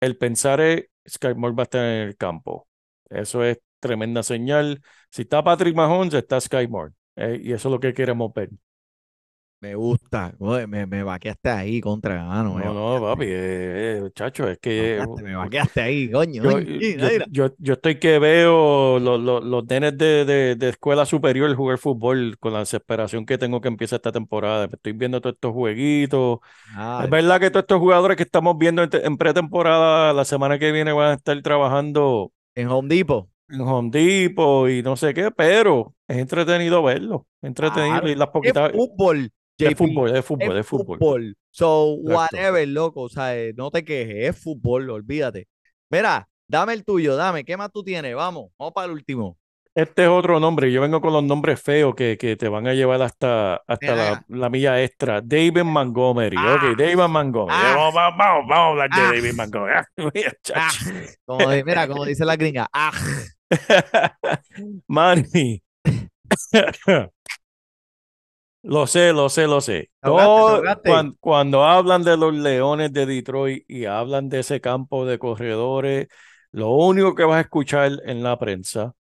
el 0.01 0.16
pensar 0.18 0.61
es 0.61 0.86
Skyball 1.09 1.59
va 1.59 1.62
a 1.62 1.64
estar 1.64 1.84
en 1.84 2.09
el 2.09 2.16
campo. 2.16 2.68
Eso 3.11 3.45
es 3.45 3.59
tremenda 3.82 4.22
señal. 4.22 4.80
Si 5.10 5.22
está 5.22 5.44
Patrick 5.44 5.76
Mahomes, 5.76 6.14
está 6.14 6.40
Skymore. 6.40 6.92
Eh, 7.16 7.40
y 7.44 7.52
eso 7.52 7.68
es 7.68 7.72
lo 7.72 7.80
que 7.80 7.92
queremos 7.94 8.32
ver. 8.34 8.50
Me 9.60 9.76
gusta. 9.76 10.34
Joder, 10.40 10.66
me, 10.66 10.86
me 10.86 11.04
vaqueaste 11.04 11.48
ahí 11.50 11.80
contra 11.80 12.24
mano. 12.24 12.58
No, 12.58 12.74
no, 12.74 13.00
papi, 13.00 13.26
eh, 13.26 14.02
eh, 14.06 14.10
chacho, 14.12 14.48
es 14.48 14.58
que 14.58 14.98
vaqueaste, 14.98 15.22
me 15.22 15.36
vaqueaste 15.36 15.80
ahí, 15.80 16.10
coño. 16.10 16.42
yo, 16.42 16.50
coño, 16.50 16.64
yo, 16.96 17.08
yo- 17.30 17.54
yo 17.58 17.72
estoy 17.74 18.00
que 18.00 18.18
veo 18.18 18.98
los, 18.98 19.20
los, 19.20 19.44
los 19.44 19.64
nenes 19.66 19.96
de, 19.96 20.24
de, 20.24 20.56
de 20.56 20.68
escuela 20.68 21.06
superior 21.06 21.54
jugar 21.54 21.78
fútbol 21.78 22.36
con 22.40 22.52
la 22.54 22.58
desesperación 22.60 23.24
que 23.24 23.38
tengo 23.38 23.60
que 23.60 23.68
empiece 23.68 23.94
esta 23.94 24.10
temporada. 24.10 24.64
Estoy 24.72 24.92
viendo 24.94 25.20
todos 25.20 25.34
estos 25.36 25.52
jueguitos. 25.52 26.40
Es 26.98 27.08
verdad 27.10 27.38
que 27.40 27.50
todos 27.50 27.62
estos 27.62 27.78
jugadores 27.78 28.16
que 28.16 28.24
estamos 28.24 28.58
viendo 28.58 28.82
en 28.92 29.16
pretemporada 29.16 30.12
la 30.12 30.24
semana 30.24 30.58
que 30.58 30.72
viene 30.72 30.92
van 30.92 31.10
a 31.12 31.14
estar 31.14 31.40
trabajando 31.42 32.32
en 32.56 32.68
Home 32.68 32.88
Depot. 32.94 33.28
En 33.53 33.61
Home 33.61 33.90
Depot 33.92 34.68
y 34.70 34.82
no 34.82 34.96
sé 34.96 35.12
qué, 35.14 35.30
pero 35.30 35.94
es 36.09 36.16
entretenido 36.18 36.82
verlo, 36.82 37.26
entretenido 37.42 38.09
y 38.09 38.14
las 38.14 38.28
Es 38.28 38.32
poquitas 38.32 38.72
fútbol, 38.72 39.30
es 39.59 39.74
fútbol, 39.76 40.16
es 40.16 40.24
fútbol, 40.24 40.53
es 40.57 40.61
es 40.61 40.66
fútbol. 40.66 40.98
fútbol. 40.98 41.36
So, 41.50 41.96
Exacto. 42.00 42.16
whatever, 42.36 42.68
loco. 42.68 43.03
O 43.03 43.09
sea, 43.09 43.36
eh, 43.36 43.53
no 43.57 43.70
te 43.70 43.84
quejes, 43.84 44.30
es 44.30 44.42
fútbol, 44.42 44.88
olvídate. 44.90 45.46
Mira, 45.90 46.26
dame 46.48 46.72
el 46.72 46.84
tuyo, 46.84 47.14
dame. 47.16 47.44
¿Qué 47.44 47.57
más 47.57 47.70
tú 47.70 47.82
tienes? 47.84 48.14
Vamos, 48.14 48.50
vamos 48.59 48.72
para 48.72 48.86
el 48.86 48.92
último. 48.92 49.36
Este 49.74 50.03
es 50.03 50.09
otro 50.11 50.38
nombre, 50.38 50.70
yo 50.70 50.82
vengo 50.82 51.00
con 51.00 51.14
los 51.14 51.24
nombres 51.24 51.59
feos 51.62 51.94
que, 51.94 52.18
que 52.18 52.36
te 52.36 52.46
van 52.48 52.66
a 52.66 52.74
llevar 52.74 53.00
hasta, 53.00 53.57
hasta 53.66 53.96
la, 53.96 54.24
la 54.28 54.50
milla 54.50 54.82
extra. 54.82 55.22
David 55.22 55.62
Montgomery, 55.64 56.36
Ah. 56.38 56.57
ok, 56.57 56.76
David 56.78 56.96
Montgomery. 57.09 57.57
Ah. 57.59 57.74
Vamos, 57.76 57.94
vamos, 57.94 58.18
vamos, 58.18 58.48
vamos 58.48 58.57
a 58.57 58.68
hablar 58.68 58.90
de 58.90 59.00
Ah. 59.00 59.12
David 59.14 59.32
Montgomery. 59.34 59.82
Mira, 60.14 60.32
chacho. 60.42 60.84
Como 61.24 61.48
mira, 61.64 61.88
como 61.88 62.05
dice 62.05 62.22
la 62.26 62.36
gringa. 62.36 62.68
Manny. 64.88 65.62
Lo 68.62 68.86
sé, 68.86 69.12
lo 69.12 69.28
sé, 69.28 69.46
lo 69.48 69.61
sé. 69.61 69.90
Ahogaste, 70.03 70.30
ahogaste. 70.30 71.16
cuando, 71.18 71.64
hablan 71.64 72.05
de 72.05 72.16
los 72.16 72.32
Leones 72.32 72.92
de 72.92 73.07
Detroit 73.07 73.64
y 73.68 73.86
hablan 73.86 74.28
de 74.28 74.38
ese 74.40 74.61
campo 74.61 75.05
de 75.05 75.18
corredores, 75.18 76.07
lo 76.53 76.70
único 76.70 77.14
que 77.14 77.24
vas 77.24 77.38
a 77.38 77.40
escuchar 77.40 77.90
en 78.05 78.22
la 78.22 78.38
prensa 78.38 78.94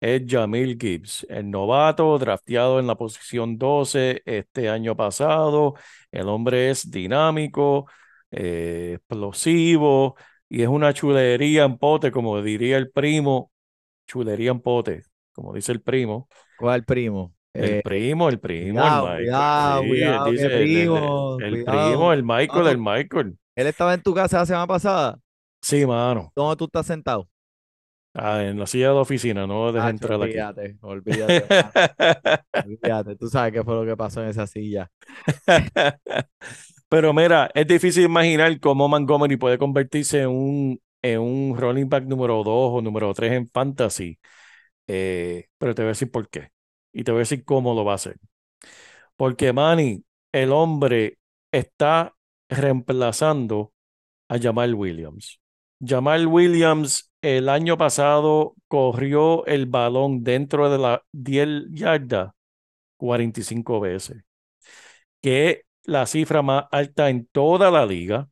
es 0.00 0.22
Jamil 0.26 0.78
Gibbs, 0.80 1.26
el 1.28 1.50
novato 1.50 2.18
drafteado 2.18 2.80
en 2.80 2.86
la 2.86 2.96
posición 2.96 3.58
12 3.58 4.22
este 4.24 4.68
año 4.68 4.96
pasado. 4.96 5.74
El 6.12 6.28
hombre 6.28 6.70
es 6.70 6.90
dinámico, 6.90 7.86
eh, 8.30 8.94
explosivo 8.96 10.16
y 10.48 10.62
es 10.62 10.68
una 10.68 10.92
chulería 10.94 11.64
en 11.64 11.78
pote, 11.78 12.12
como 12.12 12.40
diría 12.42 12.76
el 12.78 12.90
primo, 12.90 13.49
chulería 14.10 14.50
en 14.50 14.60
pote, 14.60 15.02
como 15.32 15.54
dice 15.54 15.72
el 15.72 15.82
primo. 15.82 16.28
¿cuál 16.56 16.84
primo? 16.84 17.34
El 17.56 17.78
Eh, 17.78 17.82
primo, 17.82 18.28
el 18.28 18.40
primo, 18.40 18.86
cuidado, 18.86 19.06
el 19.06 19.10
Michael. 19.18 19.28
cuidado, 19.28 19.86
Sí, 19.86 19.86
cuidado, 19.86 20.24
él 20.26 20.32
que 20.32 20.32
dice, 20.32 20.62
el- 20.62 20.70
primo, 20.76 21.38
el, 21.38 21.60
primo, 21.64 22.12
el 22.12 22.22
Michael, 22.24 22.66
el 22.68 22.78
Michael. 22.78 23.38
él 23.54 23.66
estaba 23.68 23.94
en 23.94 24.02
tu 24.02 24.12
casa 24.14 24.38
la 24.38 24.46
semana 24.46 24.66
pasada. 24.66 25.20
Sí, 25.62 25.86
mano. 25.86 26.32
¿Dónde 26.34 26.56
tú 26.56 26.64
estás 26.64 26.86
sentado? 26.86 27.28
Ah, 28.14 28.42
en 28.42 28.58
la 28.58 28.66
silla 28.66 28.88
de 28.88 28.94
la 28.94 29.00
oficina, 29.02 29.46
no 29.46 29.68
Acho, 29.76 29.90
entrar 29.90 30.20
aquí. 30.22 30.34
olvídate, 30.34 30.78
olvídate, 30.82 31.48
olvídate. 32.64 33.16
Tú 33.16 33.28
sabes 33.28 33.52
qué 33.52 33.62
fue 33.64 33.74
lo 33.74 33.84
que 33.86 33.96
pasó 33.96 34.22
en 34.22 34.28
esa 34.28 34.46
silla. 34.46 34.90
Pero 36.88 37.12
mira, 37.14 37.50
es 37.54 37.66
difícil 37.66 38.04
imaginar 38.04 38.58
cómo 38.60 38.88
Montgomery 38.88 39.36
puede 39.36 39.58
convertirse 39.58 40.22
en 40.22 40.28
un, 40.30 40.80
en 41.02 41.20
un 41.20 41.56
running 41.56 41.88
back 41.88 42.04
número 42.04 42.42
2 42.44 42.72
o 42.74 42.82
número 42.82 43.12
3 43.14 43.32
en 43.32 43.48
fantasy. 43.48 44.18
Eh, 44.86 45.48
pero 45.58 45.74
te 45.74 45.82
voy 45.82 45.88
a 45.88 45.90
decir 45.90 46.10
por 46.10 46.28
qué. 46.28 46.50
Y 46.92 47.04
te 47.04 47.12
voy 47.12 47.20
a 47.20 47.22
decir 47.22 47.44
cómo 47.44 47.74
lo 47.74 47.84
va 47.84 47.92
a 47.92 47.94
hacer. 47.96 48.16
Porque 49.16 49.52
Manny, 49.52 50.04
el 50.32 50.52
hombre, 50.52 51.18
está 51.52 52.14
reemplazando 52.48 53.72
a 54.28 54.38
Jamal 54.38 54.74
Williams. 54.74 55.40
Jamal 55.84 56.26
Williams 56.26 57.12
el 57.22 57.48
año 57.48 57.76
pasado 57.76 58.54
corrió 58.68 59.46
el 59.46 59.66
balón 59.66 60.24
dentro 60.24 60.70
de 60.70 60.78
la 60.78 61.02
10 61.12 61.64
yardas 61.70 62.32
45 62.96 63.80
veces, 63.80 64.24
que 65.22 65.50
es 65.50 65.58
la 65.84 66.06
cifra 66.06 66.42
más 66.42 66.64
alta 66.70 67.10
en 67.10 67.26
toda 67.26 67.70
la 67.70 67.86
liga. 67.86 68.28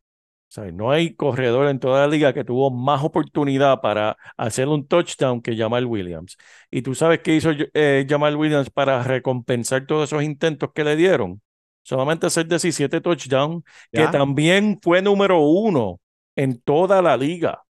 O 0.48 0.50
sea, 0.50 0.72
no 0.72 0.90
hay 0.90 1.14
corredor 1.14 1.68
en 1.68 1.78
toda 1.78 2.00
la 2.00 2.08
liga 2.08 2.32
que 2.32 2.42
tuvo 2.44 2.70
más 2.70 3.04
oportunidad 3.04 3.80
para 3.82 4.16
hacer 4.36 4.66
un 4.68 4.86
touchdown 4.86 5.42
que 5.42 5.56
Jamal 5.56 5.84
Williams. 5.84 6.38
Y 6.70 6.80
tú 6.82 6.94
sabes 6.94 7.20
qué 7.20 7.36
hizo 7.36 7.50
eh, 7.74 8.06
Jamal 8.08 8.36
Williams 8.36 8.70
para 8.70 9.02
recompensar 9.02 9.86
todos 9.86 10.08
esos 10.10 10.22
intentos 10.22 10.70
que 10.74 10.84
le 10.84 10.96
dieron. 10.96 11.42
Solamente 11.82 12.26
hacer 12.26 12.46
17 12.48 13.00
touchdowns, 13.00 13.62
que 13.92 14.08
también 14.08 14.78
fue 14.82 15.02
número 15.02 15.40
uno 15.40 16.00
en 16.36 16.60
toda 16.60 17.02
la 17.02 17.16
liga. 17.16 17.62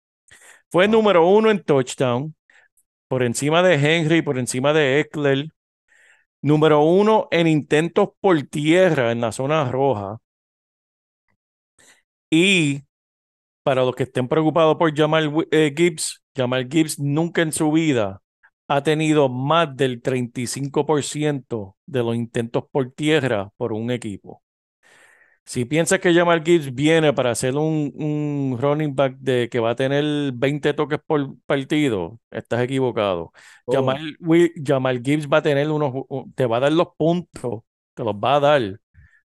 Fue 0.71 0.87
Wow. 0.87 0.93
número 0.93 1.27
uno 1.29 1.51
en 1.51 1.63
touchdown, 1.65 2.35
por 3.09 3.23
encima 3.23 3.63
de 3.63 3.75
Henry, 3.77 4.23
por 4.23 4.39
encima 4.39 4.73
de 4.73 5.01
Eckler. 5.01 5.49
Número 6.43 6.83
uno 6.83 7.29
en 7.31 7.47
intentos 7.47 8.11
por 8.21 8.43
tierra 8.45 9.13
en 9.13 9.21
la 9.21 9.33
zona 9.33 9.71
roja. 9.71 10.19
Y 12.31 12.83
para 13.63 13.85
los 13.85 13.95
que 13.95 14.05
estén 14.05 14.29
preocupados 14.29 14.77
por 14.77 14.97
Jamal 14.97 15.33
eh, 15.51 15.75
Gibbs, 15.77 16.23
Jamal 16.37 16.69
Gibbs 16.71 16.99
nunca 16.99 17.43
en 17.43 17.53
su 17.53 17.71
vida 17.73 18.23
ha 18.69 18.83
tenido 18.83 19.29
más 19.29 19.77
del 19.77 20.03
35% 20.03 21.77
de 21.87 22.03
los 22.03 22.15
intentos 22.17 22.65
por 22.71 22.93
tierra 22.93 23.51
por 23.57 23.73
un 23.73 23.91
equipo. 23.91 24.43
Si 25.45 25.65
piensas 25.65 26.01
que 26.01 26.13
Jamal 26.13 26.43
Gibbs 26.45 26.75
viene 26.75 27.15
para 27.15 27.31
hacer 27.31 27.57
un, 27.57 27.91
un 27.95 28.59
running 28.61 28.95
back 28.95 29.17
de 29.19 29.49
que 29.49 29.61
va 29.61 29.71
a 29.71 29.77
tener 29.77 30.33
20 30.35 30.75
toques 30.75 30.99
por 31.07 31.39
partido, 31.47 32.21
estás 32.31 32.61
equivocado. 32.61 33.33
Oh, 33.65 33.73
Jamal, 33.73 35.03
Gibbs 35.03 35.27
va 35.27 35.39
a 35.39 35.43
tener 35.43 35.71
unos, 35.71 36.05
te 36.35 36.45
va 36.45 36.59
a 36.59 36.61
dar 36.61 36.73
los 36.73 36.89
puntos, 36.99 37.63
te 37.95 38.05
los 38.05 38.15
va 38.15 38.37
a 38.37 38.41
dar, 38.41 38.81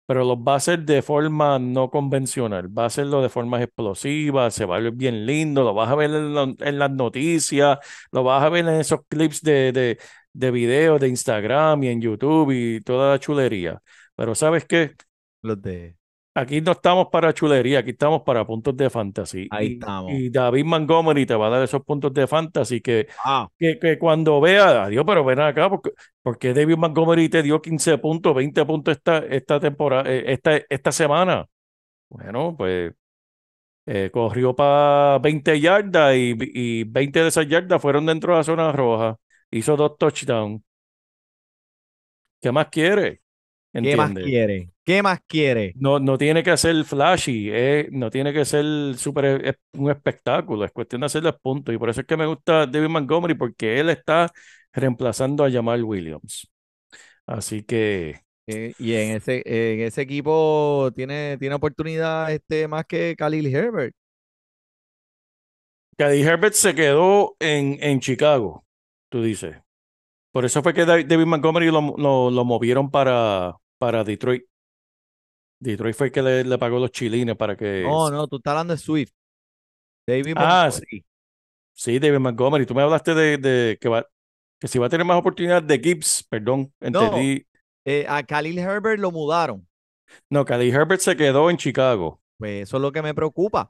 pero 0.06 0.24
los 0.26 0.38
va 0.38 0.54
a 0.54 0.56
hacer 0.58 0.80
de 0.84 1.02
forma 1.02 1.60
no 1.60 1.90
convencional, 1.90 2.68
va 2.78 2.84
a 2.84 2.86
hacerlo 2.88 3.22
de 3.22 3.30
forma 3.30 3.62
explosiva, 3.64 4.52
se 4.52 4.66
va 4.66 4.78
a 4.78 4.80
ver 4.80 4.92
bien 4.92 5.26
lindo, 5.26 5.64
lo 5.64 5.74
vas 5.74 5.90
a 5.90 5.96
ver 5.96 6.10
en, 6.12 6.34
la- 6.36 6.54
en 6.60 6.80
las 6.80 6.92
noticias, 6.92 7.80
lo 8.12 8.24
vas 8.24 8.44
a 8.44 8.50
ver 8.50 8.68
en 8.68 8.76
esos 8.80 9.02
clips 9.08 9.42
de, 9.42 9.72
de, 9.72 10.00
de 10.34 10.52
videos 10.52 11.00
de 11.00 11.08
Instagram 11.10 11.84
y 11.84 11.88
en 11.90 12.02
YouTube 12.02 12.52
y 12.52 12.82
toda 12.82 13.12
la 13.12 13.20
chulería. 13.20 13.82
Pero 14.16 14.36
¿sabes 14.36 14.66
qué? 14.66 14.96
los 15.42 15.62
de. 15.62 15.96
Aquí 16.34 16.62
no 16.62 16.72
estamos 16.72 17.08
para 17.12 17.34
chulería, 17.34 17.80
aquí 17.80 17.90
estamos 17.90 18.22
para 18.22 18.46
puntos 18.48 18.76
de 18.78 18.90
fantasy. 18.90 19.48
Ahí 19.52 19.68
Y- 19.68 19.74
estamos. 19.74 20.12
Y 20.14 20.30
David 20.30 20.64
Montgomery 20.64 21.26
te 21.26 21.36
va 21.36 21.48
a 21.48 21.50
dar 21.50 21.64
esos 21.64 21.84
puntos 21.84 22.14
de 22.14 22.26
fantasy 22.26 22.80
que 22.80 23.08
Ah, 23.26 23.50
que, 23.60 23.78
que 23.80 24.00
cuando 24.00 24.40
vea, 24.40 24.86
adiós, 24.86 25.04
pero 25.06 25.26
ven 25.26 25.40
acá, 25.42 25.70
porque, 25.70 25.92
porque 26.22 26.54
David 26.54 26.78
Montgomery 26.78 27.28
te 27.28 27.44
dio 27.44 27.62
15 27.62 27.98
puntos, 27.98 28.34
20 28.34 28.66
puntos 28.66 28.96
esta, 28.96 29.18
esta 29.20 29.60
temporada, 29.60 30.10
eh, 30.10 30.24
esta, 30.32 30.56
esta 30.70 30.92
semana. 30.94 31.46
Bueno, 32.10 32.56
pues 32.58 32.94
eh, 33.86 34.10
corrió 34.14 34.56
para 34.56 35.20
20 35.20 35.60
yardas 35.60 36.16
y, 36.16 36.36
y 36.40 36.84
20 36.86 37.22
de 37.22 37.28
esas 37.30 37.48
yardas 37.48 37.82
fueron 37.82 38.06
dentro 38.06 38.34
de 38.34 38.40
la 38.40 38.44
zona 38.44 38.72
roja. 38.72 39.18
Hizo 39.52 39.76
dos 39.76 39.98
touchdowns. 39.98 40.62
¿Qué 42.42 42.52
más 42.52 42.68
quiere? 42.70 43.22
¿qué 43.74 43.96
más 43.96 44.14
quiere? 44.14 44.71
¿Qué 44.92 45.02
más 45.02 45.20
quiere? 45.28 45.78
No, 45.78 46.00
no 46.00 46.18
tiene 46.18 46.44
que 46.44 46.56
ser 46.58 46.84
flashy, 46.84 47.50
eh, 47.52 47.88
no 47.92 48.10
tiene 48.10 48.34
que 48.34 48.44
ser 48.44 48.66
super, 48.98 49.26
es 49.48 49.56
un 49.74 49.90
espectáculo, 49.90 50.66
es 50.66 50.72
cuestión 50.74 51.00
de 51.02 51.06
hacerles 51.08 51.34
puntos. 51.42 51.74
Y 51.74 51.78
por 51.78 51.90
eso 51.90 52.02
es 52.02 52.08
que 52.08 52.18
me 52.18 52.26
gusta 52.26 52.68
David 52.68 52.90
Montgomery, 52.90 53.36
porque 53.36 53.80
él 53.80 53.90
está 53.90 54.30
reemplazando 54.74 55.46
a 55.46 55.52
Jamal 55.52 55.84
Williams. 55.86 56.52
Así 57.28 57.64
que 57.64 58.22
Eh, 58.48 58.74
y 58.80 58.94
en 58.96 59.12
ese, 59.18 59.44
en 59.46 59.82
ese 59.82 60.02
equipo 60.02 60.92
tiene, 60.96 61.38
tiene 61.40 61.56
oportunidad 61.56 62.32
este, 62.32 62.68
más 62.68 62.86
que 62.86 63.16
Khalil 63.18 63.48
Herbert. 63.56 63.96
Cady 65.98 66.22
Herbert 66.24 66.54
se 66.56 66.74
quedó 66.76 67.36
en, 67.40 67.78
en 67.82 68.00
Chicago, 68.00 68.66
tú 69.10 69.22
dices. 69.22 69.58
Por 70.32 70.46
eso 70.46 70.64
fue 70.64 70.74
que 70.76 70.86
David 70.86 71.08
David 71.08 71.26
Montgomery 71.28 71.68
lo, 71.72 71.96
lo, 71.98 72.32
lo 72.32 72.46
movieron 72.46 72.92
para, 72.92 73.56
para 73.80 74.04
Detroit. 74.06 74.44
Detroit 75.62 75.96
fue 75.96 76.08
el 76.08 76.12
que 76.12 76.22
le, 76.22 76.44
le 76.44 76.58
pagó 76.58 76.80
los 76.80 76.92
chilines 76.92 77.36
para 77.38 77.56
que... 77.56 77.84
No, 77.84 78.10
no, 78.10 78.28
tú 78.28 78.38
estás 78.38 78.52
hablando 78.52 78.74
de 78.74 78.80
Swift. 78.80 79.12
David 80.08 80.34
Ah, 80.36 80.70
Montgomery. 80.70 81.06
Sí, 81.74 82.00
David 82.00 82.20
Montgomery. 82.20 82.66
Tú 82.66 82.76
me 82.76 82.82
hablaste 82.82 83.14
de, 83.14 83.38
de 83.38 83.78
que, 83.80 83.88
va, 83.88 84.06
que 84.60 84.68
si 84.68 84.80
va 84.80 84.88
a 84.88 84.90
tener 84.90 85.06
más 85.06 85.18
oportunidad 85.18 85.64
de 85.64 85.80
Gibbs, 85.80 86.26
perdón, 86.30 86.74
entendí. 86.80 87.46
Eh, 87.86 88.06
a 88.08 88.24
Khalil 88.24 88.60
Herbert 88.60 89.00
lo 89.00 89.12
mudaron. 89.12 89.68
No, 90.30 90.44
Cady 90.44 90.70
Herbert 90.70 91.02
se 91.02 91.16
quedó 91.16 91.50
en 91.50 91.58
Chicago. 91.58 92.22
Pues 92.38 92.64
eso 92.64 92.78
es 92.78 92.82
lo 92.82 92.92
que 92.92 93.02
me 93.02 93.14
preocupa. 93.14 93.70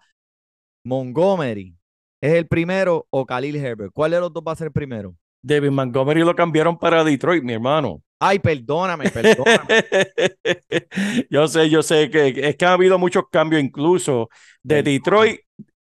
Montgomery, 0.84 1.76
¿es 2.22 2.34
el 2.34 2.48
primero 2.48 3.06
o 3.10 3.26
Khalil 3.26 3.56
Herbert? 3.58 3.92
¿Cuál 3.94 4.12
de 4.12 4.20
los 4.20 4.34
dos 4.34 4.44
va 4.46 4.54
a 4.54 4.56
ser 4.56 4.68
el 4.68 4.74
primero? 4.74 5.16
David 5.44 5.72
Montgomery 5.72 6.22
lo 6.22 6.36
cambiaron 6.36 6.78
para 6.78 7.04
Detroit, 7.04 7.44
mi 7.44 7.54
hermano. 7.54 8.02
Ay, 8.20 8.38
perdóname, 8.40 9.10
perdóname. 9.10 9.68
yo 11.30 11.48
sé, 11.48 11.70
yo 11.70 11.82
sé 11.82 12.10
que 12.10 12.28
es 12.50 12.56
que 12.56 12.66
ha 12.66 12.74
habido 12.74 12.98
muchos 13.00 13.24
cambios, 13.32 13.62
incluso 13.64 14.30
de. 14.64 14.84
Detroit, 14.84 15.40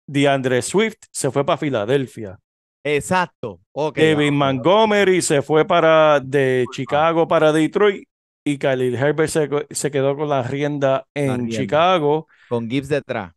DeAndre 0.05 0.61
Swift 0.61 0.97
se 1.11 1.31
fue 1.31 1.45
para 1.45 1.57
Filadelfia. 1.57 2.37
Exacto. 2.83 3.59
Ok. 3.73 3.95
Kevin 3.95 4.33
ahora- 4.41 4.53
Montgomery 4.53 5.21
se 5.21 5.41
fue 5.41 5.65
para 5.65 6.19
de 6.19 6.65
Chicago 6.71 7.27
para 7.27 7.51
Detroit 7.51 8.07
y 8.45 8.57
Khalil 8.57 8.95
Herbert 8.95 9.29
se, 9.29 9.49
se 9.71 9.91
quedó 9.91 10.15
con 10.15 10.29
la 10.29 10.43
rienda 10.43 11.05
en 11.13 11.39
rienda. 11.39 11.57
Chicago. 11.57 12.27
Con 12.47 12.69
Gibbs 12.69 12.87
detrás. 12.87 13.33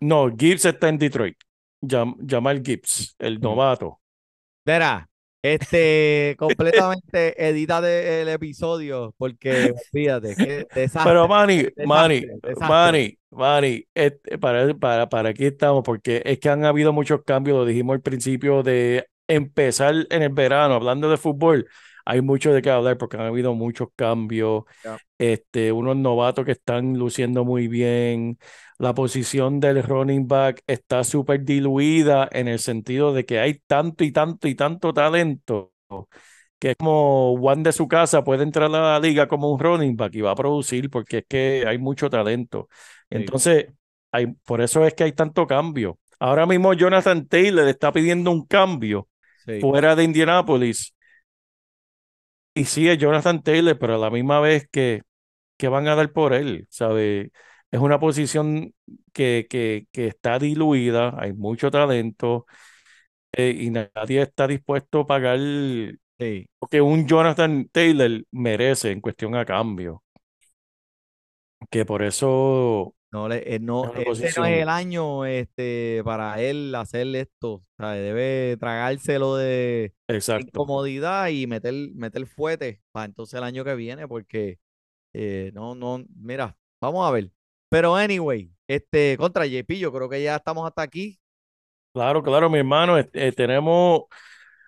No, 0.00 0.28
Gibbs 0.36 0.64
está 0.66 0.88
en 0.88 0.98
Detroit. 0.98 1.36
Jam- 1.82 2.16
Jamal 2.28 2.62
Gibbs, 2.64 3.16
el 3.18 3.40
novato. 3.40 3.98
Verá, 4.66 5.08
este, 5.42 6.34
completamente 6.38 7.48
edítate 7.48 8.22
el 8.22 8.28
episodio 8.28 9.14
porque, 9.16 9.72
fíjate, 9.92 10.34
qué 10.34 10.66
desastre. 10.74 11.12
Pero 11.12 11.28
Manny, 11.28 11.56
desastre, 11.58 11.86
Manny, 11.86 12.20
desastre. 12.42 12.68
Manny, 12.68 13.18
Manny, 13.30 13.84
este, 13.94 14.38
para, 14.38 14.74
para, 14.74 15.08
para 15.08 15.28
aquí 15.28 15.46
estamos, 15.46 15.84
porque 15.84 16.20
es 16.24 16.40
que 16.40 16.48
han 16.48 16.64
habido 16.64 16.92
muchos 16.92 17.22
cambios, 17.24 17.58
lo 17.58 17.64
dijimos 17.64 17.94
al 17.94 18.02
principio 18.02 18.64
de 18.64 19.06
empezar 19.28 19.94
en 20.10 20.22
el 20.22 20.30
verano, 20.30 20.74
hablando 20.74 21.08
de 21.08 21.16
fútbol, 21.16 21.68
hay 22.06 22.22
mucho 22.22 22.52
de 22.54 22.62
qué 22.62 22.70
hablar 22.70 22.98
porque 22.98 23.18
han 23.18 23.24
habido 23.24 23.54
muchos 23.54 23.88
cambios, 23.96 24.64
este, 25.18 25.72
unos 25.72 25.96
novatos 25.96 26.44
que 26.46 26.52
están 26.52 26.94
luciendo 26.98 27.44
muy 27.44 27.68
bien, 27.68 28.38
la 28.78 28.94
posición 28.94 29.60
del 29.60 29.82
running 29.82 30.28
back 30.28 30.62
está 30.66 31.04
súper 31.04 31.44
diluida 31.44 32.28
en 32.32 32.48
el 32.48 32.58
sentido 32.60 33.12
de 33.14 33.26
que 33.26 33.40
hay 33.40 33.60
tanto 33.66 34.04
y 34.04 34.12
tanto 34.12 34.48
y 34.48 34.54
tanto 34.54 34.94
talento 34.94 35.72
que 36.58 36.70
es 36.72 36.76
como 36.76 37.36
Juan 37.38 37.62
de 37.62 37.72
su 37.72 37.88
casa 37.88 38.24
puede 38.24 38.42
entrar 38.42 38.66
a 38.66 38.68
la 38.94 39.00
liga 39.00 39.28
como 39.28 39.50
un 39.52 39.60
running 39.60 39.96
back 39.96 40.14
y 40.14 40.20
va 40.22 40.32
a 40.32 40.34
producir 40.34 40.90
porque 40.90 41.18
es 41.18 41.24
que 41.28 41.64
hay 41.66 41.78
mucho 41.78 42.08
talento. 42.10 42.68
Entonces, 43.10 43.66
hay, 44.12 44.26
por 44.44 44.60
eso 44.62 44.84
es 44.86 44.94
que 44.94 45.04
hay 45.04 45.12
tanto 45.12 45.46
cambio. 45.46 45.98
Ahora 46.18 46.46
mismo 46.46 46.72
Jonathan 46.72 47.26
Taylor 47.28 47.68
está 47.68 47.92
pidiendo 47.92 48.30
un 48.30 48.46
cambio 48.46 49.08
Sí. 49.46 49.52
fuera 49.60 49.96
de 49.96 50.04
Indianapolis. 50.04 50.95
Y 52.56 52.64
sí, 52.64 52.88
es 52.88 52.98
Jonathan 52.98 53.42
Taylor, 53.42 53.78
pero 53.78 53.96
a 53.96 53.98
la 53.98 54.10
misma 54.10 54.40
vez 54.40 54.66
que, 54.72 55.02
que 55.58 55.68
van 55.68 55.88
a 55.88 55.96
dar 55.96 56.12
por 56.12 56.34
él, 56.34 56.66
¿sabe? 56.70 57.32
Es 57.72 57.80
una 57.80 58.00
posición 58.00 58.74
que, 59.14 59.46
que, 59.50 59.88
que 59.92 60.08
está 60.08 60.38
diluida, 60.38 61.14
hay 61.18 61.32
mucho 61.34 61.70
talento 61.70 62.46
eh, 63.32 63.56
y 63.58 63.70
nadie 63.70 64.22
está 64.22 64.46
dispuesto 64.48 65.00
a 65.02 65.06
pagar 65.08 65.38
Sí. 66.20 66.48
lo 66.62 66.68
que 66.68 66.80
un 66.82 67.06
Jonathan 67.08 67.68
Taylor 67.72 68.24
merece 68.32 68.92
en 68.92 69.00
cuestión 69.02 69.34
a 69.36 69.44
cambio. 69.46 70.04
Que 71.70 71.84
por 71.84 72.02
eso, 72.02 72.94
No, 73.12 73.28
le, 73.28 73.54
eh, 73.54 73.58
no, 73.60 73.94
este 73.94 74.40
no 74.40 74.44
es 74.46 74.62
el 74.62 74.68
año 74.68 75.24
este, 75.24 76.02
para 76.04 76.40
él 76.42 76.74
hacer 76.74 77.06
esto. 77.14 77.64
¿sabe? 77.78 78.00
Debe 78.00 78.56
tragárselo 78.58 79.36
de 79.36 79.94
exacto. 80.08 80.48
incomodidad 80.48 81.28
y 81.28 81.46
meter, 81.46 81.74
meter 81.94 82.26
fuete 82.26 82.82
para 82.92 83.06
entonces 83.06 83.38
el 83.38 83.44
año 83.44 83.64
que 83.64 83.74
viene, 83.74 84.08
porque 84.08 84.58
eh, 85.14 85.50
no, 85.54 85.74
no, 85.74 86.04
mira, 86.16 86.56
vamos 86.80 87.06
a 87.06 87.10
ver. 87.10 87.30
Pero 87.68 87.94
anyway, 87.94 88.50
este, 88.68 89.16
contra 89.16 89.46
JP, 89.46 89.78
yo 89.78 89.92
creo 89.92 90.08
que 90.08 90.22
ya 90.22 90.36
estamos 90.36 90.66
hasta 90.66 90.82
aquí. 90.82 91.18
Claro, 91.92 92.22
claro, 92.22 92.50
mi 92.50 92.58
hermano, 92.58 92.98
eh, 92.98 93.32
tenemos 93.32 94.02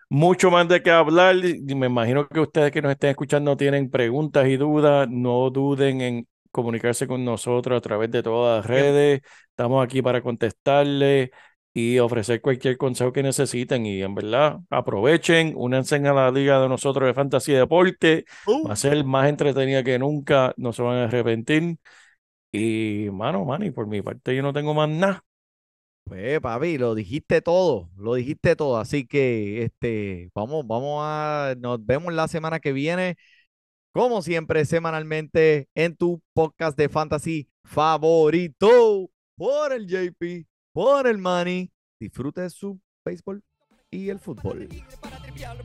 mucho 0.08 0.50
más 0.50 0.66
de 0.68 0.82
qué 0.82 0.90
hablar. 0.90 1.36
Me 1.36 1.86
imagino 1.86 2.26
que 2.26 2.40
ustedes 2.40 2.72
que 2.72 2.80
nos 2.80 2.92
estén 2.92 3.10
escuchando 3.10 3.56
tienen 3.56 3.90
preguntas 3.90 4.46
y 4.46 4.56
dudas. 4.56 5.08
No 5.10 5.50
duden 5.50 6.00
en 6.00 6.28
comunicarse 6.50 7.06
con 7.06 7.24
nosotros 7.24 7.78
a 7.78 7.80
través 7.80 8.10
de 8.10 8.22
todas 8.22 8.58
las 8.58 8.66
redes. 8.66 9.22
Estamos 9.50 9.84
aquí 9.84 10.02
para 10.02 10.22
contestarles 10.22 11.30
y 11.74 11.98
ofrecer 11.98 12.40
cualquier 12.40 12.76
consejo 12.76 13.12
que 13.12 13.22
necesiten. 13.22 13.86
Y 13.86 14.02
en 14.02 14.14
verdad, 14.14 14.58
aprovechen, 14.70 15.52
únanse 15.56 15.96
a 15.96 16.12
la 16.12 16.30
liga 16.30 16.60
de 16.60 16.68
nosotros 16.68 17.06
de 17.06 17.14
Fantasy 17.14 17.52
Deporte. 17.52 18.24
Va 18.66 18.72
a 18.72 18.76
ser 18.76 19.04
más 19.04 19.28
entretenida 19.28 19.82
que 19.84 19.98
nunca, 19.98 20.54
no 20.56 20.72
se 20.72 20.82
van 20.82 20.96
a 20.98 21.04
arrepentir. 21.04 21.78
Y, 22.52 23.08
mano, 23.12 23.44
mani, 23.44 23.70
por 23.70 23.86
mi 23.86 24.02
parte 24.02 24.34
yo 24.34 24.42
no 24.42 24.52
tengo 24.52 24.74
más 24.74 24.88
nada. 24.88 25.24
Pues, 26.04 26.40
papi, 26.40 26.78
lo 26.78 26.94
dijiste 26.94 27.42
todo, 27.42 27.90
lo 27.96 28.14
dijiste 28.14 28.56
todo. 28.56 28.78
Así 28.78 29.06
que, 29.06 29.64
este, 29.64 30.30
vamos, 30.34 30.66
vamos 30.66 31.02
a, 31.04 31.54
nos 31.58 31.84
vemos 31.84 32.14
la 32.14 32.28
semana 32.28 32.60
que 32.60 32.72
viene, 32.72 33.16
como 33.98 34.22
siempre, 34.22 34.64
semanalmente 34.64 35.68
en 35.74 35.96
tu 35.96 36.22
podcast 36.32 36.78
de 36.78 36.88
fantasy 36.88 37.48
favorito 37.64 39.10
por 39.36 39.72
el 39.72 39.88
JP, 39.88 40.46
por 40.72 41.08
el 41.08 41.18
Manny. 41.18 41.72
Disfrute 41.98 42.42
de 42.42 42.50
su 42.50 42.80
béisbol 43.04 43.42
y 43.90 44.08
el 44.10 44.20
fútbol. 44.20 44.68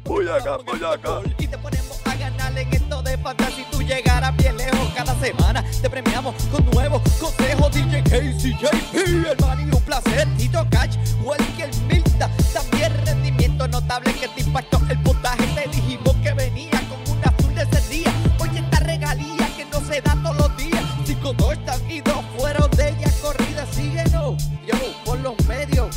Voy 0.05 0.27
acá, 0.27 0.57
voy 0.65 0.83
acá. 0.83 1.21
Y 1.37 1.45
te 1.45 1.55
ponemos 1.59 2.01
a 2.07 2.15
ganar 2.15 2.57
en 2.57 2.73
esto 2.73 3.03
de 3.03 3.19
fantasy. 3.19 3.65
Tú 3.71 3.83
llegarás 3.83 4.35
bien 4.35 4.57
lejos 4.57 4.91
cada 4.95 5.13
semana. 5.19 5.63
Te 5.79 5.87
premiamos 5.87 6.33
con 6.45 6.65
nuevos 6.71 7.03
consejos. 7.19 7.71
DJ 7.71 8.01
Casey, 8.01 8.53
JP, 8.53 9.29
el 9.29 9.37
Manny, 9.41 9.71
un 9.71 9.81
placer. 9.83 10.27
Tito 10.39 10.65
Catch, 10.71 10.97
Welker 11.23 11.69
Milta. 11.87 12.31
También 12.51 12.93
rendimiento 13.05 13.67
notable 13.67 14.11
que 14.13 14.27
te 14.29 14.41
impactó 14.41 14.79
el 14.89 14.99
puntaje. 15.03 15.45
Te 15.53 15.69
dijimos 15.69 16.12
se 19.93 20.01
da 20.01 20.17
todos 20.23 20.35
los 20.37 20.57
días. 20.57 20.83
Cinco 21.05 21.33
touchdowns 21.33 21.83
y 21.89 22.01
dos 22.01 22.23
fueron 22.37 22.69
de 22.71 22.89
ella 22.89 23.11
corrida. 23.21 23.65
Síguenos, 23.71 24.49
yo, 24.65 24.75
por 25.05 25.19
los 25.19 25.35
medios. 25.47 25.95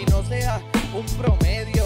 Y 0.00 0.10
no 0.10 0.22
sea 0.24 0.60
un 0.94 1.04
promedio. 1.16 1.77